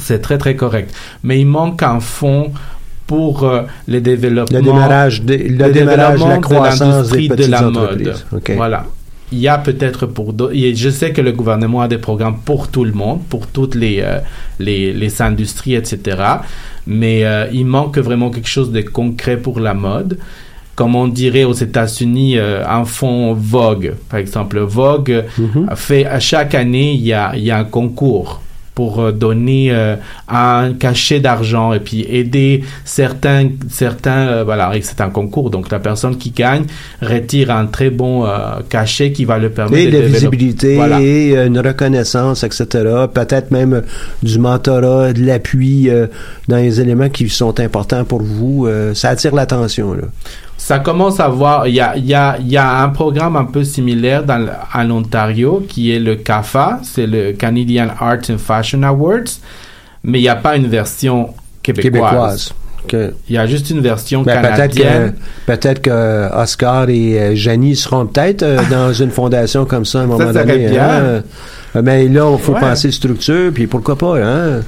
c'est 0.00 0.20
très 0.20 0.38
très 0.38 0.56
correct. 0.56 0.92
Mais 1.22 1.38
il 1.40 1.46
manque 1.46 1.82
un 1.82 2.00
fonds 2.00 2.50
pour 3.06 3.44
euh, 3.44 3.62
le 3.86 4.00
développement, 4.00 4.58
Le 4.58 4.64
démarrage, 4.64 5.22
de- 5.22 5.34
le 5.34 5.70
démarrage, 5.70 6.20
la 6.20 6.26
développement 6.26 6.36
de 6.36 6.40
croissance 6.40 7.10
des 7.10 7.28
l'industrie 7.28 7.28
de 7.46 7.50
la 7.50 7.60
mode. 7.62 8.14
Voilà. 8.56 8.86
Il 9.32 9.38
y 9.38 9.48
a 9.48 9.58
peut-être 9.58 10.06
pour 10.06 10.32
d'autres. 10.34 10.54
Je 10.54 10.90
sais 10.90 11.12
que 11.12 11.20
le 11.22 11.32
gouvernement 11.32 11.80
a 11.80 11.88
des 11.88 11.98
programmes 11.98 12.38
pour 12.44 12.68
tout 12.68 12.84
le 12.84 12.92
monde, 12.92 13.20
pour 13.28 13.46
toutes 13.46 13.74
les, 13.74 14.00
euh, 14.02 14.18
les, 14.58 14.92
les 14.92 15.22
industries, 15.22 15.74
etc. 15.74 15.98
Mais 16.86 17.24
euh, 17.24 17.46
il 17.52 17.64
manque 17.66 17.98
vraiment 17.98 18.30
quelque 18.30 18.48
chose 18.48 18.70
de 18.70 18.82
concret 18.82 19.36
pour 19.38 19.58
la 19.60 19.74
mode. 19.74 20.18
Comme 20.74 20.94
on 20.94 21.06
dirait 21.08 21.44
aux 21.44 21.52
États-Unis, 21.52 22.38
euh, 22.38 22.66
un 22.66 22.84
fonds 22.84 23.34
Vogue, 23.34 23.94
par 24.08 24.18
exemple. 24.20 24.58
Vogue 24.60 25.24
Mhm. 25.38 25.68
fait 25.76 26.04
à 26.06 26.18
chaque 26.20 26.54
année, 26.54 26.92
il 26.94 27.02
y 27.02 27.12
a, 27.12 27.32
il 27.36 27.44
y 27.44 27.50
a 27.50 27.58
un 27.58 27.64
concours 27.64 28.40
pour 28.74 29.00
euh, 29.00 29.12
donner 29.12 29.68
euh, 29.70 29.96
un 30.28 30.72
cachet 30.78 31.20
d'argent 31.20 31.72
et 31.74 31.80
puis 31.80 32.06
aider 32.08 32.64
certains 32.84 33.48
certains 33.68 34.28
euh, 34.28 34.44
voilà 34.44 34.70
c'est 34.80 35.00
un 35.00 35.10
concours 35.10 35.50
donc 35.50 35.70
la 35.70 35.78
personne 35.78 36.16
qui 36.16 36.30
gagne 36.30 36.64
retire 37.02 37.50
un 37.50 37.66
très 37.66 37.90
bon 37.90 38.24
euh, 38.24 38.28
cachet 38.68 39.12
qui 39.12 39.24
va 39.24 39.38
le 39.38 39.50
permettre 39.50 39.88
Et 39.88 39.90
de 39.90 40.06
visibilité, 40.06 40.74
Voilà. 40.76 41.00
et 41.00 41.34
une 41.36 41.58
reconnaissance, 41.58 42.44
etc. 42.44 42.66
Peut-être 43.12 43.50
même 43.50 43.82
du 44.22 44.38
mentorat, 44.38 45.12
de 45.12 45.22
l'appui 45.24 45.88
euh, 45.90 46.06
dans 46.48 46.56
les 46.56 46.80
éléments 46.80 47.08
qui 47.08 47.28
sont 47.28 47.58
importants 47.60 48.04
pour 48.04 48.22
vous. 48.22 48.66
euh, 48.66 48.94
ça 48.94 49.10
attire 49.10 49.34
l'attention. 49.34 49.94
là. 49.94 50.04
Ça 50.64 50.78
commence 50.78 51.18
à 51.18 51.28
voir, 51.28 51.66
il 51.66 51.74
y 51.74 51.80
a, 51.80 51.96
il 51.96 52.06
y, 52.06 52.14
a, 52.14 52.36
il 52.38 52.48
y 52.50 52.56
a 52.56 52.82
un 52.84 52.88
programme 52.90 53.34
un 53.36 53.44
peu 53.46 53.64
similaire 53.64 54.22
dans, 54.22 54.38
le- 54.38 54.50
en 54.72 54.90
Ontario 54.92 55.64
qui 55.68 55.90
est 55.92 55.98
le 55.98 56.14
CAFA, 56.16 56.78
c'est 56.84 57.06
le 57.08 57.32
Canadian 57.32 57.88
Arts 57.98 58.30
and 58.30 58.38
Fashion 58.38 58.82
Awards, 58.84 59.30
mais 60.04 60.18
il 60.20 60.22
n'y 60.22 60.28
a 60.28 60.36
pas 60.36 60.54
une 60.56 60.68
version 60.68 61.30
québécoise. 61.62 61.92
Québécoise. 62.02 62.52
Que- 62.88 63.14
Il 63.28 63.34
y 63.34 63.38
a 63.38 63.46
juste 63.46 63.70
une 63.70 63.80
version 63.80 64.22
Ben, 64.22 64.40
peut-être 64.40 64.74
que 64.74 64.82
canadienne. 64.82 65.14
peut-être 65.46 65.82
que 65.82 66.28
Oscar 66.42 66.88
et 66.88 67.20
euh, 67.20 67.34
Janie 67.34 67.74
seront 67.76 68.06
peut-être 68.06 68.42
euh, 68.42 68.58
dans 68.70 68.92
une 69.04 69.10
fondation 69.10 69.64
comme 69.64 69.84
ça 69.84 70.00
à 70.00 70.02
un 70.02 70.06
moment 70.06 70.32
donné. 70.32 70.78
hein. 70.78 71.22
Mais 71.82 72.06
là, 72.08 72.30
il 72.32 72.38
faut 72.42 72.52
Ouais. 72.54 72.60
penser 72.60 72.90
structure, 72.92 73.50
puis 73.52 73.66
pourquoi 73.66 73.96
pas, 73.96 74.16
hein? 74.22 74.60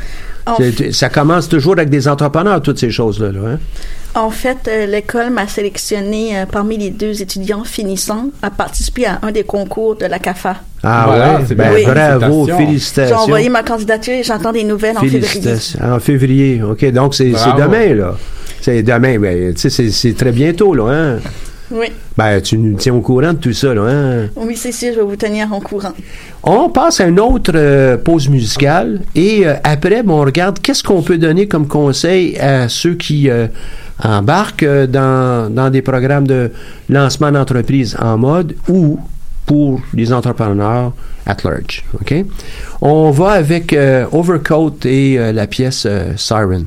C'est- 0.59 0.93
Ça 0.93 1.09
commence 1.09 1.49
toujours 1.49 1.73
avec 1.75 1.89
des 1.91 2.07
entrepreneurs, 2.09 2.61
toutes 2.63 2.79
ces 2.79 2.91
choses-là. 2.91 3.31
là, 3.33 3.41
hein? 3.55 3.59
En 4.15 4.31
fait, 4.31 4.59
euh, 4.69 4.87
l'école 4.87 5.31
m'a 5.31 5.47
sélectionné 5.49 6.39
euh, 6.39 6.47
parmi 6.47 6.77
les 6.79 6.91
deux 6.91 7.21
étudiants 7.23 7.65
finissants 7.65 8.31
à 8.43 8.51
participer 8.51 9.07
à 9.07 9.19
un 9.23 9.33
des 9.33 9.43
concours 9.45 9.97
de 9.97 10.07
la 10.07 10.19
CAFA. 10.19 10.57
Ah 10.83 11.05
Voilà, 11.09 11.35
ouais, 11.39 11.45
c'est 11.49 11.55
ben, 11.55 11.75
bien. 11.75 11.93
bravo, 12.19 12.47
Félicitations. 12.47 13.17
J'ai 13.17 13.23
envoyé 13.23 13.49
ma 13.49 13.63
candidature 13.63 14.15
et 14.15 14.23
j'attends 14.23 14.53
des 14.53 14.65
nouvelles 14.65 14.97
en 14.97 15.01
février. 15.01 15.23
Félicitations. 15.23 15.81
En 15.83 15.99
février, 15.99 16.63
OK. 16.63 16.85
Donc, 16.93 17.15
c'est 17.15 17.31
demain, 17.31 17.95
là. 17.95 18.15
C'est 18.61 18.83
demain, 18.83 19.19
ben, 19.19 19.53
tu 19.55 19.61
sais, 19.61 19.71
c'est- 19.71 19.91
c'est 19.91 20.15
très 20.15 20.33
bientôt, 20.33 20.75
là, 20.75 20.85
hein? 20.89 21.19
Oui, 21.71 21.87
Ben, 22.17 22.41
tu 22.43 22.59
nous 22.59 22.77
tiens 22.77 22.95
au 22.95 23.01
courant 23.01 23.33
de 23.33 23.39
tout 23.39 23.53
ça, 23.55 23.73
là, 23.75 23.83
hein? 23.83 24.29
oui 24.37 24.55
c'est 24.55 24.71
sûr, 24.71 24.93
je 24.95 25.01
vais 25.01 25.05
vous 25.05 25.17
tenir 25.17 25.51
en 25.53 25.61
courant. 25.61 25.93
On 26.43 26.69
passe 26.69 27.01
à 27.01 27.07
une 27.07 27.19
autre 27.19 27.53
euh, 27.55 27.97
pause 27.97 28.29
musicale 28.29 29.01
et 29.15 29.47
euh, 29.47 29.55
après, 29.65 30.03
ben, 30.03 30.13
on 30.13 30.21
regarde 30.21 30.59
qu'est-ce 30.61 30.83
qu'on 30.85 31.01
peut 31.03 31.17
donner 31.17 31.49
comme 31.49 31.67
conseil 31.67 32.37
à 32.39 32.69
ceux 32.69 32.95
qui 32.95 33.31
euh, 33.31 33.47
embarquent 34.03 34.63
euh, 34.63 34.87
dans, 34.87 35.71
des 35.71 35.83
programmes 35.83 36.27
de 36.27 36.51
lancement 36.89 37.31
d'entreprise 37.31 37.97
en 38.01 38.19
mode 38.19 38.55
ou 38.69 38.99
pour 39.47 39.81
les 39.93 40.13
entrepreneurs 40.13 40.93
at 41.27 41.37
large. 41.45 41.85
OK? 42.01 42.15
On 42.81 43.11
va 43.11 43.33
avec 43.33 43.73
euh, 43.73 44.07
Overcoat 44.13 44.77
et 44.85 45.19
euh, 45.19 45.33
la 45.33 45.47
pièce 45.47 45.87
Siren. 46.17 46.67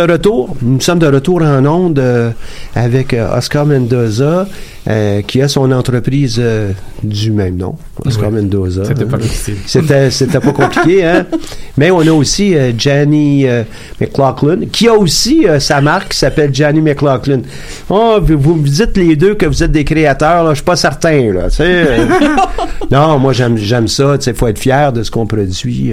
De 0.00 0.12
retour, 0.12 0.56
nous 0.62 0.80
sommes 0.80 0.98
de 0.98 1.06
retour 1.06 1.42
en 1.42 1.66
onde 1.66 1.98
euh, 1.98 2.30
avec 2.74 3.12
euh, 3.12 3.36
Oscar 3.36 3.66
Mendoza, 3.66 4.46
euh, 4.88 5.20
qui 5.22 5.42
a 5.42 5.48
son 5.48 5.70
entreprise 5.72 6.36
euh, 6.38 6.72
du 7.02 7.30
même 7.30 7.56
nom, 7.56 7.76
Oscar 8.04 8.30
Oui. 8.30 8.36
Mendoza. 8.36 8.84
C'était 8.86 9.04
hein. 9.04 9.08
pas 9.10 9.18
difficile. 9.18 9.56
C'était, 9.66 10.10
c'était 10.10 10.40
pas 10.40 10.52
compliqué, 10.52 11.04
hein. 11.04 11.26
Mais 11.76 11.90
on 11.90 12.00
a 12.00 12.10
aussi 12.12 12.54
euh, 12.56 12.72
Gianni 12.76 13.46
euh, 13.46 13.62
McLaughlin, 14.00 14.66
qui 14.72 14.88
a 14.88 14.94
aussi 14.94 15.46
euh, 15.46 15.60
sa 15.60 15.80
marque 15.80 16.12
qui 16.12 16.18
s'appelle 16.18 16.54
Gianni 16.54 16.80
McLaughlin. 16.80 17.42
Oh, 17.88 18.18
vous, 18.22 18.38
vous 18.38 18.54
me 18.56 18.66
dites 18.66 18.96
les 18.96 19.16
deux 19.16 19.34
que 19.34 19.46
vous 19.46 19.62
êtes 19.62 19.72
des 19.72 19.84
créateurs, 19.84 20.44
là, 20.44 20.50
je 20.50 20.56
suis 20.56 20.64
pas 20.64 20.76
certain, 20.76 21.32
là. 21.32 21.48
euh. 21.60 22.06
non, 22.90 23.18
moi 23.18 23.32
j'aime, 23.32 23.56
j'aime 23.58 23.86
ça, 23.88 24.16
tu 24.18 24.24
sais, 24.24 24.34
faut 24.34 24.48
être 24.48 24.58
fier 24.58 24.92
de 24.92 25.02
ce 25.02 25.10
qu'on 25.10 25.26
produit. 25.26 25.92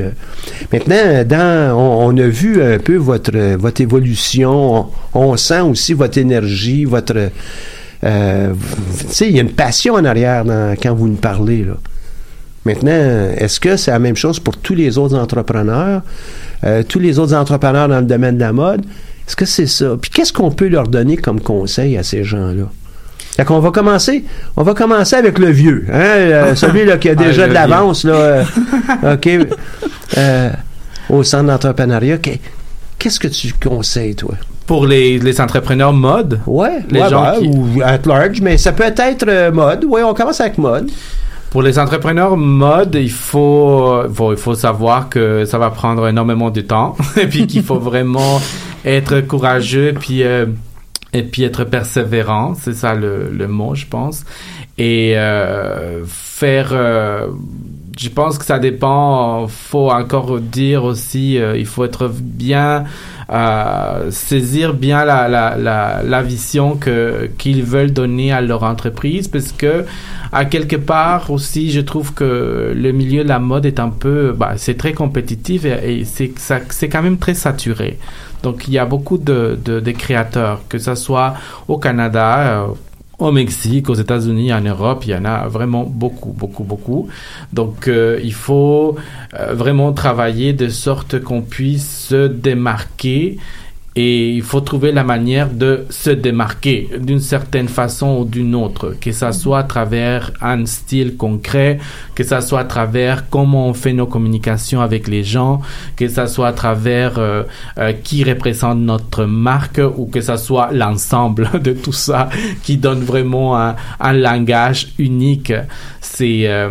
Maintenant, 0.72 1.24
dans, 1.26 1.78
on, 1.78 2.08
on 2.08 2.18
a 2.18 2.28
vu 2.28 2.62
un 2.62 2.80
peu 2.80 2.96
votre, 2.96 3.38
votre 3.58 3.82
évolution, 3.82 4.88
on, 5.14 5.32
on 5.32 5.38
sent 5.38 5.62
aussi 5.62 5.94
votre 5.94 6.18
énergie, 6.18 6.86
votre, 6.86 7.30
euh, 8.04 8.54
il 9.22 9.32
y 9.36 9.39
a 9.39 9.41
une 9.41 9.52
passion 9.52 9.93
en 9.95 10.06
arrière 10.06 10.45
dans- 10.45 10.76
quand 10.82 10.93
vous 10.93 11.08
nous 11.08 11.16
parlez, 11.16 11.64
là. 11.64 11.74
Maintenant, 12.66 12.91
est-ce 13.38 13.60
que 13.62 13.78
c'est 13.78 13.91
la 13.91 14.00
même 14.00 14.18
chose 14.18 14.39
pour 14.39 14.58
tous 14.58 14.76
les 14.76 14.98
autres 14.98 15.16
entrepreneurs, 15.18 16.02
euh, 16.66 16.84
tous 16.84 17.00
les 17.00 17.18
autres 17.18 17.34
entrepreneurs 17.34 17.88
dans 17.88 18.00
le 18.02 18.06
domaine 18.06 18.36
de 18.36 18.41
la 18.41 18.52
mode? 18.52 18.82
Est-ce 19.26 19.36
que 19.38 19.45
c'est 19.45 19.68
ça? 19.68 19.95
Puis 20.02 20.12
qu'est-ce 20.12 20.34
qu'on 20.34 20.52
peut 20.52 20.68
leur 20.68 20.88
donner 20.89 21.16
comme 21.16 21.39
conseil 21.39 21.98
à 21.98 22.04
ces 22.04 22.24
gens-là? 22.26 22.64
Fait 23.38 23.45
qu'on 23.45 23.60
va 23.60 23.72
commencer, 23.72 24.26
on 24.58 24.64
va 24.64 24.74
commencer 24.74 25.16
avec 25.16 25.38
le 25.39 25.50
vieux, 25.50 25.86
hein, 25.89 25.93
euh, 26.00 26.56
celui 26.64 26.86
là 26.86 26.98
qui 26.98 27.08
a 27.10 27.16
déjà 27.16 27.48
de 27.48 27.54
l'avance 27.54 28.04
là, 28.04 28.14
euh, 28.14 28.43
ok, 29.14 29.30
euh, 30.18 30.50
au 31.10 31.24
centre 31.24 31.45
d'entrepreneuriat. 31.45 32.18
Qu'est- 32.18 32.41
Qu'est-ce 33.00 33.20
que 33.20 33.28
tu 33.28 33.54
conseilles 33.54 34.16
toi? 34.16 34.34
Pour 34.68 34.86
les, 34.86 35.18
les 35.18 35.41
entrepreneurs 35.41 35.93
mode, 35.93 36.39
Ouais, 36.45 36.80
Les 36.91 37.01
ouais, 37.01 37.09
gens 37.09 37.34
qui- 37.39 37.47
ou 37.47 37.82
at 37.84 37.99
large, 38.05 38.41
mais 38.41 38.57
ça 38.57 38.72
peut 38.74 38.84
être 38.95 39.26
euh, 39.28 39.51
mode. 39.51 39.86
Oui, 39.89 40.01
on 40.03 40.13
commence 40.13 40.39
avec 40.41 40.57
mode. 40.59 40.89
Pour 41.49 41.61
les 41.63 41.80
entrepreneurs 41.80 42.36
mode, 42.38 42.95
il 42.95 43.09
faut, 43.09 44.03
bon, 44.09 44.32
il 44.34 44.38
faut 44.38 44.53
savoir 44.55 45.07
que 45.07 45.45
ça 45.45 45.57
va 45.57 45.70
prendre 45.72 46.05
énormément 46.07 46.51
de 46.51 46.59
temps 46.61 46.95
et 47.18 47.26
puis 47.28 47.47
qu'il 47.47 47.63
faut 47.63 47.80
vraiment 47.80 48.41
être 48.86 49.22
courageux 49.22 49.93
puis 49.99 50.24
euh, 50.24 50.45
et 51.13 51.24
puis 51.24 51.43
être 51.43 51.63
persévérant, 51.63 52.53
c'est 52.61 52.74
ça 52.76 52.93
le, 52.93 53.30
le 53.32 53.47
mot, 53.47 53.74
je 53.74 53.86
pense. 53.86 54.26
Et 54.78 55.13
euh, 55.15 56.01
faire, 56.05 56.70
euh, 56.74 57.28
je 57.98 58.10
pense 58.10 58.38
que 58.38 58.45
ça 58.45 58.60
dépend. 58.60 59.48
Faut 59.48 59.89
encore 59.91 60.39
dire 60.39 60.84
aussi, 60.84 61.38
euh, 61.38 61.58
il 61.58 61.66
faut 61.66 61.84
être 61.84 62.10
bien 62.10 62.86
euh, 63.30 64.10
saisir 64.10 64.74
bien 64.74 65.04
la, 65.04 65.28
la, 65.28 65.58
la, 65.58 66.02
la 66.04 66.22
vision 66.22 66.76
que 66.78 67.30
qu'ils 67.38 67.62
veulent 67.64 67.91
donner 67.91 68.32
à 68.32 68.39
leur 68.39 68.64
entreprise 68.64 69.28
parce 69.28 69.52
que 69.52 69.84
à 70.32 70.45
quelque 70.45 70.78
part 70.78 71.30
aussi 71.30 71.72
je 71.72 71.82
trouve 71.82 72.14
que 72.14 72.72
le 72.74 72.91
milieu 72.93 73.24
de 73.24 73.30
la 73.30 73.39
mode 73.39 73.66
est 73.66 73.82
un 73.82 73.89
peu 73.89 74.32
bah, 74.32 74.54
c'est 74.56 74.78
très 74.78 74.93
compétitif 74.93 75.66
et, 75.66 76.00
et 76.00 76.06
c'est 76.06 76.32
c'est 76.70 76.88
quand 76.88 77.02
même 77.02 77.18
très 77.18 77.34
saturé 77.34 77.98
donc 78.43 78.70
il 78.70 78.74
y 78.74 78.78
a 78.80 78.86
beaucoup 78.86 79.18
de, 79.18 79.60
de, 79.64 79.82
de 79.82 79.91
créateurs 79.91 80.62
que 80.70 80.78
ce 80.78 80.95
soit 80.95 81.34
au 81.68 81.78
Canada 81.78 82.38
euh, 82.39 82.68
au 83.20 83.32
Mexique, 83.32 83.89
aux 83.89 83.95
États-Unis, 83.95 84.53
en 84.53 84.61
Europe, 84.61 85.03
il 85.05 85.11
y 85.11 85.15
en 85.15 85.26
a 85.26 85.47
vraiment 85.47 85.84
beaucoup, 85.84 86.34
beaucoup, 86.34 86.63
beaucoup. 86.63 87.07
Donc, 87.51 87.88
euh, 87.88 88.20
il 88.24 88.34
faut 88.34 88.95
euh, 89.34 89.53
vraiment 89.53 89.91
travailler 89.91 90.53
de 90.53 90.70
sorte 90.70 91.20
qu'on 91.22 91.41
puisse 91.41 92.07
se 92.09 92.28
démarquer 92.28 93.38
et 94.00 94.30
il 94.30 94.43
faut 94.43 94.62
trouver 94.62 94.91
la 94.91 95.04
manière 95.04 95.50
de 95.50 95.88
se 95.89 96.12
démarquer 96.12 96.88
d'une 97.00 97.20
certaine 97.20 97.68
façon 97.68 98.20
ou 98.20 98.26
d'une 98.26 98.54
autre, 98.54 98.95
que 99.02 99.12
ça 99.12 99.32
soit 99.32 99.58
à 99.58 99.64
travers 99.64 100.32
un 100.39 100.68
style 100.68 101.18
concret, 101.18 101.80
que 102.14 102.24
ça 102.24 102.41
soit 102.41 102.60
à 102.60 102.66
travers 102.66 103.28
comment 103.28 103.68
on 103.68 103.74
fait 103.74 103.93
nos 103.93 104.06
communications 104.06 104.82
avec 104.82 105.08
les 105.08 105.24
gens, 105.24 105.62
que 105.95 106.08
ça 106.10 106.28
soit 106.28 106.50
à 106.50 106.54
travers 106.54 107.18
euh, 107.18 107.41
euh, 107.80 107.91
qui 107.91 108.24
représente 108.24 108.78
notre 108.78 109.26
marque 109.26 109.82
ou 109.98 110.06
que 110.06 110.22
ça 110.22 110.38
soit 110.38 110.70
l'ensemble 110.72 111.50
de 111.60 111.74
tout 111.74 111.91
ça 111.91 112.30
qui 112.62 112.78
donne 112.78 113.00
vraiment 113.00 113.58
un, 113.58 114.14
langage 114.14 114.89
unique. 115.00 115.54
C'est 116.02 116.48
euh, 116.48 116.70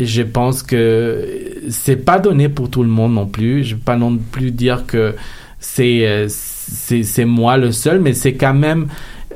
je 0.00 0.20
pense 0.20 0.62
que 0.62 1.26
c'est 1.70 1.96
pas 1.96 2.18
donné 2.18 2.50
pour 2.50 2.68
tout 2.68 2.82
le 2.82 2.90
monde 2.90 3.14
non 3.14 3.26
plus. 3.26 3.64
Je 3.64 3.74
vais 3.74 3.80
pas 3.80 3.96
non 3.96 4.18
plus 4.18 4.50
dire 4.50 4.84
que 4.86 5.14
c'est 5.60 6.06
euh, 6.06 6.26
c'est 6.28 7.02
c'est 7.02 7.24
moi 7.24 7.56
le 7.56 7.72
seul, 7.72 8.00
mais 8.00 8.14
c'est 8.14 8.34
quand 8.34 8.54
même 8.54 8.88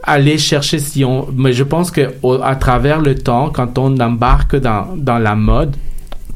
aller 0.03 0.39
chercher 0.39 0.79
si 0.79 1.05
on. 1.05 1.29
Mais 1.35 1.53
je 1.53 1.64
pense 1.64 1.91
que 1.91 2.12
à 2.43 2.57
travers 2.57 3.01
le 3.01 3.14
temps, 3.14 3.51
quand 3.51 3.79
on 3.79 3.99
embarque 3.99 4.57
dans 4.57 4.95
dans 4.97 5.18
la 5.18 5.35
mode, 5.35 5.77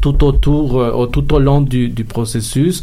tout 0.00 0.24
autour, 0.24 0.80
euh, 0.80 1.06
tout 1.06 1.34
au 1.34 1.38
long 1.38 1.60
du, 1.60 1.88
du 1.88 2.04
processus, 2.04 2.82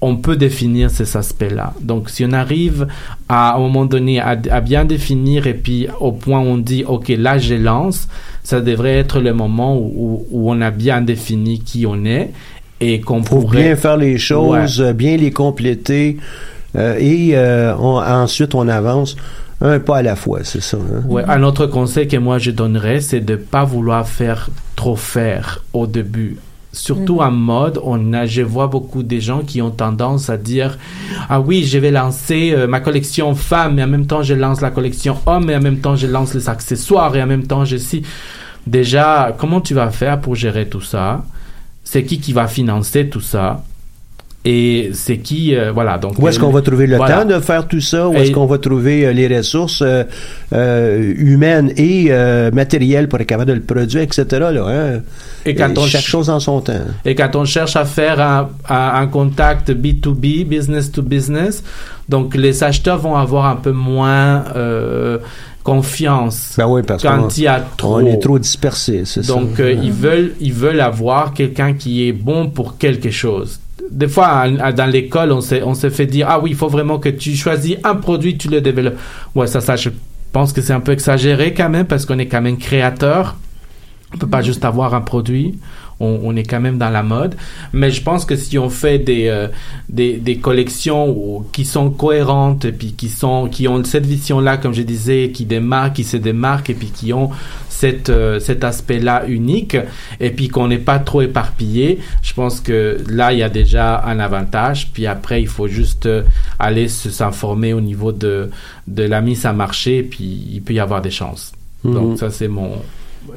on 0.00 0.16
peut 0.16 0.36
définir 0.36 0.90
ces 0.90 1.16
aspects-là. 1.16 1.74
Donc, 1.80 2.08
si 2.08 2.24
on 2.24 2.32
arrive 2.32 2.86
à, 3.28 3.50
à 3.50 3.56
un 3.56 3.58
moment 3.58 3.84
donné 3.84 4.20
à, 4.20 4.36
bien 4.36 4.84
définir 4.84 5.46
et 5.46 5.54
puis 5.54 5.88
au 6.00 6.12
point 6.12 6.40
où 6.40 6.44
on 6.44 6.58
dit, 6.58 6.84
OK, 6.86 7.08
là, 7.08 7.38
je 7.38 7.54
lance, 7.54 8.08
ça 8.44 8.60
devrait 8.60 8.96
être 8.96 9.20
le 9.20 9.34
moment 9.34 9.76
où, 9.76 10.26
où 10.30 10.50
on 10.50 10.60
a 10.60 10.70
bien 10.70 11.00
défini 11.00 11.60
qui 11.60 11.84
on 11.86 12.04
est 12.04 12.30
et 12.80 13.00
qu'on 13.00 13.22
Faut 13.22 13.40
pourrait... 13.40 13.62
bien 13.62 13.76
faire 13.76 13.96
les 13.96 14.18
choses, 14.18 14.80
euh, 14.80 14.92
bien 14.92 15.16
les 15.16 15.30
compléter, 15.32 16.16
euh, 16.76 16.96
et 16.98 17.30
euh, 17.34 17.74
on- 17.78 17.98
ensuite 18.00 18.54
on 18.54 18.68
avance 18.68 19.16
un 19.60 19.80
pas 19.80 19.98
à 19.98 20.02
la 20.02 20.14
fois, 20.14 20.40
c'est 20.44 20.60
ça. 20.62 20.76
hein? 20.76 21.02
Ouais, 21.08 21.24
un 21.26 21.42
autre 21.42 21.66
conseil 21.66 22.06
que 22.06 22.16
moi 22.16 22.38
je 22.38 22.50
donnerais, 22.52 23.00
c'est 23.00 23.20
de 23.20 23.34
pas 23.36 23.64
vouloir 23.64 24.06
faire 24.06 24.48
trop 24.76 24.94
faire 24.96 25.64
au 25.72 25.86
début. 25.88 26.36
Surtout 26.72 27.14
Mhm. 27.16 27.20
en 27.26 27.30
mode, 27.32 27.80
on 27.82 28.12
a, 28.12 28.26
je 28.26 28.42
vois 28.42 28.68
beaucoup 28.68 29.02
de 29.02 29.18
gens 29.18 29.40
qui 29.40 29.60
ont 29.62 29.70
tendance 29.70 30.28
à 30.30 30.36
dire 30.36 30.78
ah 31.28 31.40
oui, 31.40 31.64
je 31.64 31.78
vais 31.78 31.90
lancer 31.90 32.52
euh, 32.54 32.68
ma 32.68 32.78
collection 32.78 33.34
femme, 33.34 33.74
mais 33.76 33.82
en 33.82 33.88
même 33.88 34.06
temps 34.06 34.22
je 34.22 34.34
lance 34.34 34.60
la 34.60 34.70
collection 34.70 35.16
homme, 35.26 35.50
et 35.50 35.56
en 35.56 35.60
même 35.62 35.78
temps 35.78 35.96
je 35.96 36.06
lance 36.06 36.34
les 36.34 36.48
accessoires, 36.48 37.16
et 37.16 37.22
en 37.22 37.26
même 37.26 37.46
temps 37.46 37.64
je 37.64 37.78
si. 37.78 38.02
Déjà, 38.66 39.34
comment 39.38 39.60
tu 39.60 39.74
vas 39.74 39.90
faire 39.90 40.20
pour 40.20 40.34
gérer 40.36 40.68
tout 40.68 40.82
ça? 40.82 41.24
C'est 41.90 42.02
qui 42.04 42.18
qui 42.20 42.32
va 42.34 42.46
financer 42.48 43.08
tout 43.08 43.22
ça 43.22 43.62
Et 44.44 44.90
c'est 44.94 45.18
qui, 45.18 45.54
euh, 45.54 45.72
voilà. 45.72 45.98
Donc 45.98 46.18
Où 46.18 46.28
est-ce 46.28 46.38
qu'on 46.38 46.50
va 46.58 46.62
trouver 46.62 46.86
le 46.86 46.96
Voilà. 46.96 47.16
temps 47.22 47.28
de 47.34 47.40
faire 47.40 47.66
tout 47.66 47.80
ça? 47.80 48.08
Où 48.08 48.14
est-ce 48.14 48.30
Et- 48.30 48.32
qu'on 48.32 48.46
va 48.46 48.58
trouver 48.58 48.96
euh, 49.06 49.12
les 49.12 49.26
ressources 49.36 49.82
euh, 49.82 50.04
euh, 50.52 51.12
humaines 51.16 51.72
et 51.76 52.06
euh, 52.10 52.50
matérielles 52.52 53.08
pour 53.08 53.18
être 53.20 53.26
capable 53.26 53.50
de 53.50 53.56
le 53.56 53.62
produire, 53.62 54.02
etc. 54.02 54.24
Là, 54.52 54.64
hein? 54.68 55.00
Et 55.46 55.54
quand 55.54 55.72
on 55.76 55.82
chaque 55.86 56.02
ch- 56.02 56.10
chose 56.14 56.28
en 56.30 56.40
son 56.40 56.60
temps. 56.60 56.86
Et 57.04 57.14
quand 57.14 57.34
on 57.36 57.44
cherche 57.46 57.74
à 57.76 57.84
faire 57.84 58.20
un, 58.20 58.48
un, 59.02 59.06
contact 59.08 59.70
B2B, 59.72 60.44
business 60.46 60.92
to 60.92 61.02
business, 61.02 61.62
donc 62.08 62.34
les 62.36 62.62
acheteurs 62.62 62.98
vont 62.98 63.16
avoir 63.16 63.44
un 63.46 63.56
peu 63.56 63.72
moins 63.72 64.44
euh, 64.56 65.18
confiance 65.62 66.54
Ben 66.56 66.66
oui, 66.66 66.82
parce 66.82 67.02
quand 67.02 67.36
il 67.36 67.44
y 67.44 67.46
a 67.46 67.60
trop. 67.76 67.96
on 67.96 68.06
est 68.06 68.18
trop 68.18 68.38
dispersé, 68.38 69.04
c'est 69.04 69.22
ça. 69.22 69.34
Donc 69.34 69.60
euh, 69.60 69.72
ils 69.72 69.92
veulent 69.92 70.32
ils 70.40 70.52
veulent 70.52 70.80
avoir 70.80 71.34
quelqu'un 71.34 71.74
qui 71.74 72.08
est 72.08 72.12
bon 72.12 72.48
pour 72.48 72.78
quelque 72.78 73.10
chose. 73.10 73.60
Des 73.90 74.08
fois 74.08 74.46
dans 74.48 74.90
l'école 74.90 75.32
on 75.32 75.40
s'est 75.40 75.62
on 75.62 75.74
se 75.74 75.90
fait 75.90 76.06
dire 76.06 76.26
ah 76.28 76.40
oui 76.40 76.50
il 76.50 76.56
faut 76.56 76.68
vraiment 76.68 76.98
que 76.98 77.08
tu 77.08 77.34
choisis 77.36 77.76
un 77.84 77.96
produit 77.96 78.36
tu 78.36 78.48
le 78.48 78.60
développes. 78.60 78.98
Ouais 79.34 79.46
ça 79.46 79.60
ça 79.60 79.76
je 79.76 79.90
pense 80.32 80.52
que 80.52 80.60
c'est 80.60 80.72
un 80.72 80.80
peu 80.80 80.92
exagéré 80.92 81.54
quand 81.54 81.70
même 81.70 81.86
parce 81.86 82.04
qu'on 82.06 82.18
est 82.18 82.26
quand 82.26 82.42
même 82.42 82.58
créateur. 82.58 83.36
On 84.14 84.18
peut 84.18 84.26
pas 84.26 84.42
juste 84.42 84.64
avoir 84.64 84.94
un 84.94 85.00
produit. 85.00 85.58
On, 86.00 86.20
on 86.22 86.36
est 86.36 86.44
quand 86.44 86.60
même 86.60 86.78
dans 86.78 86.90
la 86.90 87.02
mode. 87.02 87.34
Mais 87.72 87.90
je 87.90 88.02
pense 88.02 88.24
que 88.24 88.36
si 88.36 88.56
on 88.58 88.70
fait 88.70 88.98
des, 89.00 89.26
euh, 89.28 89.48
des, 89.88 90.16
des 90.16 90.36
collections 90.38 91.44
qui 91.52 91.64
sont 91.64 91.90
cohérentes 91.90 92.64
et 92.64 92.72
puis 92.72 92.92
qui, 92.92 93.08
sont, 93.08 93.48
qui 93.48 93.66
ont 93.66 93.82
cette 93.84 94.06
vision-là, 94.06 94.58
comme 94.58 94.74
je 94.74 94.82
disais, 94.82 95.30
qui 95.34 95.44
démarquent, 95.44 95.94
qui 95.96 96.04
se 96.04 96.16
démarquent 96.16 96.70
et 96.70 96.74
puis 96.74 96.90
qui 96.90 97.12
ont 97.12 97.30
cette, 97.68 98.10
euh, 98.10 98.38
cet 98.40 98.64
aspect-là 98.64 99.24
unique 99.28 99.76
et 100.20 100.30
puis 100.30 100.48
qu'on 100.48 100.68
n'est 100.68 100.78
pas 100.78 100.98
trop 101.00 101.22
éparpillé, 101.22 101.98
je 102.22 102.32
pense 102.34 102.60
que 102.60 102.98
là, 103.08 103.32
il 103.32 103.38
y 103.40 103.42
a 103.42 103.48
déjà 103.48 104.02
un 104.04 104.18
avantage. 104.20 104.90
Puis 104.92 105.06
après, 105.06 105.40
il 105.42 105.48
faut 105.48 105.68
juste 105.68 106.06
euh, 106.06 106.22
aller 106.58 106.88
se- 106.88 107.10
s'informer 107.10 107.72
au 107.72 107.80
niveau 107.80 108.12
de, 108.12 108.50
de 108.86 109.02
la 109.02 109.20
mise 109.20 109.46
à 109.46 109.52
marché 109.52 109.98
et 109.98 110.02
puis 110.04 110.24
il 110.52 110.62
peut 110.62 110.74
y 110.74 110.80
avoir 110.80 111.02
des 111.02 111.10
chances. 111.10 111.52
Mhm. 111.84 111.94
Donc 111.94 112.18
ça, 112.18 112.30
c'est 112.30 112.48
mon... 112.48 112.70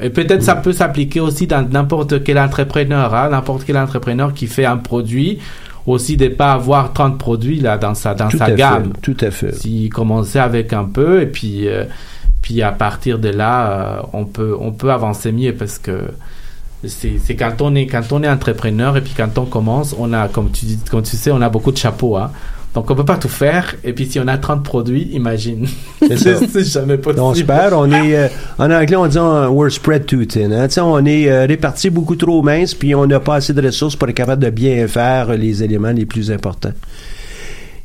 Et 0.01 0.09
peut-être 0.09 0.43
ça 0.43 0.55
peut 0.55 0.73
s'appliquer 0.73 1.19
aussi 1.19 1.47
dans 1.47 1.67
n'importe 1.67 2.23
quel 2.23 2.39
entrepreneur, 2.39 3.13
hein, 3.13 3.29
n'importe 3.29 3.63
quel 3.65 3.77
entrepreneur 3.77 4.33
qui 4.33 4.47
fait 4.47 4.65
un 4.65 4.77
produit, 4.77 5.39
aussi 5.85 6.17
de 6.17 6.27
pas 6.27 6.53
avoir 6.53 6.93
30 6.93 7.17
produits 7.17 7.59
là 7.59 7.77
dans 7.77 7.95
sa 7.95 8.13
dans 8.13 8.27
tout 8.27 8.37
sa 8.37 8.51
gamme. 8.51 8.93
fait, 8.93 9.01
tout 9.01 9.17
à 9.25 9.31
fait. 9.31 9.55
S'il 9.55 9.89
commençait 9.89 10.39
avec 10.39 10.73
un 10.73 10.85
peu 10.85 11.21
et 11.21 11.25
puis 11.25 11.67
euh, 11.67 11.85
puis 12.41 12.61
à 12.61 12.71
partir 12.71 13.19
de 13.19 13.29
là, 13.29 13.71
euh, 13.71 14.01
on 14.13 14.25
peut 14.25 14.55
on 14.59 14.71
peut 14.71 14.91
avancer 14.91 15.31
mieux 15.31 15.53
parce 15.53 15.79
que 15.79 16.01
c'est 16.83 17.19
c'est 17.19 17.35
quand 17.35 17.61
on 17.61 17.75
est 17.75 17.87
quand 17.87 18.11
on 18.11 18.23
est 18.23 18.29
entrepreneur 18.29 18.97
et 18.97 19.01
puis 19.01 19.13
quand 19.15 19.37
on 19.37 19.45
commence, 19.45 19.95
on 19.97 20.13
a 20.13 20.27
comme 20.27 20.51
tu 20.51 20.65
dis 20.65 20.79
comme 20.89 21.03
tu 21.03 21.15
sais, 21.15 21.31
on 21.31 21.41
a 21.41 21.49
beaucoup 21.49 21.71
de 21.71 21.77
chapeaux 21.77 22.17
hein. 22.17 22.31
Donc, 22.74 22.89
on 22.89 22.95
peut 22.95 23.03
pas 23.03 23.17
tout 23.17 23.28
faire. 23.28 23.76
Et 23.84 23.91
puis, 23.91 24.05
si 24.09 24.17
on 24.19 24.28
a 24.30 24.38
30 24.38 24.63
produits, 24.63 25.09
imagine. 25.11 25.67
C'est 26.07 26.17
ça. 26.17 26.30
c'est 26.51 26.63
jamais 26.63 26.97
possible. 26.97 27.22
On 27.22 27.34
se 27.36 27.43
perd, 27.43 27.74
on 27.74 27.91
est, 27.91 28.15
euh, 28.15 28.28
en 28.57 28.72
anglais, 28.72 28.95
on 28.95 29.07
dit 29.07 29.17
euh, 29.17 29.49
we're 29.49 29.69
spread 29.72 30.05
too 30.05 30.24
thin. 30.26 30.51
Hein? 30.53 30.67
Tu 30.69 30.76
sais, 30.76 30.82
On 30.82 31.05
est 31.05 31.30
euh, 31.30 31.45
répartis 31.45 31.89
beaucoup 31.89 32.15
trop 32.15 32.41
mince, 32.41 32.74
puis 32.74 32.95
on 32.95 33.05
n'a 33.05 33.19
pas 33.19 33.36
assez 33.36 33.53
de 33.53 33.61
ressources 33.61 33.97
pour 33.97 34.07
être 34.07 34.15
capable 34.15 34.41
de 34.43 34.49
bien 34.49 34.88
faire 34.88 35.34
les 35.36 35.61
éléments 35.63 35.91
les 35.91 36.05
plus 36.05 36.32
importants. 36.32 36.72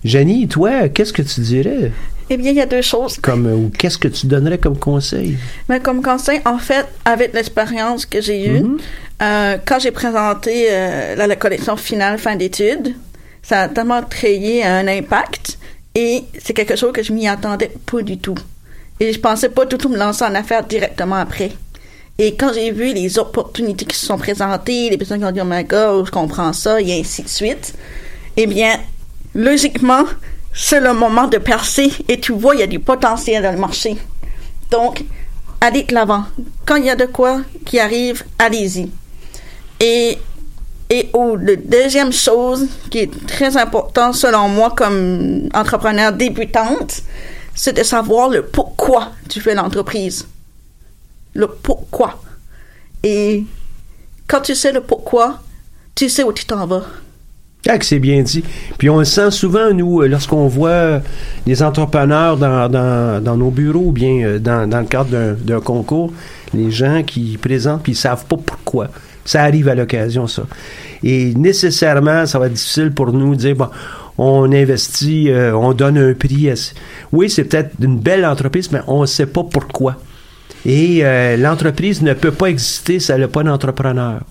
Jenny, 0.04 0.46
toi, 0.46 0.88
qu'est-ce 0.88 1.12
que 1.12 1.22
tu 1.22 1.40
dirais? 1.40 1.90
Eh 2.30 2.36
bien, 2.36 2.50
il 2.50 2.56
y 2.56 2.60
a 2.60 2.66
deux 2.66 2.82
choses. 2.82 3.18
Comme, 3.20 3.46
ou 3.46 3.70
qu'est-ce 3.76 3.98
que 3.98 4.08
tu 4.08 4.26
donnerais 4.26 4.58
comme 4.58 4.78
conseil? 4.78 5.36
Mais 5.68 5.80
comme 5.80 6.02
conseil, 6.02 6.40
en 6.44 6.58
fait, 6.58 6.86
avec 7.04 7.32
l'expérience 7.34 8.04
que 8.06 8.20
j'ai 8.20 8.46
eue, 8.48 8.60
Mhm. 8.62 8.78
euh, 9.22 9.56
quand 9.64 9.78
j'ai 9.80 9.90
présenté 9.92 10.66
euh, 10.70 11.14
la, 11.16 11.26
la 11.26 11.36
collection 11.36 11.76
finale 11.76 12.18
fin 12.18 12.36
d'études, 12.36 12.94
ça 13.46 13.62
a 13.62 13.68
tellement 13.68 14.02
créé 14.02 14.64
un 14.64 14.88
impact 14.88 15.58
et 15.94 16.24
c'est 16.42 16.52
quelque 16.52 16.76
chose 16.76 16.92
que 16.92 17.02
je 17.02 17.12
m'y 17.12 17.28
attendais 17.28 17.70
pas 17.90 18.02
du 18.02 18.18
tout. 18.18 18.34
Et 18.98 19.12
je 19.12 19.20
pensais 19.20 19.50
pas 19.50 19.64
du 19.66 19.76
tout 19.76 19.88
me 19.88 19.96
lancer 19.96 20.24
en 20.24 20.34
affaires 20.34 20.64
directement 20.64 21.16
après. 21.16 21.52
Et 22.18 22.34
quand 22.34 22.52
j'ai 22.52 22.72
vu 22.72 22.92
les 22.92 23.18
opportunités 23.18 23.84
qui 23.84 23.96
se 23.96 24.06
sont 24.06 24.18
présentées, 24.18 24.90
les 24.90 24.96
personnes 24.96 25.20
qui 25.20 25.26
ont 25.26 25.30
dit, 25.30 25.40
oh 25.40 25.46
my 25.46 25.64
god, 25.64 26.06
je 26.06 26.10
comprends 26.10 26.52
ça, 26.52 26.80
et 26.80 26.98
ainsi 26.98 27.22
de 27.22 27.28
suite, 27.28 27.74
eh 28.36 28.46
bien, 28.46 28.80
logiquement, 29.34 30.04
c'est 30.52 30.80
le 30.80 30.94
moment 30.94 31.28
de 31.28 31.38
percer 31.38 31.92
et 32.08 32.18
tu 32.18 32.32
vois, 32.32 32.54
il 32.54 32.60
y 32.60 32.64
a 32.64 32.66
du 32.66 32.80
potentiel 32.80 33.42
dans 33.42 33.52
le 33.52 33.58
marché. 33.58 33.96
Donc, 34.70 35.04
allez 35.60 35.84
de 35.84 35.94
l'avant. 35.94 36.24
Quand 36.64 36.76
il 36.76 36.86
y 36.86 36.90
a 36.90 36.96
de 36.96 37.06
quoi 37.06 37.42
qui 37.64 37.78
arrive, 37.78 38.24
allez-y. 38.38 38.90
Et, 39.78 40.18
et 40.88 41.08
oh, 41.14 41.36
le 41.36 41.56
deuxième 41.56 42.12
chose 42.12 42.66
qui 42.90 42.98
est 42.98 43.26
très 43.26 43.56
important 43.56 44.12
selon 44.12 44.48
moi 44.48 44.72
comme 44.76 45.48
entrepreneur 45.52 46.12
débutante, 46.12 47.02
c'est 47.54 47.76
de 47.76 47.82
savoir 47.82 48.28
le 48.28 48.42
pourquoi 48.42 49.12
tu 49.28 49.40
fais 49.40 49.54
l'entreprise. 49.54 50.26
Le 51.34 51.48
pourquoi. 51.48 52.22
Et 53.02 53.44
quand 54.28 54.40
tu 54.42 54.54
sais 54.54 54.72
le 54.72 54.80
pourquoi, 54.80 55.40
tu 55.94 56.08
sais 56.08 56.22
où 56.22 56.32
tu 56.32 56.44
t'en 56.44 56.66
vas. 56.66 56.84
Ah, 57.68 57.78
c'est 57.80 57.98
bien 57.98 58.22
dit. 58.22 58.44
Puis 58.78 58.88
on 58.88 58.98
le 59.00 59.04
sent 59.04 59.32
souvent, 59.32 59.72
nous, 59.72 60.02
euh, 60.02 60.06
lorsqu'on 60.06 60.46
voit 60.46 61.00
les 61.46 61.62
entrepreneurs 61.64 62.36
dans, 62.36 62.68
dans, 62.68 63.36
nos 63.36 63.50
bureaux 63.50 63.86
ou 63.86 63.92
bien 63.92 64.24
euh, 64.24 64.38
dans, 64.38 64.68
dans 64.70 64.80
le 64.80 64.86
cadre 64.86 65.10
d'un- 65.10 65.32
d'un 65.32 65.60
concours, 65.60 66.12
les 66.54 66.70
gens 66.70 67.02
qui 67.02 67.36
présentent 67.38 67.82
puis 67.82 67.92
ils 67.92 67.96
savent 67.96 68.24
pas 68.26 68.36
pourquoi. 68.36 68.88
Ça 69.26 69.42
arrive 69.42 69.68
à 69.68 69.74
l'occasion, 69.74 70.26
ça. 70.26 70.46
Et 71.02 71.34
nécessairement, 71.34 72.24
ça 72.24 72.38
va 72.38 72.46
être 72.46 72.54
difficile 72.54 72.92
pour 72.92 73.12
nous 73.12 73.34
de 73.34 73.40
dire, 73.40 73.56
bon, 73.56 73.68
on 74.16 74.50
investit, 74.50 75.30
euh, 75.30 75.54
on 75.54 75.74
donne 75.74 75.98
un 75.98 76.14
prix. 76.14 76.48
à 76.50 76.54
Oui, 77.12 77.28
c'est 77.28 77.44
peut-être 77.44 77.72
une 77.82 77.98
belle 77.98 78.24
entreprise, 78.24 78.72
mais 78.72 78.80
on 78.86 79.02
ne 79.02 79.06
sait 79.06 79.26
pas 79.26 79.44
pourquoi. 79.44 79.96
Et 80.64 81.04
euh, 81.04 81.36
l'entreprise 81.36 82.02
ne 82.02 82.12
peut 82.12 82.32
pas 82.32 82.46
exister 82.46 82.98
si 82.98 83.12
elle 83.12 83.20
n'a 83.20 83.28
pas 83.28 83.44
d'entrepreneur. 83.44 84.22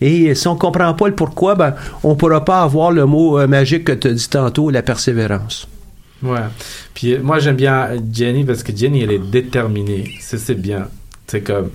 Et 0.00 0.34
si 0.34 0.46
on 0.46 0.54
ne 0.54 0.58
comprend 0.58 0.94
pas 0.94 1.08
le 1.08 1.14
pourquoi, 1.14 1.56
ben, 1.56 1.74
on 2.04 2.10
ne 2.10 2.14
pourra 2.14 2.44
pas 2.44 2.62
avoir 2.62 2.92
le 2.92 3.06
mot 3.06 3.38
euh, 3.38 3.46
magique 3.48 3.84
que 3.84 3.92
tu 3.92 4.08
as 4.08 4.12
dit 4.12 4.28
tantôt, 4.28 4.70
la 4.70 4.82
persévérance. 4.82 5.68
Ouais. 6.22 6.38
Puis 6.94 7.14
euh, 7.14 7.20
moi, 7.22 7.40
j'aime 7.40 7.56
bien 7.56 7.88
Jenny 8.12 8.44
parce 8.44 8.62
que 8.62 8.76
Jenny, 8.76 9.02
elle 9.02 9.12
est 9.12 9.30
déterminée. 9.30 10.12
Ça, 10.20 10.38
c'est 10.38 10.54
bien. 10.54 10.88
C'est 11.26 11.40
comme. 11.40 11.70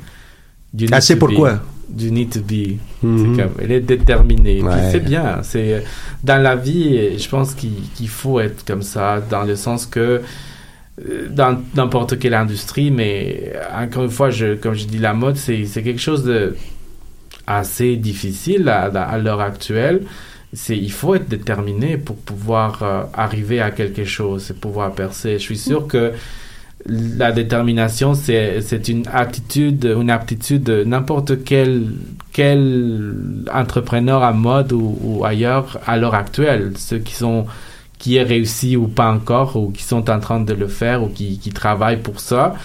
Elle 0.80 1.02
sait 1.02 1.18
to 1.18 1.28
be. 1.28 1.30
pourquoi? 1.32 1.60
You 1.98 2.10
need 2.12 2.32
to 2.32 2.40
be. 2.42 2.80
Mhm. 3.04 3.38
Comme. 3.38 3.52
Elle 3.62 3.72
est 3.72 3.82
déterminée. 3.82 4.62
Ouais. 4.64 4.90
c'est 4.92 5.00
bien. 5.00 5.42
C'est, 5.44 5.84
dans 6.24 6.42
la 6.42 6.56
vie, 6.56 7.18
je 7.20 7.30
pense 7.30 7.54
qu'il, 7.54 8.08
faut 8.10 8.40
être 8.40 8.66
comme 8.66 8.82
ça, 8.82 9.22
dans 9.30 9.44
le 9.44 9.56
sens 9.56 9.86
que. 9.86 10.22
euh, 11.06 11.28
Dans 11.30 11.60
n'importe 11.76 12.18
quelle 12.20 12.34
industrie, 12.34 12.90
mais 12.92 13.54
encore 13.76 14.04
une 14.06 14.12
fois, 14.12 14.30
je, 14.32 14.56
comme 14.56 14.74
je 14.74 14.86
dis, 14.86 14.98
la 15.00 15.14
mode, 15.14 15.36
c'est, 15.38 15.66
c'est 15.66 15.84
quelque 15.84 16.02
chose 16.02 16.24
de 16.24 16.56
assez 17.46 17.96
difficile 17.98 18.70
à, 18.70 18.86
à 18.86 19.18
l'heure 19.18 19.42
actuelle. 19.42 20.02
C'est, 20.54 20.78
il 20.78 20.92
faut 20.92 21.16
être 21.16 21.28
déterminé 21.28 21.98
pour 21.98 22.16
pouvoir 22.16 22.84
euh, 22.84 23.04
arriver 23.14 23.60
à 23.60 23.72
quelque 23.72 24.06
chose 24.06 24.52
et 24.52 24.54
pouvoir 24.54 24.94
percer. 24.94 25.34
Je 25.34 25.44
suis 25.44 25.58
sûr 25.58 25.88
que 25.88 26.12
la 26.86 27.32
détermination, 27.32 28.14
c'est, 28.14 28.88
une 28.88 29.08
attitude, 29.12 29.86
une 29.86 30.10
aptitude 30.10 30.64
de 30.64 30.84
n'importe 30.84 31.44
quel, 31.44 31.88
quel 32.34 33.46
entrepreneur 33.54 34.24
à 34.24 34.34
mode 34.34 34.74
ou, 34.74 34.98
ou 35.02 35.26
ailleurs 35.26 35.80
à 35.86 35.98
l'heure 35.98 36.16
actuelle. 36.16 36.74
Ceux 36.78 37.00
qui 37.00 37.14
sont, 37.14 37.46
qui 38.00 38.18
est 38.18 38.24
réussi 38.24 38.76
ou 38.76 38.88
pas 38.88 39.12
encore, 39.12 39.56
ou 39.56 39.72
qui 39.72 39.84
sont 39.84 40.10
en 40.10 40.20
train 40.20 40.42
de 40.42 40.54
le 40.54 40.68
faire, 40.68 41.04
ou 41.04 41.08
qui, 41.08 41.40
qui 41.40 41.52
travaillent 41.52 42.02
pour 42.02 42.20
ça. 42.20 42.56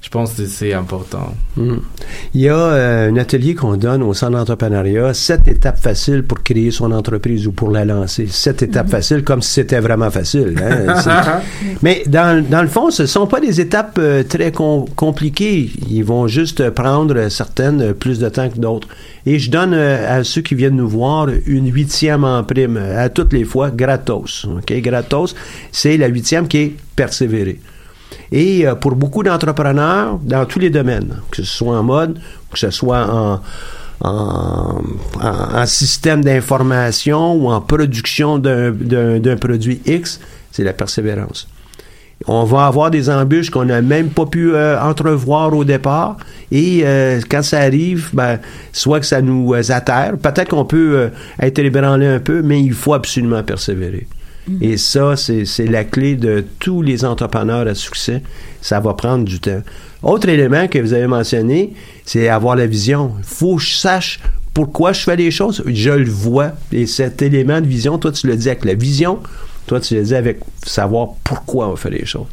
Je 0.00 0.10
pense 0.10 0.34
que 0.34 0.46
c'est 0.46 0.72
important. 0.72 1.34
Mhm. 1.56 1.80
Il 2.32 2.40
y 2.42 2.48
a 2.48 2.56
euh, 2.56 3.10
un 3.10 3.16
atelier 3.16 3.54
qu'on 3.54 3.76
donne 3.76 4.02
au 4.02 4.14
centre 4.14 4.32
d'entrepreneuriat, 4.38 5.12
sept 5.12 5.48
étapes 5.48 5.80
faciles 5.80 6.22
pour 6.22 6.42
créer 6.42 6.70
son 6.70 6.92
entreprise 6.92 7.46
ou 7.48 7.52
pour 7.52 7.70
la 7.70 7.84
lancer. 7.84 8.26
Sept 8.28 8.62
étapes 8.62 8.88
faciles, 8.90 9.22
comme 9.24 9.42
si 9.42 9.50
c'était 9.54 9.80
vraiment 9.80 10.10
facile. 10.10 10.54
hein. 10.62 11.40
Mais 11.82 12.04
dans, 12.06 12.42
dans 12.48 12.62
le 12.62 12.68
fond, 12.68 12.90
ce 12.90 13.02
ne 13.02 13.06
sont 13.08 13.26
pas 13.26 13.40
des 13.40 13.60
étapes 13.60 13.98
euh, 13.98 14.22
très 14.22 14.52
com- 14.52 14.84
compliquées. 14.94 15.70
Ils 15.90 16.04
vont 16.04 16.28
juste 16.28 16.70
prendre 16.70 17.28
certaines 17.28 17.82
euh, 17.82 17.92
plus 17.92 18.18
de 18.20 18.28
temps 18.28 18.48
que 18.48 18.58
d'autres. 18.58 18.88
Et 19.26 19.38
je 19.40 19.50
donne 19.50 19.74
euh, 19.74 20.18
à 20.20 20.22
ceux 20.24 20.42
qui 20.42 20.54
viennent 20.54 20.76
nous 20.76 20.88
voir 20.88 21.26
une 21.46 21.70
huitième 21.72 22.22
en 22.24 22.44
prime 22.44 22.76
à 22.78 23.08
toutes 23.08 23.32
les 23.32 23.44
fois, 23.44 23.70
gratos. 23.70 24.46
OK? 24.56 24.72
Gratos, 24.80 25.34
c'est 25.72 25.96
la 25.96 26.06
huitième 26.06 26.46
qui 26.46 26.58
est 26.58 26.72
persévérer. 26.96 27.58
Et 28.32 28.66
euh, 28.66 28.74
pour 28.74 28.94
beaucoup 28.94 29.22
d'entrepreneurs, 29.22 30.18
dans 30.22 30.44
tous 30.46 30.58
les 30.58 30.70
domaines, 30.70 31.16
que 31.30 31.36
ce 31.38 31.44
soit 31.44 31.78
en 31.78 31.82
mode, 31.82 32.18
que 32.52 32.58
ce 32.58 32.70
soit 32.70 33.06
en, 33.12 33.40
en, 34.00 35.66
système 35.66 36.24
d'information 36.24 37.34
ou 37.34 37.50
en 37.50 37.60
production 37.60 38.38
d'un- 38.38 39.36
produit 39.40 39.80
X, 39.86 40.20
c'est 40.50 40.64
la 40.64 40.72
persévérance. 40.72 41.48
On 42.26 42.42
va 42.44 42.66
avoir 42.66 42.90
des 42.90 43.08
embûches 43.10 43.48
qu'on 43.48 43.66
n'a 43.66 43.80
même 43.80 44.08
pas 44.08 44.26
pu 44.26 44.52
euh, 44.52 44.80
entrevoir 44.80 45.54
au 45.54 45.64
départ. 45.64 46.16
Et 46.50 46.80
euh, 46.84 47.20
quand 47.30 47.42
ça 47.42 47.60
arrive, 47.60 48.10
ben, 48.12 48.40
soit 48.72 48.98
que 48.98 49.06
ça 49.06 49.22
nous 49.22 49.54
atterre, 49.54 50.16
peut-être 50.20 50.48
qu'on 50.48 50.64
peut 50.64 50.94
euh, 50.96 51.08
être 51.40 51.60
ébranlé 51.60 52.06
un 52.08 52.18
peu, 52.18 52.42
mais 52.42 52.60
il 52.60 52.72
faut 52.72 52.94
absolument 52.94 53.42
persévérer. 53.44 54.08
Et 54.60 54.76
ça, 54.76 55.14
c'est 55.16 55.66
la 55.66 55.84
clé 55.84 56.16
de 56.16 56.44
tous 56.58 56.82
les 56.82 57.04
entrepreneurs 57.04 57.66
à 57.66 57.74
succès. 57.74 58.22
Ça 58.60 58.80
va 58.80 58.94
prendre 58.94 59.24
du 59.24 59.38
temps. 59.40 59.62
Autre 60.02 60.28
élément 60.28 60.66
que 60.68 60.78
vous 60.78 60.92
avez 60.92 61.06
mentionné, 61.06 61.72
c'est 62.04 62.28
avoir 62.28 62.56
la 62.56 62.66
vision. 62.66 63.12
Il 63.18 63.24
faut 63.24 63.56
que 63.56 63.62
je 63.62 63.74
sache 63.74 64.20
pourquoi 64.54 64.92
je 64.92 65.00
fais 65.02 65.16
les 65.16 65.30
choses. 65.30 65.62
Je 65.66 65.90
le 65.90 66.08
vois. 66.10 66.52
Et 66.72 66.86
cet 66.86 67.22
élément 67.22 67.60
de 67.60 67.66
vision, 67.66 67.98
toi, 67.98 68.10
tu 68.12 68.26
le 68.26 68.36
dis 68.36 68.48
avec 68.48 68.64
la 68.64 68.74
vision. 68.74 69.18
Toi, 69.66 69.80
tu 69.80 69.94
le 69.94 70.02
dis 70.02 70.14
avec 70.14 70.38
savoir 70.64 71.08
pourquoi 71.24 71.68
on 71.68 71.76
fait 71.76 71.90
les 71.90 72.04
choses. 72.06 72.26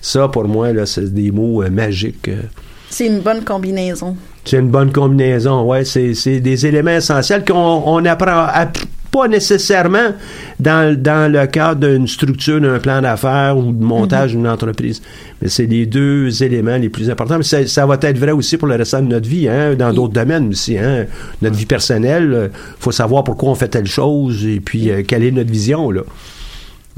Ça, 0.00 0.28
pour 0.28 0.44
moi, 0.46 0.68
c'est 0.86 1.12
des 1.12 1.30
mots 1.30 1.62
euh, 1.62 1.70
magiques. 1.70 2.28
euh. 2.28 2.42
C'est 2.90 3.06
une 3.06 3.20
bonne 3.20 3.44
combinaison. 3.44 4.16
C'est 4.44 4.58
une 4.58 4.70
bonne 4.70 4.90
combinaison, 4.92 5.62
ouais. 5.64 5.84
C'est, 5.84 6.14
c'est 6.14 6.40
des 6.40 6.64
éléments 6.66 6.92
essentiels 6.92 7.44
qu'on 7.44 7.54
on 7.84 8.04
apprend 8.06 8.46
à- 8.48 8.68
pas 9.10 9.28
nécessairement 9.28 10.12
dans, 10.60 10.96
dans 11.00 11.30
le 11.32 11.46
cadre 11.46 11.88
d'une 11.88 12.06
structure, 12.06 12.60
d'un 12.60 12.78
plan 12.78 13.00
d'affaires 13.00 13.56
ou 13.56 13.72
de 13.72 13.82
montage 13.82 14.32
d'une 14.32 14.46
entreprise. 14.46 15.02
Mais 15.40 15.48
c'est 15.48 15.66
les 15.66 15.86
deux 15.86 16.42
éléments 16.42 16.76
les 16.76 16.88
plus 16.88 17.10
importants. 17.10 17.38
Mais 17.38 17.44
ça, 17.44 17.66
ça 17.66 17.86
va 17.86 17.98
être 18.00 18.18
vrai 18.18 18.32
aussi 18.32 18.56
pour 18.56 18.68
le 18.68 18.76
restant 18.76 19.00
de 19.00 19.08
notre 19.08 19.28
vie, 19.28 19.48
hein, 19.48 19.74
dans 19.74 19.92
d'autres 19.92 20.14
domaines 20.14 20.48
aussi. 20.48 20.78
Hein. 20.78 21.06
Notre 21.42 21.56
vie 21.56 21.66
personnelle, 21.66 22.50
il 22.52 22.82
faut 22.82 22.92
savoir 22.92 23.24
pourquoi 23.24 23.50
on 23.50 23.54
fait 23.54 23.68
telle 23.68 23.86
chose 23.86 24.46
et 24.46 24.60
puis 24.60 24.90
euh, 24.90 25.02
quelle 25.06 25.24
est 25.24 25.30
notre 25.30 25.50
vision, 25.50 25.90
là. 25.90 26.02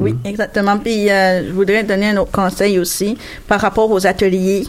Oui, 0.00 0.14
exactement. 0.24 0.78
Puis 0.78 1.10
euh, 1.10 1.46
je 1.46 1.52
voudrais 1.52 1.84
donner 1.84 2.10
un 2.10 2.16
autre 2.16 2.30
conseil 2.30 2.78
aussi 2.78 3.18
par 3.46 3.60
rapport 3.60 3.90
aux 3.90 4.06
ateliers. 4.06 4.64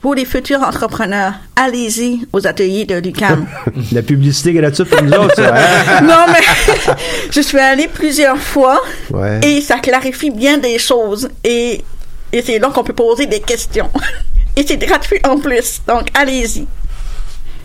Pour 0.00 0.14
les 0.14 0.24
futurs 0.24 0.62
entrepreneurs, 0.62 1.34
allez-y 1.56 2.26
aux 2.32 2.46
ateliers 2.46 2.86
de 2.86 2.94
l'UQAM. 2.96 3.46
La 3.92 4.00
publicité 4.02 4.54
gratuite 4.54 4.88
pour 4.88 5.02
nous 5.02 5.12
autres, 5.12 5.34
ça, 5.36 5.54
hein? 5.54 6.00
non, 6.02 6.24
mais 6.32 6.94
je 7.30 7.40
suis 7.42 7.58
allée 7.58 7.86
plusieurs 7.88 8.38
fois 8.38 8.80
Ouais. 9.10 9.40
et 9.44 9.60
ça 9.60 9.78
clarifie 9.78 10.30
bien 10.30 10.56
des 10.56 10.78
choses. 10.78 11.28
Et, 11.44 11.84
et 12.32 12.40
c'est 12.42 12.58
là 12.58 12.70
qu'on 12.70 12.82
peut 12.84 12.94
poser 12.94 13.26
des 13.26 13.40
questions. 13.40 13.90
Et 14.56 14.64
c'est 14.66 14.78
gratuit 14.78 15.20
en 15.28 15.38
plus. 15.38 15.80
Donc, 15.86 16.08
allez-y. 16.14 16.66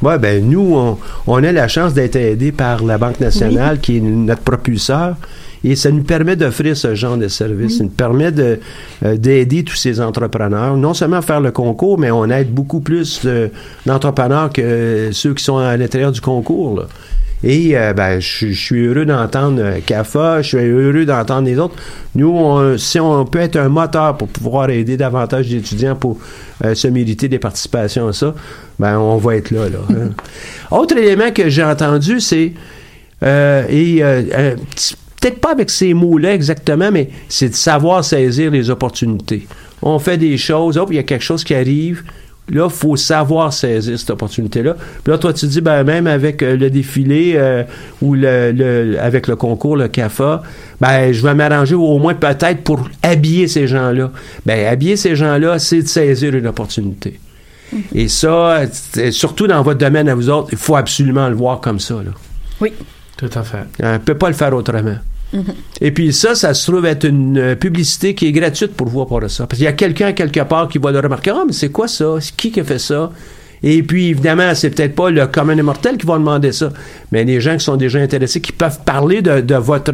Ouais, 0.02 0.20
ben 0.20 0.44
nous, 0.48 0.76
on, 0.76 0.98
on 1.28 1.44
a 1.44 1.52
la 1.52 1.68
chance 1.68 1.94
d'être 1.94 2.16
aidés 2.16 2.52
par 2.52 2.84
la 2.84 2.98
Banque 2.98 3.20
nationale, 3.20 3.80
qui 3.80 3.98
est 3.98 4.02
notre 4.02 4.42
propulseur, 4.42 5.16
et 5.64 5.76
ça 5.76 5.90
nous 5.90 6.04
permet 6.04 6.36
d'offrir 6.36 6.78
ce 6.78 6.94
genre 6.96 7.18
de 7.18 7.28
service. 7.28 7.78
Ça 7.78 7.84
nous 7.84 7.90
permet 7.90 8.32
de, 8.32 8.60
euh, 9.04 9.18
d'aider 9.18 9.64
tous 9.64 9.76
ces 9.76 10.00
entrepreneurs, 10.02 10.78
non 10.78 10.94
seulement 10.94 11.18
à 11.18 11.22
faire 11.22 11.42
le 11.42 11.52
concours, 11.52 11.98
mais 11.98 12.12
on 12.12 12.30
aide 12.30 12.52
beaucoup 12.54 12.82
plus 12.82 13.26
de- 13.26 13.50
d'entrepreneurs 13.86 14.52
que 14.52 15.10
ceux 15.12 15.34
qui 15.34 15.44
sont 15.44 15.58
à 15.58 15.76
l'intérieur 15.78 16.12
du 16.12 16.22
concours. 16.22 16.78
là. 16.82 16.84
Et 17.44 17.78
euh, 17.78 17.94
ben, 17.94 18.20
je, 18.20 18.48
je 18.48 18.60
suis 18.60 18.86
heureux 18.86 19.06
d'entendre 19.06 19.62
euh, 19.62 19.80
CAFA, 19.86 20.42
je 20.42 20.48
suis 20.50 20.58
heureux 20.58 21.06
d'entendre 21.06 21.48
les 21.48 21.58
autres. 21.60 21.76
Nous, 22.16 22.30
on- 22.30 22.78
si 22.78 23.00
on 23.00 23.26
peut 23.26 23.40
être 23.40 23.56
un 23.58 23.70
moteur 23.70 24.18
pour 24.18 24.28
pouvoir 24.28 24.70
aider 24.70 24.98
davantage 24.98 25.48
d'étudiants 25.50 25.96
pour 25.96 26.18
euh, 26.64 26.74
se 26.76 26.88
mériter 26.88 27.28
des 27.28 27.40
participations 27.40 28.08
à 28.08 28.14
ça, 28.14 28.34
ben 28.80 28.98
on 29.00 29.18
va 29.18 29.36
être 29.36 29.52
là. 29.52 29.70
là 29.70 29.80
hein. 29.90 30.10
Autre 30.72 30.98
élément 30.98 31.32
que 31.32 31.50
j'ai 31.50 31.64
entendu, 31.64 32.20
c'est 32.20 32.54
euh, 33.24 33.64
et 33.70 34.04
euh, 34.04 34.56
peut-être 35.20 35.40
pas 35.40 35.52
avec 35.52 35.70
ces 35.70 35.94
mots-là 35.94 36.34
exactement, 36.34 36.92
mais 36.92 37.10
c'est 37.30 37.50
de 37.50 37.56
savoir 37.56 38.04
saisir 38.04 38.52
les 38.52 38.70
opportunités. 38.70 39.48
On 39.82 40.00
fait 40.00 40.18
des 40.18 40.38
choses, 40.38 40.78
hop, 40.78 40.90
il 40.92 40.96
y 40.96 41.00
a 41.00 41.04
quelque 41.04 41.24
chose 41.24 41.44
qui 41.44 41.56
arrive. 41.56 42.04
Là, 42.48 42.68
il 42.70 42.76
faut 42.76 42.96
savoir 42.96 43.52
saisir 43.52 43.98
cette 43.98 44.12
opportunité-là. 44.12 44.76
Puis 45.04 45.12
là, 45.12 45.18
toi, 45.18 45.34
tu 45.34 45.48
dis, 45.48 45.62
ben, 45.62 45.84
même 45.84 46.06
avec 46.06 46.44
euh, 46.44 46.56
le 46.56 46.70
défilé 46.70 47.34
euh, 47.36 47.64
ou 48.04 48.14
le, 48.14 48.52
le- 48.52 49.00
avec 49.00 49.26
le 49.28 49.36
concours, 49.36 49.76
le 49.76 49.88
CAFA, 49.88 50.44
ben, 50.80 51.12
je 51.12 51.24
vais 51.24 51.34
m'arranger 51.34 51.74
au 51.74 51.98
moins 51.98 52.14
peut-être 52.14 52.62
pour 52.64 52.88
habiller 53.02 53.48
ces 53.48 53.66
gens-là. 53.66 54.12
Ben, 54.46 54.68
habiller 54.68 54.96
ces 54.96 55.16
gens-là, 55.16 55.58
c'est 55.58 55.82
de 55.82 55.88
saisir 55.88 56.36
une 56.36 56.46
opportunité. 56.46 57.20
Et 57.94 58.08
ça, 58.08 58.62
surtout 59.12 59.48
dans 59.48 59.62
votre 59.64 59.80
domaine 59.80 60.08
à 60.10 60.16
vous 60.16 60.30
autres, 60.30 60.50
il 60.52 60.58
faut 60.58 60.76
absolument 60.76 61.28
le 61.30 61.36
voir 61.36 61.60
comme 61.60 61.80
ça. 61.80 61.96
Là. 61.96 62.12
Oui. 62.62 62.72
Tout 63.18 63.30
à 63.34 63.44
fait. 63.44 63.66
On 63.82 63.94
ne 63.94 63.98
peut 63.98 64.18
pas 64.18 64.28
le 64.28 64.36
faire 64.36 64.54
autrement. 64.54 64.98
Et 65.82 65.92
puis 65.92 66.14
ça, 66.14 66.34
ça 66.36 66.54
se 66.54 66.72
trouve 66.72 66.86
être 66.86 67.04
une 67.06 67.38
euh, 67.38 67.56
publicité 67.56 68.16
qui 68.16 68.28
est 68.28 68.32
gratuite 68.32 68.74
pour 68.74 68.88
vous 68.88 69.04
pour 69.06 69.22
ça. 69.30 69.46
Parce 69.48 69.58
qu'il 69.58 69.66
y 69.66 69.68
a 69.68 69.74
quelqu'un 69.74 70.14
quelque 70.14 70.40
part 70.42 70.70
qui 70.70 70.78
va 70.78 70.92
le 70.92 71.00
remarquer. 71.00 71.32
Ah, 71.32 71.44
mais 71.46 71.52
c'est 71.52 71.72
quoi 71.72 71.90
ça? 71.90 72.16
C'est 72.22 72.34
qui 72.36 72.52
qui 72.52 72.62
a 72.62 72.64
fait 72.64 72.80
ça? 72.80 73.12
Et 73.62 73.82
puis, 73.84 74.10
évidemment, 74.10 74.54
c'est 74.54 74.70
peut-être 74.70 74.96
pas 74.96 75.10
le 75.10 75.28
commun 75.28 75.56
des 75.56 75.62
mortels 75.62 75.98
qui 75.98 76.06
va 76.06 76.18
demander 76.18 76.52
ça, 76.52 76.72
mais 77.12 77.24
les 77.24 77.42
gens 77.42 77.58
qui 77.58 77.64
sont 77.64 77.78
déjà 77.78 78.00
intéressés, 78.00 78.40
qui 78.40 78.52
peuvent 78.52 78.80
parler 78.86 79.22
de, 79.22 79.42
de 79.42 79.56
votre, 79.56 79.92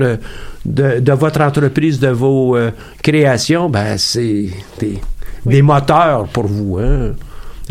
de, 0.66 1.00
de 1.00 1.12
votre 1.14 1.42
entreprise, 1.42 2.00
de 2.00 2.10
vos 2.10 2.58
euh, 2.58 2.72
créations, 3.02 3.70
ben, 3.70 3.98
c'est 3.98 4.50
des, 4.80 5.00
des 5.46 5.62
moteurs 5.62 6.28
pour 6.28 6.48
vous. 6.48 6.80
Hein? 6.80 7.14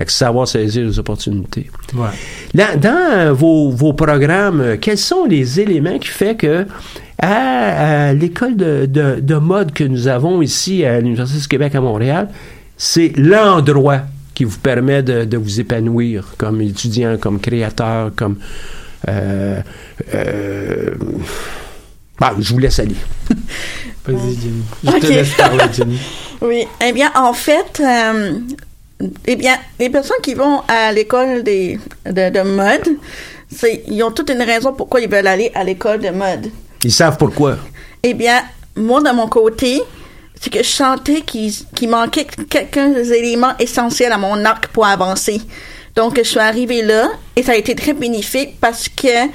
Fait 0.00 0.06
que 0.06 0.12
savoir 0.12 0.48
saisir 0.48 0.86
les 0.86 0.98
opportunités. 0.98 1.70
Ouais. 1.94 2.08
Là, 2.54 2.74
dans 2.76 2.88
euh, 3.12 3.32
vos, 3.34 3.68
vos 3.70 3.92
programmes, 3.92 4.62
euh, 4.62 4.76
quels 4.80 4.96
sont 4.96 5.26
les 5.26 5.60
éléments 5.60 5.98
qui 5.98 6.08
fait 6.08 6.36
que 6.36 6.64
à, 7.20 8.06
à 8.08 8.12
l'école 8.14 8.56
de, 8.56 8.86
de- 8.86 9.20
de 9.20 9.34
mode 9.34 9.72
que 9.72 9.84
nous 9.84 10.08
avons 10.08 10.40
ici 10.40 10.86
à 10.86 11.00
l'Université 11.00 11.38
du 11.40 11.48
Québec 11.48 11.74
à 11.74 11.82
Montréal, 11.82 12.30
c'est 12.78 13.12
l'endroit 13.14 14.00
qui 14.32 14.44
vous 14.44 14.56
permet 14.58 15.02
de, 15.02 15.26
de 15.26 15.36
vous 15.36 15.60
épanouir 15.60 16.28
comme 16.38 16.62
étudiant, 16.62 17.18
comme 17.18 17.38
créateur, 17.38 18.10
comme... 18.16 18.36
euh, 19.06 19.60
euh, 20.14 20.90
bah, 22.18 22.32
je 22.38 22.54
vous 22.54 22.58
laisse 22.58 22.78
aller. 22.78 22.96
Vas-y, 24.06 24.34
Jenny. 24.40 24.62
Je 24.82 24.88
Ok. 24.90 25.00
te 25.00 25.06
laisse 25.08 25.34
parler, 25.34 25.64
Jenny. 25.74 25.98
Oui. 26.40 26.64
Eh 26.82 26.92
bien, 26.94 27.10
en 27.16 27.34
fait, 27.34 27.82
euh, 27.84 28.38
eh 29.26 29.36
bien, 29.36 29.56
les 29.78 29.90
personnes 29.90 30.20
qui 30.22 30.34
vont 30.34 30.62
à 30.68 30.92
l'école 30.92 31.42
des, 31.42 31.78
de, 32.04 32.30
de 32.30 32.42
mode, 32.42 32.96
c'est, 33.50 33.82
ils 33.88 34.02
ont 34.02 34.10
toute 34.10 34.30
une 34.30 34.42
raison 34.42 34.72
pourquoi 34.72 35.00
ils 35.00 35.08
veulent 35.08 35.26
aller 35.26 35.50
à 35.54 35.64
l'école 35.64 36.00
de 36.00 36.10
mode. 36.10 36.50
Ils 36.84 36.92
savent 36.92 37.16
pourquoi. 37.16 37.56
Eh 38.02 38.14
bien, 38.14 38.42
moi, 38.76 39.02
de 39.02 39.10
mon 39.10 39.28
côté, 39.28 39.82
c'est 40.40 40.50
que 40.50 40.62
je 40.62 40.68
sentais 40.68 41.20
qu'il 41.20 41.52
qu'il 41.74 41.90
manquait 41.90 42.26
quelques 42.48 43.10
éléments 43.10 43.52
essentiels 43.58 44.12
à 44.12 44.18
mon 44.18 44.44
arc 44.44 44.68
pour 44.68 44.86
avancer. 44.86 45.40
Donc, 45.94 46.16
je 46.16 46.22
suis 46.22 46.38
arrivée 46.38 46.82
là 46.82 47.08
et 47.36 47.42
ça 47.42 47.52
a 47.52 47.56
été 47.56 47.74
très 47.74 47.92
bénéfique 47.92 48.58
parce 48.60 48.88
que 48.88 49.28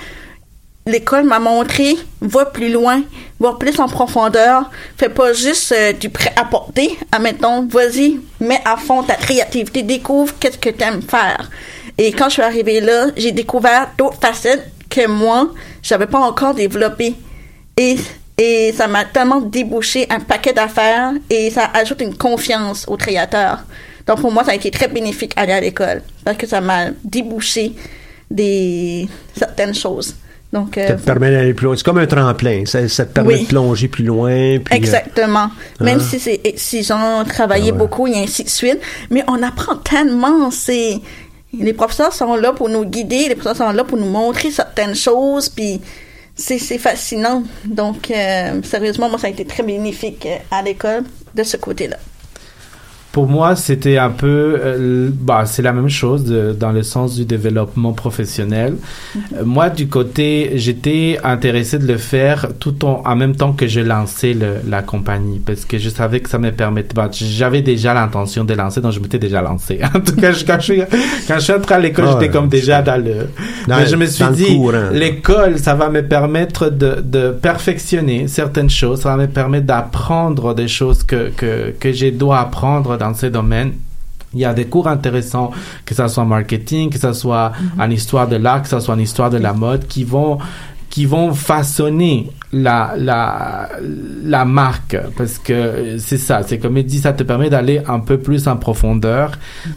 l'école 0.87 1.23
m'a 1.23 1.39
montré, 1.39 1.95
va 2.21 2.45
plus 2.45 2.71
loin, 2.71 3.01
va 3.39 3.53
plus 3.53 3.79
en 3.79 3.87
profondeur, 3.87 4.69
fais 4.97 5.09
pas 5.09 5.33
juste 5.33 5.71
euh, 5.71 5.93
du 5.93 6.09
prêt 6.09 6.31
à 6.35 6.45
porter, 6.45 6.97
admettons, 7.11 7.65
vas-y, 7.65 8.19
mets 8.39 8.61
à 8.65 8.77
fond 8.77 9.01
ta 9.01 9.15
créativité, 9.15 9.81
découvre 9.81 10.33
qu'est-ce 10.39 10.59
que 10.59 10.69
tu 10.69 10.83
aimes 10.83 11.01
faire. 11.01 11.49
Et 11.97 12.11
quand 12.11 12.25
je 12.25 12.33
suis 12.33 12.41
arrivée 12.43 12.81
là, 12.81 13.07
j'ai 13.17 13.31
découvert 13.31 13.89
d'autres 13.97 14.19
facettes 14.19 14.69
que 14.89 15.07
moi, 15.07 15.51
j'avais 15.81 16.07
pas 16.07 16.19
encore 16.19 16.53
développées. 16.53 17.15
Et, 17.77 17.95
et 18.37 18.71
ça 18.73 18.87
m'a 18.87 19.05
tellement 19.05 19.41
débouché 19.41 20.05
un 20.09 20.19
paquet 20.19 20.53
d'affaires 20.53 21.13
et 21.29 21.49
ça 21.49 21.69
ajoute 21.73 22.01
une 22.01 22.15
confiance 22.15 22.85
au 22.87 22.95
créateur. 22.95 23.63
Donc 24.05 24.21
pour 24.21 24.31
moi, 24.31 24.43
ça 24.43 24.51
a 24.51 24.55
été 24.55 24.69
très 24.69 24.87
bénéfique 24.87 25.33
aller 25.35 25.53
à 25.53 25.59
l'école 25.61 26.03
parce 26.23 26.37
que 26.37 26.45
ça 26.45 26.61
m'a 26.61 26.91
débouché 27.03 27.73
des 28.29 29.07
certaines 29.35 29.73
choses. 29.73 30.15
Donc, 30.55 30.77
euh, 30.77 30.87
Ça 30.87 30.93
te 30.95 31.01
permet 31.01 31.31
d'aller 31.31 31.53
plus 31.53 31.65
loin. 31.65 31.75
C'est 31.75 31.83
comme 31.83 31.97
un 31.97 32.07
tremplin. 32.07 32.63
Ça, 32.65 32.87
ça 32.87 33.05
te 33.05 33.11
permet 33.13 33.33
Oui. 33.33 33.41
de 33.43 33.47
plonger 33.47 33.87
plus 33.89 34.05
loin. 34.05 34.29
puis, 34.59 34.73
euh, 34.73 34.77
Exactement. 34.77 35.49
Même 35.81 35.99
Ah. 36.01 36.03
si 36.09 36.17
c'est 36.19 36.39
exigeant, 36.45 37.23
travailler 37.25 37.71
Ah 37.71 37.73
ouais. 37.73 37.77
beaucoup 37.77 38.07
et 38.07 38.15
ainsi 38.15 38.43
de 38.45 38.49
suite. 38.49 38.79
Mais 39.09 39.23
on 39.27 39.43
apprend 39.43 39.75
tellement. 39.75 40.49
C'est 40.51 40.99
les 41.59 41.73
professeurs 41.73 42.13
sont 42.13 42.35
là 42.35 42.53
pour 42.53 42.69
nous 42.69 42.85
guider, 42.85 43.27
les 43.29 43.35
professeurs 43.35 43.67
sont 43.67 43.73
là 43.73 43.83
pour 43.83 43.97
nous 43.97 44.09
montrer 44.09 44.49
certaines 44.49 44.95
choses. 44.95 45.49
Puis 45.49 45.81
c'est 46.35 46.57
c'est 46.59 46.77
fascinant. 46.77 47.43
Donc 47.65 48.09
euh, 48.11 48.61
sérieusement, 48.63 49.09
moi 49.09 49.19
ça 49.19 49.27
a 49.27 49.29
été 49.31 49.43
très 49.45 49.63
bénéfique 49.63 50.25
à 50.51 50.61
l'école 50.61 51.03
de 51.33 51.43
ce 51.43 51.57
côté-là. 51.57 51.97
Pour 53.15 53.27
moi, 53.29 53.55
c'était 53.55 53.97
un 53.97 54.09
peu, 54.09 54.27
euh, 54.61 55.09
bah, 55.29 55.43
c'est 55.45 55.61
la 55.61 55.71
même 55.71 55.87
chose 55.87 56.25
de- 56.25 56.51
dans 56.51 56.73
le 56.73 56.83
sens 56.83 57.15
du 57.15 57.23
développement 57.23 57.93
professionnel. 57.93 58.73
Euh, 59.15 59.45
moi, 59.45 59.69
du 59.69 59.87
côté, 59.87 60.51
j'étais 60.55 61.17
intéressé 61.23 61.79
de 61.79 61.87
le 61.87 61.95
faire 61.97 62.47
tout 62.59 62.83
en, 62.83 63.01
en 63.05 63.15
même 63.15 63.33
temps 63.37 63.53
que 63.53 63.67
je 63.67 63.79
lançais 63.79 64.33
le- 64.33 64.57
la 64.69 64.81
compagnie, 64.81 65.39
parce 65.39 65.63
que 65.63 65.77
je 65.77 65.89
savais 65.89 66.19
que 66.19 66.29
ça 66.29 66.39
me 66.39 66.51
permettait. 66.51 66.93
bah, 66.93 67.09
j'avais 67.13 67.61
déjà 67.61 67.93
l'intention 67.93 68.43
de 68.43 68.53
lancer, 68.53 68.81
donc 68.81 68.91
je 68.91 68.99
m'étais 68.99 69.17
déjà 69.27 69.41
lancé. 69.41 69.79
en 69.95 70.01
tout 70.01 70.15
cas, 70.17 70.33
je- 70.33 70.43
quand 70.43 70.59
je 70.59 70.73
suis, 70.73 70.81
quand 71.27 71.35
je 71.35 71.39
suis 71.39 71.53
entré 71.53 71.75
à 71.75 71.79
l'école, 71.79 72.07
j'étais 72.19 72.29
comme 72.29 72.49
déjà 72.49 72.81
dans 72.81 73.01
le. 73.01 73.29
Dans- 73.69 73.77
Mais 73.77 73.87
je 73.87 73.95
me 73.95 74.07
suis 74.07 74.25
dit, 74.33 74.57
courant. 74.57 74.89
l'école, 74.91 75.57
ça 75.57 75.73
va 75.73 75.89
me 75.89 76.01
permettre 76.05 76.69
de, 76.69 76.97
de 77.01 77.31
perfectionner 77.31 78.27
certaines 78.27 78.69
choses, 78.69 78.99
ça 79.03 79.15
va 79.15 79.17
me 79.23 79.27
permettre 79.27 79.67
d'apprendre 79.67 80.53
des 80.53 80.67
choses 80.67 81.01
que, 81.03 81.29
que, 81.29 81.71
que 81.79 81.93
je 81.93 82.07
dois 82.09 82.39
apprendre 82.41 82.97
dans 82.97 83.04
ces 83.13 83.29
domaines. 83.29 83.73
Il 84.33 84.39
y 84.39 84.45
a 84.45 84.53
des 84.53 84.65
cours 84.65 84.87
intéressants, 84.87 85.51
que 85.85 85.95
ça 85.95 86.09
soit 86.09 86.23
en 86.23 86.25
marketing, 86.25 86.89
que 86.89 86.99
ça 86.99 87.13
soit 87.13 87.53
en 87.79 87.89
histoire 87.89 88.27
de 88.27 88.35
l'art, 88.35 88.63
que 88.63 88.67
ça 88.67 88.81
soit 88.81 88.93
en 88.93 88.99
histoire 88.99 89.29
de 89.29 89.37
la 89.37 89.53
mode, 89.53 89.87
qui 89.87 90.03
vont 90.03 90.39
qui 90.89 91.05
vont 91.05 91.33
façonner 91.33 92.31
la 92.53 92.95
la 92.97 93.69
la 94.23 94.45
marque. 94.45 94.97
Parce 95.17 95.39
que 95.39 95.97
c'est 95.99 96.17
ça 96.17 96.43
c'est 96.43 96.57
comme 96.57 96.77
il 96.77 96.85
dit 96.85 96.99
ça 96.99 97.11
te 97.13 97.23
permet 97.23 97.49
d'aller 97.49 97.81
un 97.87 97.99
peu 97.99 98.17
plus 98.17 98.47
en 98.47 98.55
profondeur 98.55 99.31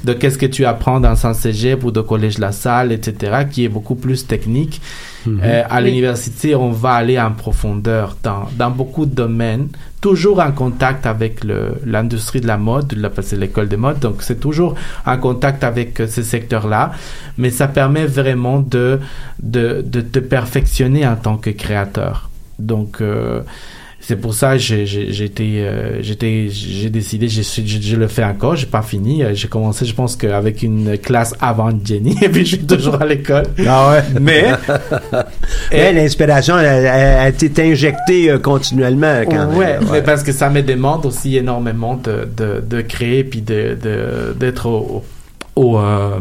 de 0.04 0.12
qu'est-ce 0.12 0.38
que 0.38 0.46
tu 0.46 0.64
apprends 0.64 1.00
dans 1.00 1.26
un 1.26 1.34
cégep 1.34 1.82
ou 1.84 1.90
de 1.90 2.00
collège 2.00 2.38
La 2.38 2.52
Salle 2.52 2.92
etc 2.92 3.46
qui 3.50 3.64
est 3.64 3.68
beaucoup 3.68 3.96
plus 3.96 4.26
technique 4.26 4.80
Euh, 5.26 5.62
à 5.68 5.80
l'université 5.80 6.54
on 6.54 6.70
va 6.70 6.92
aller 6.92 7.18
en 7.18 7.32
profondeur 7.32 8.16
dans 8.22 8.48
dans 8.56 8.70
beaucoup 8.70 9.04
de 9.04 9.14
domaines 9.14 9.68
toujours 10.00 10.40
en 10.40 10.52
contact 10.52 11.06
avec 11.06 11.42
le 11.44 11.74
l'industrie 11.84 12.40
de 12.40 12.46
la 12.46 12.56
mode 12.56 12.92
là 12.92 13.10
parce 13.10 13.26
que 13.26 13.30
c'est 13.30 13.36
l'école 13.36 13.68
de 13.68 13.76
mode 13.76 13.98
donc 13.98 14.22
c'est 14.22 14.38
toujours 14.38 14.74
en 15.04 15.18
contact 15.18 15.64
avec 15.64 16.00
euh, 16.00 16.06
ces 16.06 16.22
secteurs 16.22 16.68
là 16.68 16.92
mais 17.36 17.50
ça 17.50 17.68
permet 17.68 18.06
vraiment 18.06 18.60
de 18.60 19.00
de 19.42 19.82
de 19.84 20.00
te 20.00 20.18
perfectionner 20.20 21.06
en 21.06 21.16
tant 21.16 21.36
que 21.36 21.50
créateur. 21.50 22.30
Donc 22.58 23.00
euh, 23.00 23.42
c'est 24.08 24.16
pour 24.16 24.32
ça 24.32 24.52
que 24.52 24.58
j'ai 24.58 24.86
j'ai- 24.86 25.12
j'étais 25.12 25.52
euh, 25.58 26.02
j'étais 26.02 26.48
j'ai 26.50 26.88
décidé 26.88 27.28
je, 27.28 27.42
suis- 27.42 27.66
je, 27.68 27.78
je 27.90 27.94
le 27.96 28.08
fais 28.08 28.24
encore 28.24 28.56
j'ai 28.56 28.64
pas 28.66 28.80
fini 28.80 29.22
Euh, 29.22 29.34
j'ai 29.34 29.48
commencé 29.48 29.84
je 29.84 29.92
pense 29.94 30.16
qu'avec 30.16 30.62
une 30.62 30.96
classe 30.96 31.34
avant 31.40 31.68
Jenny 31.84 32.16
et 32.22 32.30
puis 32.30 32.46
je 32.46 32.56
suis 32.56 32.66
toujours 32.66 33.02
à 33.02 33.04
l'école 33.04 33.44
Ah 33.66 33.90
ouais? 33.90 34.02
mais 34.18 34.44
Mais 35.72 35.92
l'inspiration, 35.92 36.58
elle, 36.58 36.86
a 36.86 37.28
été 37.28 37.62
injectée 37.70 38.30
euh, 38.30 38.38
continuellement. 38.38 39.22
Quand 39.30 39.46
même. 39.48 39.58
ouais, 39.58 39.78
mais 39.92 40.02
parce 40.02 40.22
que 40.22 40.32
ça 40.32 40.48
me 40.48 40.62
demande 40.62 41.04
aussi 41.04 41.36
énormément 41.36 41.96
de, 41.96 42.26
de, 42.36 42.62
de 42.66 42.80
créer 42.80 43.24
puis 43.24 43.42
de 43.42 43.76
de- 43.82 44.34
d'être 44.40 44.66
au, 44.66 45.04
euh, 45.58 46.20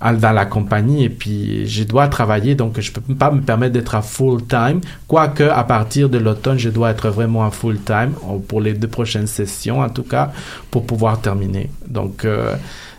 dans 0.00 0.32
la 0.32 0.46
compagnie 0.46 1.04
et 1.04 1.08
puis 1.08 1.66
je 1.66 1.84
dois 1.84 2.08
travailler 2.08 2.54
donc 2.54 2.80
je 2.80 2.92
peux 2.92 3.14
pas 3.14 3.30
me 3.30 3.40
permettre 3.40 3.72
d'être 3.72 3.94
à 3.94 4.02
full 4.02 4.46
time. 4.46 4.80
Quoique 5.08 5.42
à 5.42 5.64
partir 5.64 6.08
de 6.08 6.18
l'automne 6.18 6.58
je 6.58 6.70
dois 6.70 6.90
être 6.90 7.08
vraiment 7.10 7.44
à 7.44 7.50
full 7.50 7.80
time 7.80 8.12
euh, 8.24 8.38
pour 8.46 8.60
les 8.60 8.74
deux 8.74 8.88
prochaines 8.88 9.26
sessions 9.26 9.80
en 9.80 9.88
tout 9.88 10.04
cas 10.04 10.32
pour 10.70 10.86
pouvoir 10.86 11.20
terminer. 11.20 11.70
Donc 11.88 12.24
euh, 12.24 12.54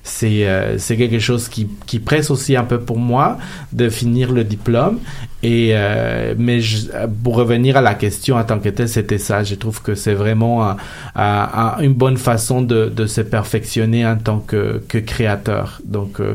c'est 0.08 0.48
euh, 0.48 0.78
c'est 0.78 0.98
quelque 0.98 1.20
chose 1.20 1.48
qui, 1.50 1.68
qui 1.86 2.00
presse 2.00 2.32
aussi 2.32 2.56
un 2.56 2.64
peu 2.64 2.80
pour 2.80 2.98
moi 2.98 3.38
de 3.74 3.90
finir 3.90 4.32
le 4.32 4.44
diplôme. 4.44 5.00
Et 5.44 5.70
euh, 5.74 6.34
mais 6.38 6.62
je- 6.62 6.88
pour 7.24 7.36
revenir 7.36 7.78
à 7.78 7.82
la 7.82 7.94
question 7.94 8.38
en 8.38 8.44
tant 8.44 8.60
que 8.60 8.70
telle 8.70 8.90
c'était 8.90 9.18
ça. 9.20 9.44
Je 9.44 9.56
trouve 9.56 9.82
que 9.82 9.94
c'est 9.96 10.14
vraiment 10.16 10.68
un- 10.68 10.78
un- 11.16 11.50
un- 11.54 11.80
une 11.82 11.94
bonne 11.94 12.18
façon 12.18 12.62
de, 12.62 12.88
de 12.90 13.06
se 13.06 13.22
perfectionner 13.22 14.06
en 14.06 14.18
tant 14.18 14.40
que, 14.40 14.82
que 14.88 14.98
créateur. 14.98 15.80
Donc 15.86 16.20
euh, 16.20 16.34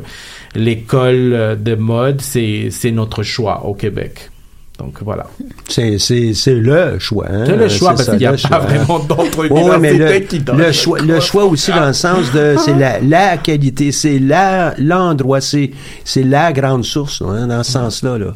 l'école 0.55 1.59
de 1.61 1.75
mode 1.75 2.21
c'est 2.21 2.71
notre 2.93 3.23
choix 3.23 3.65
au 3.67 3.75
Québec 3.75 4.31
Donc 4.79 4.95
voilà. 5.05 5.27
C'est, 5.69 5.99
c'est, 5.99 6.33
c'est 6.35 6.55
le 6.55 6.99
choix. 6.99 7.27
Hein? 7.31 7.45
C'est 7.47 7.57
le 7.57 7.69
choix, 7.69 7.91
parce 7.91 8.09
qu'il 8.09 8.19
n'y 8.19 8.27
a 8.27 8.33
le 8.33 8.37
pas 8.37 8.49
choix. 8.49 8.59
vraiment 8.59 8.99
d'autres 9.01 9.47
mais 9.79 9.95
universités 9.95 10.19
le, 10.21 10.27
qui 10.27 10.39
donnent 10.41 10.59
le 10.59 10.73
choix, 10.73 10.99
le 11.01 11.21
choix 11.21 11.45
aussi 11.45 11.71
dans 11.71 11.87
le 11.87 11.93
sens 11.93 12.33
de 12.33 12.57
c'est 12.59 12.75
la, 12.75 12.99
la 13.01 13.37
qualité, 13.37 13.93
c'est 13.93 14.19
la 14.19 14.75
l'endroit, 14.79 15.41
c'est 15.41 15.71
c'est 16.05 16.25
la 16.25 16.53
grande 16.53 16.85
source 16.85 17.23
hein, 17.23 17.47
dans 17.47 17.63
ce 17.63 17.73
sens-là. 17.73 18.19
Là. 18.19 18.35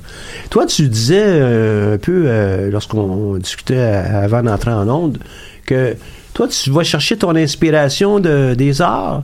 Toi, 0.51 0.67
tu 0.67 0.89
disais 0.89 1.25
euh, 1.25 1.95
un 1.95 1.99
peu 1.99 2.25
euh, 2.27 2.71
lorsqu'on 2.71 3.37
discutait 3.39 3.79
à- 3.81 4.21
avant 4.21 4.43
d'entrer 4.43 4.71
en 4.73 4.89
onde 4.89 5.19
que 5.65 5.97
toi, 6.37 6.49
tu 6.49 6.71
vas 6.71 6.85
chercher 6.85 7.17
ton 7.17 7.35
inspiration 7.35 8.21
de, 8.21 8.53
des 8.53 8.83
arts. 8.83 9.23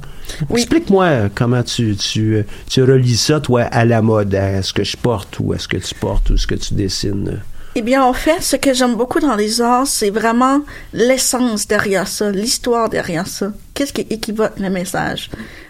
Explique-moi 0.51 1.29
comment 1.35 1.63
tu, 1.63 1.95
tu, 1.95 2.43
tu 2.71 2.83
relis 2.83 3.19
ça, 3.19 3.39
toi, 3.39 3.65
à 3.65 3.85
la 3.85 4.01
mode, 4.01 4.35
à 4.35 4.63
ce 4.63 4.73
que 4.73 4.83
je 4.83 4.97
porte 4.97 5.39
ou 5.39 5.53
à 5.53 5.59
ce 5.59 5.69
que 5.69 5.77
tu 5.77 5.95
portes 5.95 6.31
ou 6.31 6.39
ce 6.39 6.47
que 6.47 6.55
tu 6.55 6.73
dessines? 6.73 7.43
Eh 7.75 7.83
bien, 7.83 8.03
en 8.03 8.15
fait, 8.15 8.41
ce 8.41 8.57
que 8.57 8.73
j'aime 8.73 8.95
beaucoup 8.95 9.21
dans 9.21 9.37
les 9.37 9.61
arts, 9.61 9.87
c'est 9.87 10.09
vraiment 10.09 10.63
l'essence 10.95 11.69
derrière 11.69 12.09
ça, 12.09 12.31
l'histoire 12.31 12.89
derrière 12.89 13.27
ça. 13.27 13.53
Qu'est-ce 13.75 13.93
qui 13.93 14.07
équivoque 14.09 14.59
le 14.59 14.71
message? 14.71 15.29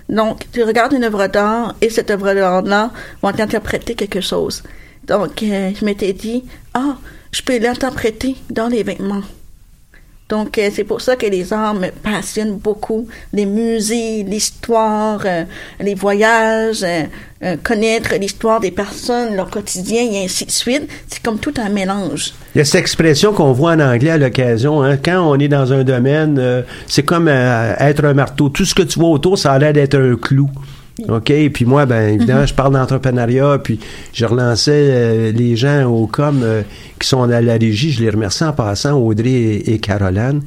Donc, 0.08 0.46
tu 0.52 0.62
regardes 0.62 0.92
une 0.92 1.02
œuvre 1.02 1.26
d'art 1.26 1.74
et 1.80 1.90
cette 1.90 2.12
œuvre 2.12 2.34
d'art-là 2.34 2.92
va 3.20 3.32
t'interpréter 3.32 3.96
quelque 3.96 4.20
chose. 4.20 4.62
Donc, 5.08 5.42
euh, 5.42 5.72
je 5.74 5.84
m'étais 5.84 6.12
dit, 6.12 6.44
ah, 6.74 6.98
je 7.32 7.42
peux 7.42 7.58
l'interpréter 7.58 8.36
dans 8.48 8.68
les 8.68 8.84
vêtements. 8.84 9.22
Donc, 10.32 10.56
euh, 10.56 10.70
c'est 10.72 10.84
pour 10.84 11.02
ça 11.02 11.14
que 11.14 11.26
les 11.26 11.52
arts 11.52 11.74
me 11.74 11.90
passionnent 11.90 12.56
beaucoup. 12.56 13.06
Les 13.34 13.44
musées, 13.44 14.22
l'histoire, 14.22 15.20
euh, 15.26 15.44
les 15.78 15.94
voyages, 15.94 16.82
euh, 16.82 17.56
connaître 17.62 18.14
l'histoire 18.18 18.58
des 18.58 18.70
personnes, 18.70 19.36
leur 19.36 19.50
quotidien 19.50 20.00
et 20.10 20.24
ainsi 20.24 20.46
de 20.46 20.50
suite. 20.50 20.88
C'est 21.06 21.22
comme 21.22 21.38
tout 21.38 21.52
un 21.58 21.68
mélange. 21.68 22.32
Il 22.54 22.58
y 22.58 22.60
a 22.62 22.64
cette 22.64 22.80
expression 22.80 23.34
qu'on 23.34 23.52
voit 23.52 23.72
en 23.72 23.80
anglais 23.80 24.08
à 24.08 24.16
l'occasion. 24.16 24.82
Hein, 24.82 24.96
quand 24.96 25.20
on 25.20 25.38
est 25.38 25.48
dans 25.48 25.70
un 25.70 25.84
domaine, 25.84 26.64
c'est 26.86 27.02
comme 27.02 27.28
être 27.28 28.02
un 28.02 28.14
marteau. 28.14 28.48
Tout 28.48 28.64
ce 28.64 28.74
que 28.74 28.82
tu 28.82 29.00
vois 29.00 29.10
autour, 29.10 29.36
ça 29.36 29.52
a 29.52 29.58
l'air 29.58 29.74
d'être 29.74 29.98
un 29.98 30.16
clou. 30.16 30.48
OK? 31.08 31.30
Et 31.30 31.50
puis 31.50 31.64
moi, 31.64 31.86
ben 31.86 32.14
évidemment, 32.14 32.46
je 32.46 32.54
parle 32.54 32.74
d'entrepreneuriat, 32.74 33.58
puis 33.62 33.80
je 34.12 34.24
relançais 34.24 34.70
euh, 34.74 35.32
les 35.32 35.56
gens 35.56 35.84
au 35.84 36.06
com 36.06 36.40
euh, 36.42 36.62
qui 36.98 37.08
sont 37.08 37.22
à 37.30 37.40
la 37.40 37.54
régie. 37.54 37.92
Je 37.92 38.02
les 38.02 38.10
remercie 38.10 38.44
en 38.44 38.52
passant, 38.52 38.98
Audrey 38.98 39.62
et, 39.66 39.78
Caroline, 39.78 40.42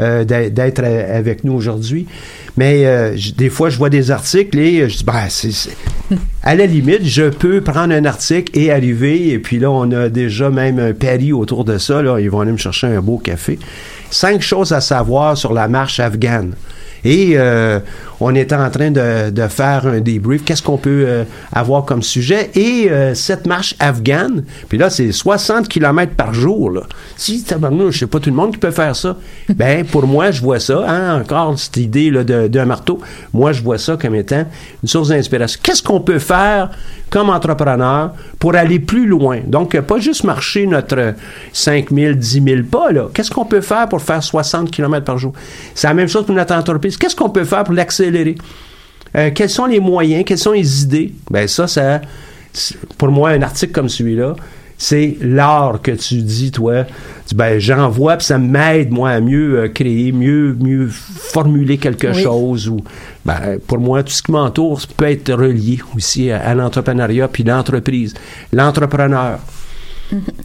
euh, 0.00 0.24
d'être 0.24 0.82
avec 0.84 1.44
nous 1.44 1.52
aujourd'hui. 1.54 2.06
Mais 2.56 2.86
des 3.36 3.50
fois, 3.50 3.68
je 3.68 3.76
vois 3.76 3.90
des 3.90 4.10
articles 4.10 4.58
et 4.58 4.88
je 4.88 4.98
dis, 4.98 5.04
ben, 5.04 5.26
c'est- 5.28 5.76
à 6.42 6.54
la 6.54 6.64
limite, 6.66 7.04
je 7.04 7.28
peux 7.28 7.60
prendre 7.60 7.92
un 7.94 8.04
article 8.06 8.58
et 8.58 8.70
arriver, 8.70 9.28
et 9.30 9.38
puis 9.38 9.58
là, 9.58 9.70
on 9.70 9.90
a 9.92 10.08
déjà 10.08 10.48
même 10.50 10.78
un 10.78 10.92
pari 10.94 11.32
autour 11.34 11.64
de 11.66 11.76
ça. 11.76 12.00
Là, 12.02 12.18
ils 12.18 12.30
vont 12.30 12.40
aller 12.40 12.52
me 12.52 12.56
chercher 12.56 12.86
un 12.86 13.00
beau 13.02 13.18
café. 13.18 13.58
Cinq 14.10 14.40
choses 14.40 14.72
à 14.72 14.80
savoir 14.80 15.36
sur 15.36 15.52
la 15.52 15.68
marche 15.68 16.00
afghane. 16.00 16.54
Et 17.06 17.34
euh, 17.36 17.78
on 18.18 18.34
était 18.34 18.56
en 18.56 18.68
train 18.68 18.90
de, 18.90 19.30
de 19.30 19.46
faire 19.46 19.86
un 19.86 20.00
débrief. 20.00 20.42
Qu'est-ce 20.44 20.62
qu'on 20.62 20.76
peut 20.76 21.04
euh, 21.06 21.24
avoir 21.52 21.84
comme 21.84 22.02
sujet? 22.02 22.50
Et 22.56 22.88
euh, 22.90 23.14
cette 23.14 23.46
marche 23.46 23.76
afghane, 23.78 24.42
puis 24.68 24.76
là, 24.76 24.90
c'est 24.90 25.12
60 25.12 25.68
km 25.68 26.14
par 26.16 26.34
jour. 26.34 26.70
Là. 26.72 26.80
Si, 27.16 27.44
tabarnouche, 27.44 28.00
sais 28.00 28.06
pas 28.08 28.18
tout 28.18 28.30
le 28.30 28.34
monde 28.36 28.52
qui 28.52 28.58
peut 28.58 28.72
faire 28.72 28.96
ça. 28.96 29.16
Ben, 29.54 29.86
pour 29.86 30.06
moi, 30.06 30.32
je 30.32 30.42
vois 30.42 30.58
ça, 30.58 30.84
hein, 30.88 31.20
encore 31.20 31.56
cette 31.58 31.76
idée 31.76 32.10
de- 32.10 32.48
d'un 32.48 32.64
marteau, 32.64 33.00
moi, 33.32 33.52
je 33.52 33.62
vois 33.62 33.78
ça 33.78 33.96
comme 33.96 34.14
étant 34.16 34.44
une 34.82 34.88
source 34.88 35.08
d'inspiration. 35.10 35.60
Qu'est-ce 35.62 35.82
qu'on 35.82 36.00
peut 36.00 36.18
faire 36.18 36.70
comme 37.08 37.30
entrepreneur 37.30 38.10
pour 38.40 38.54
aller 38.56 38.80
plus 38.80 39.06
loin? 39.06 39.38
Donc, 39.46 39.78
pas 39.80 39.98
juste 40.00 40.24
marcher 40.24 40.66
notre 40.66 41.14
5 41.52 41.90
000, 41.90 42.14
10 42.14 42.42
000 42.42 42.62
pas, 42.70 42.90
là. 42.90 43.06
Qu'est-ce 43.14 43.30
qu'on 43.30 43.44
peut 43.44 43.60
faire 43.60 43.88
pour 43.88 44.02
faire 44.02 44.22
60 44.22 44.70
km 44.70 45.04
par 45.04 45.16
jour? 45.18 45.32
C'est 45.74 45.86
la 45.86 45.94
même 45.94 46.08
chose 46.08 46.26
pour 46.26 46.34
notre 46.34 46.54
entreprise. 46.54 46.95
Qu'est-ce 46.98 47.16
qu'on 47.16 47.30
peut 47.30 47.44
faire 47.44 47.64
pour 47.64 47.74
l'accélérer? 47.74 48.36
Euh, 49.16 49.30
quels 49.34 49.50
sont 49.50 49.66
les 49.66 49.80
moyens? 49.80 50.24
Quelles 50.24 50.38
sont 50.38 50.52
les 50.52 50.82
idées? 50.82 51.12
Ben, 51.30 51.46
ça, 51.48 51.66
ça, 51.66 52.00
pour 52.98 53.08
moi, 53.08 53.30
un 53.30 53.42
article 53.42 53.72
comme 53.72 53.88
celui-là, 53.88 54.34
c'est 54.78 55.16
l'art 55.22 55.80
que 55.80 55.92
tu 55.92 56.16
dis, 56.16 56.50
toi. 56.50 56.84
Tu 57.26 57.34
ben, 57.34 57.58
j'en 57.58 57.88
vois, 57.88 58.16
puis 58.18 58.26
ça 58.26 58.36
m'aide, 58.36 58.90
moi, 58.90 59.10
à 59.10 59.20
mieux 59.20 59.58
euh, 59.58 59.68
créer, 59.68 60.12
mieux, 60.12 60.54
mieux 60.60 60.88
formuler 60.90 61.78
quelque 61.78 62.08
Oui. 62.14 62.22
chose. 62.22 62.68
Ou, 62.68 62.78
ben, 63.24 63.58
pour 63.66 63.78
moi, 63.78 64.02
tout 64.02 64.12
ce 64.12 64.22
qui 64.22 64.32
m'entoure 64.32 64.80
ça 64.80 64.86
peut 64.96 65.06
être 65.10 65.32
relié 65.32 65.78
aussi 65.96 66.30
à, 66.30 66.40
à 66.46 66.54
l'entrepreneuriat 66.54 67.28
puis 67.28 67.42
l'entreprise. 67.42 68.12
L'entrepreneur. 68.52 69.38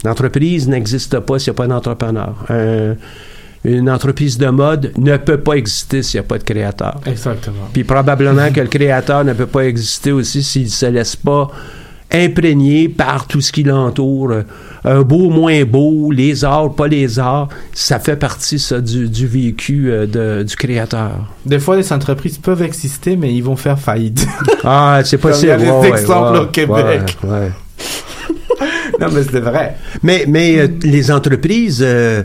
L'entreprise 0.04 0.66
n'existe 0.68 1.18
pas 1.20 1.38
s'il 1.38 1.52
n'y 1.52 1.56
a 1.56 1.58
pas 1.58 1.66
d'entrepreneur. 1.68 2.34
Un- 2.48 2.96
une 3.64 3.88
entreprise 3.90 4.38
de 4.38 4.48
mode 4.48 4.92
ne 4.98 5.16
peut 5.16 5.38
pas 5.38 5.54
exister 5.54 6.02
s'il 6.02 6.20
n'y 6.20 6.26
a 6.26 6.28
pas 6.28 6.38
de 6.38 6.44
créateur. 6.44 7.00
Exactement. 7.06 7.68
Puis 7.72 7.84
probablement 7.84 8.50
que 8.52 8.60
le 8.60 8.66
créateur 8.66 9.24
ne 9.24 9.32
peut 9.32 9.46
pas 9.46 9.64
exister 9.66 10.10
aussi 10.12 10.42
s'il 10.42 10.64
ne 10.64 10.68
se 10.68 10.86
laisse 10.86 11.14
pas 11.16 11.48
imprégné 12.14 12.88
par 12.88 13.26
tout 13.26 13.40
ce 13.40 13.52
qui 13.52 13.62
l'entoure. 13.62 14.32
Un 14.84 15.02
beau, 15.02 15.30
moins 15.30 15.64
beau, 15.64 16.10
les 16.10 16.44
arts, 16.44 16.74
pas 16.74 16.88
les 16.88 17.18
arts, 17.18 17.48
ça 17.72 17.98
fait 18.00 18.16
partie 18.16 18.58
ça, 18.58 18.80
du, 18.80 19.08
du 19.08 19.26
vécu 19.26 19.90
euh, 19.90 20.06
de- 20.06 20.42
du 20.42 20.56
créateur. 20.56 21.32
Des 21.46 21.60
fois, 21.60 21.76
les 21.76 21.92
entreprises 21.92 22.36
peuvent 22.38 22.62
exister, 22.62 23.16
mais 23.16 23.32
ils 23.32 23.42
vont 23.44 23.56
faire 23.56 23.78
faillite. 23.78 24.26
Ah, 24.64 25.00
c'est 25.04 25.18
possible. 25.18 25.46
il 25.60 25.66
y 25.66 25.68
a 25.68 25.80
des 25.80 25.88
ouais, 25.88 25.88
exemples 25.88 26.32
ouais, 26.34 26.38
au 26.40 26.46
Québec. 26.46 27.16
ouais. 27.24 27.50
non, 29.00 29.08
mais 29.12 29.22
c'est 29.24 29.40
vrai. 29.40 29.76
Mais, 30.02 30.24
mais 30.28 30.58
euh, 30.58 30.68
les 30.82 31.10
entreprises, 31.10 31.82
euh, 31.84 32.22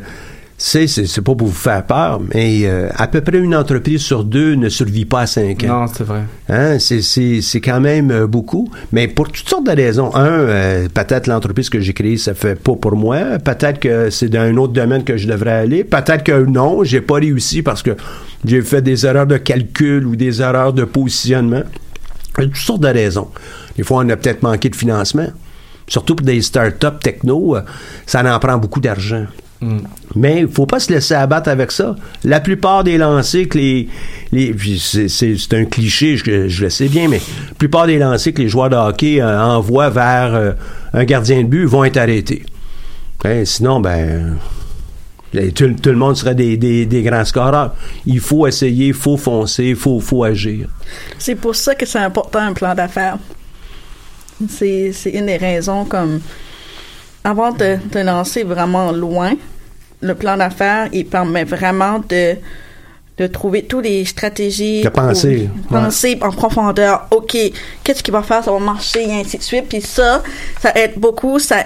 c'est, 0.60 0.88
c'est, 0.88 1.06
c'est 1.06 1.22
pas 1.22 1.36
pour 1.36 1.48
vous 1.48 1.54
faire 1.54 1.86
peur, 1.86 2.20
mais 2.34 2.62
euh, 2.64 2.90
à 2.96 3.08
peu 3.08 3.22
près 3.22 3.38
une 3.38 3.56
entreprise 3.56 4.02
sur 4.02 4.24
deux 4.24 4.56
ne 4.56 4.70
survit 4.70 5.06
pas 5.06 5.22
à 5.22 5.28
cinq 5.28 5.64
ans. 5.66 5.82
Non, 5.82 5.88
c'est 5.88 6.04
vrai. 6.04 6.24
Hein, 6.50 6.80
c'est, 6.80 7.04
c'est, 7.04 7.42
c'est 7.42 7.62
quand 7.62 7.80
même 7.80 8.10
euh, 8.10 8.26
beaucoup, 8.26 8.68
mais 8.92 9.08
pour 9.08 9.32
toutes 9.32 9.48
sortes 9.48 9.68
de 9.68 9.72
raisons. 9.72 10.14
Un, 10.16 10.26
euh, 10.26 10.88
peut-être 10.92 11.28
l'entreprise 11.28 11.70
que 11.70 11.80
j'ai 11.80 11.94
créée, 11.94 12.18
ça 12.18 12.34
fait 12.34 12.56
pas 12.56 12.76
pour 12.76 12.96
moi. 12.96 13.38
Peut-être 13.38 13.80
que 13.80 14.10
c'est 14.10 14.30
dans 14.30 14.42
un 14.42 14.58
autre 14.58 14.74
domaine 14.74 15.04
que 15.04 15.16
je 15.16 15.28
devrais 15.28 15.52
aller. 15.52 15.84
Peut-être 15.84 16.24
que 16.24 16.46
non, 16.46 16.84
j'ai 16.84 17.02
pas 17.02 17.16
réussi 17.16 17.62
parce 17.62 17.84
que 17.84 17.96
j'ai 18.44 18.64
fait 18.64 18.82
des 18.82 19.06
erreurs 19.06 19.28
de 19.28 19.38
calcul 19.38 20.08
ou 20.08 20.16
des 20.16 20.42
erreurs 20.42 20.74
de 20.74 20.86
positionnement. 20.86 21.64
Il 22.40 22.46
y 22.46 22.46
a 22.46 22.48
toutes 22.48 22.58
sortes 22.58 22.82
de 22.82 22.88
raisons. 22.88 23.28
Des 23.78 23.84
fois, 23.84 24.02
on 24.04 24.10
a 24.10 24.16
peut-être 24.16 24.42
manqué 24.42 24.70
de 24.70 24.76
financement. 24.76 25.28
Surtout 25.88 26.16
pour 26.16 26.26
des 26.26 26.42
start-up 26.42 27.00
techno, 27.02 27.56
euh, 27.56 27.62
ça 28.08 28.24
en 28.24 28.40
prend 28.40 28.58
beaucoup 28.58 28.80
d'argent. 28.82 29.28
Mais 30.16 30.42
il 30.42 30.48
faut 30.48 30.66
pas 30.66 30.80
se 30.80 30.92
laisser 30.92 31.16
abattre 31.16 31.50
avec 31.50 31.72
ça. 31.72 31.96
La 32.24 32.40
plupart 32.40 32.84
des 32.84 32.98
lancers 32.98 33.48
que 33.50 33.58
les... 33.58 33.88
c'est, 34.80 35.54
un 35.54 35.66
cliché, 35.66 36.18
je, 36.18 36.64
le 36.64 36.70
sais 36.70 36.88
bien, 36.88 37.08
mais 37.08 37.22
la 37.50 37.56
plupart 37.56 37.88
des 37.88 37.98
lancers 37.98 38.34
que 38.34 38.42
les 38.42 38.50
joueurs 38.50 38.70
de 38.70 38.76
hockey 38.76 39.20
euh, 39.20 39.42
envoient 39.42 39.90
vers 39.90 40.36
euh, 40.36 40.52
un 40.94 41.06
gardien 41.06 41.42
de 41.44 41.48
but 41.48 41.66
vont 41.66 41.84
être 41.84 41.98
arrêtés. 41.98 42.46
Hein, 43.26 43.46
sinon, 43.46 43.80
ben... 43.80 44.38
euh, 45.36 45.52
Tout, 45.52 45.90
le 45.90 45.96
monde 45.96 46.16
serait 46.16 46.36
des, 46.36 46.56
des- 46.58 47.04
grands 47.04 47.26
scoreurs. 47.26 47.74
Il 48.06 48.20
faut 48.20 48.46
essayer, 48.48 48.88
il 48.88 48.94
faut 48.94 49.18
foncer, 49.18 49.66
il 49.66 49.76
faut, 49.76 50.00
faut 50.00 50.24
agir. 50.24 50.68
C'est 51.18 51.36
pour 51.36 51.56
ça 51.56 51.74
que 51.74 51.86
c'est 51.86 52.00
important 52.00 52.40
un 52.40 52.54
plan 52.54 52.76
d'affaires. 52.76 53.18
C'est 54.48 54.94
une 55.14 55.26
des 55.26 55.38
raisons 55.38 55.84
comme 55.86 56.20
avant 57.28 57.52
de 57.52 57.78
te 57.92 57.98
lancer 58.00 58.44
vraiment 58.44 58.92
loin, 58.92 59.34
le 60.02 60.16
plan 60.16 60.38
d'affaires, 60.38 60.88
il 60.94 61.06
permet 61.06 61.44
vraiment 61.44 62.00
de 62.08 62.36
de 63.18 63.26
trouver 63.26 63.64
toutes 63.64 63.86
les 63.86 64.06
stratégies. 64.06 64.84
De 64.84 64.90
penser, 64.90 65.50
pour- 65.68 65.80
Penser 65.80 66.20
en 66.22 66.30
profondeur. 66.32 67.08
OK, 67.10 67.36
qu'est-ce 67.84 68.04
qui 68.04 68.12
va 68.12 68.22
faire? 68.22 68.44
Ça 68.44 68.52
va 68.52 68.60
marcher, 68.60 69.10
et 69.10 69.14
ainsi 69.22 69.40
de 69.40 69.42
suite. 69.42 69.66
Puis 69.68 69.82
ça, 69.82 70.22
ça 70.62 70.72
aide 70.76 70.94
beaucoup. 70.98 71.40
Ça, 71.40 71.64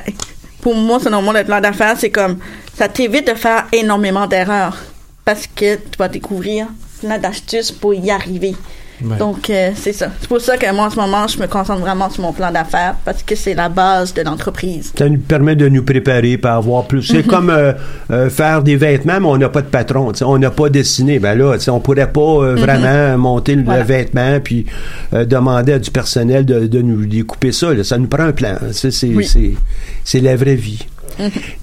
pour 0.62 0.74
moi, 0.76 0.98
c'est 1.04 1.10
normalement 1.10 1.38
le 1.38 1.44
plan 1.46 1.60
d'affaires, 1.60 1.96
c'est 2.00 2.10
comme, 2.10 2.38
ça 2.78 2.88
t'évite 2.88 3.28
de 3.28 3.34
faire 3.34 3.66
énormément 3.74 4.28
d'erreurs. 4.28 4.78
Parce 5.26 5.46
que 5.46 5.76
tu 5.76 5.98
vas 6.00 6.08
découvrir 6.08 6.68
plein 7.02 7.18
d'astuces 7.18 7.70
pour 7.74 7.94
y 7.94 8.10
arriver. 8.12 8.56
Ouais. 9.04 9.18
Donc, 9.18 9.50
euh, 9.50 9.72
c'est 9.76 9.94
ça. 9.94 10.12
C'est 10.20 10.28
pour 10.28 10.40
ça 10.42 10.58
que 10.58 10.72
moi, 10.74 10.86
en 10.86 10.90
ce 10.90 10.96
moment, 10.96 11.28
je 11.28 11.40
me 11.40 11.48
concentre 11.48 11.82
vraiment 11.82 12.10
sur 12.10 12.22
mon 12.24 12.34
plan 12.34 12.52
d'affaires 12.52 12.96
parce 13.04 13.24
que 13.24 13.36
c'est 13.36 13.54
la 13.54 13.68
base 13.70 14.14
de 14.14 14.22
l'entreprise. 14.22 14.94
Ça 14.98 15.10
nous 15.10 15.18
permet 15.20 15.56
de 15.56 15.68
nous 15.70 15.84
préparer 15.84 16.38
pour 16.38 16.52
avoir 16.52 16.86
plus. 16.86 17.02
C'est 17.04 17.24
comme 17.28 17.50
euh, 17.50 17.74
euh, 18.12 18.30
faire 18.30 18.62
des 18.64 18.76
vêtements, 18.76 19.20
mais 19.20 19.28
on 19.28 19.38
n'a 19.38 19.50
pas 19.50 19.62
de 19.62 19.68
patron. 19.68 20.12
On 20.22 20.38
n'a 20.38 20.52
pas 20.52 20.70
dessiné. 20.70 21.20
Ben 21.20 21.38
là, 21.38 21.56
on 21.70 21.80
pourrait 21.80 22.12
pas 22.12 22.22
euh, 22.22 22.56
vraiment 22.56 23.18
monter 23.18 23.56
le, 23.56 23.64
Voilà. 23.64 23.84
vêtement 23.84 24.40
puis 24.44 24.66
demander 25.12 25.74
à 25.74 25.80
du 25.80 25.92
personnel 25.92 26.46
de, 26.46 26.68
de 26.68 26.82
nous 26.82 27.06
découper 27.06 27.52
ça. 27.52 27.74
là. 27.74 27.84
Ça 27.84 27.98
nous 27.98 28.08
prend 28.08 28.24
un 28.24 28.32
plan. 28.34 28.56
C'est, 28.72 29.08
Oui. 29.08 29.58
la 30.22 30.36
vraie 30.36 30.56
vie. 30.56 30.86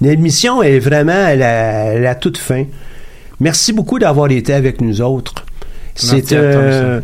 L'émission 0.01 0.61
est 0.61 0.79
vraiment 0.79 1.11
à 1.11 1.35
la, 1.35 1.81
à 1.91 1.93
la 1.99 2.15
toute 2.15 2.37
fin. 2.37 2.65
Merci 3.39 3.71
beaucoup 3.73 3.99
d'avoir 3.99 4.29
été 4.31 4.53
avec 4.53 4.81
nous 4.81 5.01
autres. 5.01 5.45
C'est, 5.99 6.31
euh, 6.33 7.01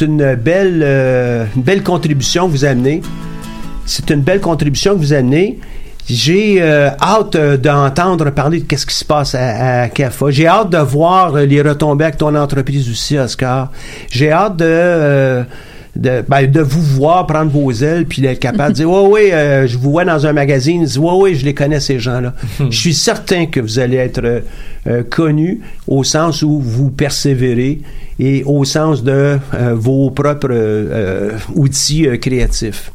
une 0.00 0.34
belle, 0.34 0.82
euh, 0.84 1.46
une 1.56 1.62
belle 1.62 1.82
contribution 1.82 2.46
que 2.46 2.52
vous 2.52 2.64
amenez. 2.64 3.00
C'est 3.86 4.10
une 4.10 4.20
belle 4.20 4.40
contribution 4.40 4.94
que 4.94 4.98
vous 4.98 5.12
amenez. 5.12 5.58
J'ai 6.08 6.58
euh, 6.60 6.90
hâte 7.00 7.36
d'entendre 7.36 8.30
parler 8.30 8.60
de 8.60 8.64
qu'est-ce 8.64 8.86
qui 8.86 8.94
se 8.94 9.04
passe 9.04 9.34
à, 9.34 9.82
à 9.82 9.88
CAFA. 9.88 10.30
J'ai 10.30 10.46
hâte 10.46 10.70
de 10.70 10.78
voir 10.78 11.34
les 11.34 11.62
retombées 11.62 12.04
avec 12.04 12.18
ton 12.18 12.34
entreprise 12.34 12.88
aussi, 12.88 13.18
Oscar. 13.18 13.72
J'ai 14.10 14.30
hâte 14.30 14.56
de... 14.56 15.44
de, 15.96 16.22
ben, 16.28 16.46
de 16.46 16.60
vous 16.60 16.82
voir 16.82 17.26
prendre 17.26 17.50
vos 17.50 17.72
ailes 17.72 18.06
puis 18.06 18.22
d'être 18.22 18.38
capable 18.38 18.70
de 18.70 18.74
dire 18.76 18.90
ouais 18.90 19.08
ouais 19.08 19.32
euh, 19.32 19.66
je 19.66 19.78
vous 19.78 19.90
vois 19.90 20.04
dans 20.04 20.26
un 20.26 20.32
magazine 20.32 20.86
je 20.86 20.92
dis, 20.92 20.98
ouais 20.98 21.14
ouais 21.14 21.34
je 21.34 21.44
les 21.44 21.54
connais 21.54 21.80
ces 21.80 21.98
gens 21.98 22.20
là 22.20 22.34
je 22.70 22.78
suis 22.78 22.94
certain 22.94 23.46
que 23.46 23.60
vous 23.60 23.78
allez 23.78 23.96
être 23.96 24.22
euh, 24.24 24.40
euh, 24.86 25.02
connu 25.02 25.60
au 25.86 26.04
sens 26.04 26.42
où 26.42 26.60
vous 26.60 26.90
persévérez 26.90 27.80
et 28.18 28.42
au 28.44 28.64
sens 28.64 29.02
de 29.02 29.38
euh, 29.54 29.74
vos 29.74 30.10
propres 30.10 30.48
euh, 30.50 31.32
outils 31.54 32.06
euh, 32.06 32.16
créatifs 32.16 32.90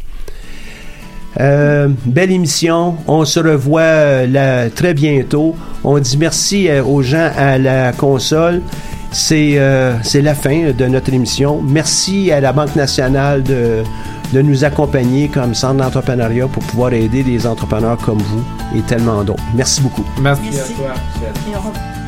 euh, 1.40 1.88
belle 2.06 2.32
émission. 2.32 2.96
On 3.08 3.24
se 3.26 3.40
revoit 3.40 3.82
euh, 3.82 4.28
là, 4.28 4.70
très 4.70 4.94
bientôt. 4.94 5.56
On 5.84 5.98
dit 6.00 6.18
merci 6.18 6.68
euh, 6.70 6.84
aux 6.84 7.02
gens 7.02 7.30
à 7.38 7.58
la 7.58 7.94
console. 7.94 8.62
C'est 9.14 9.58
euh, 9.58 9.94
c'est 10.04 10.22
la 10.22 10.36
fin 10.36 10.72
de 10.78 10.86
notre 10.88 11.14
émission. 11.14 11.62
Merci 11.62 12.32
à 12.32 12.40
la 12.42 12.54
Banque 12.54 12.76
nationale 12.76 13.44
de, 13.44 13.84
de 14.34 14.42
nous 14.42 14.64
accompagner 14.64 15.28
comme 15.28 15.54
centre 15.54 15.76
d'entrepreneuriat 15.84 16.48
pour 16.48 16.64
pouvoir 16.64 16.94
aider 16.94 17.24
des 17.24 17.46
entrepreneurs 17.46 17.98
comme 17.98 18.20
vous 18.20 18.44
et 18.78 18.82
tellement 18.82 19.24
d'autres. 19.24 19.44
Merci 19.56 19.82
beaucoup. 19.82 20.06
Merci, 20.22 20.42
Merci. 20.54 20.74
à 20.74 20.76
toi. 20.76 22.01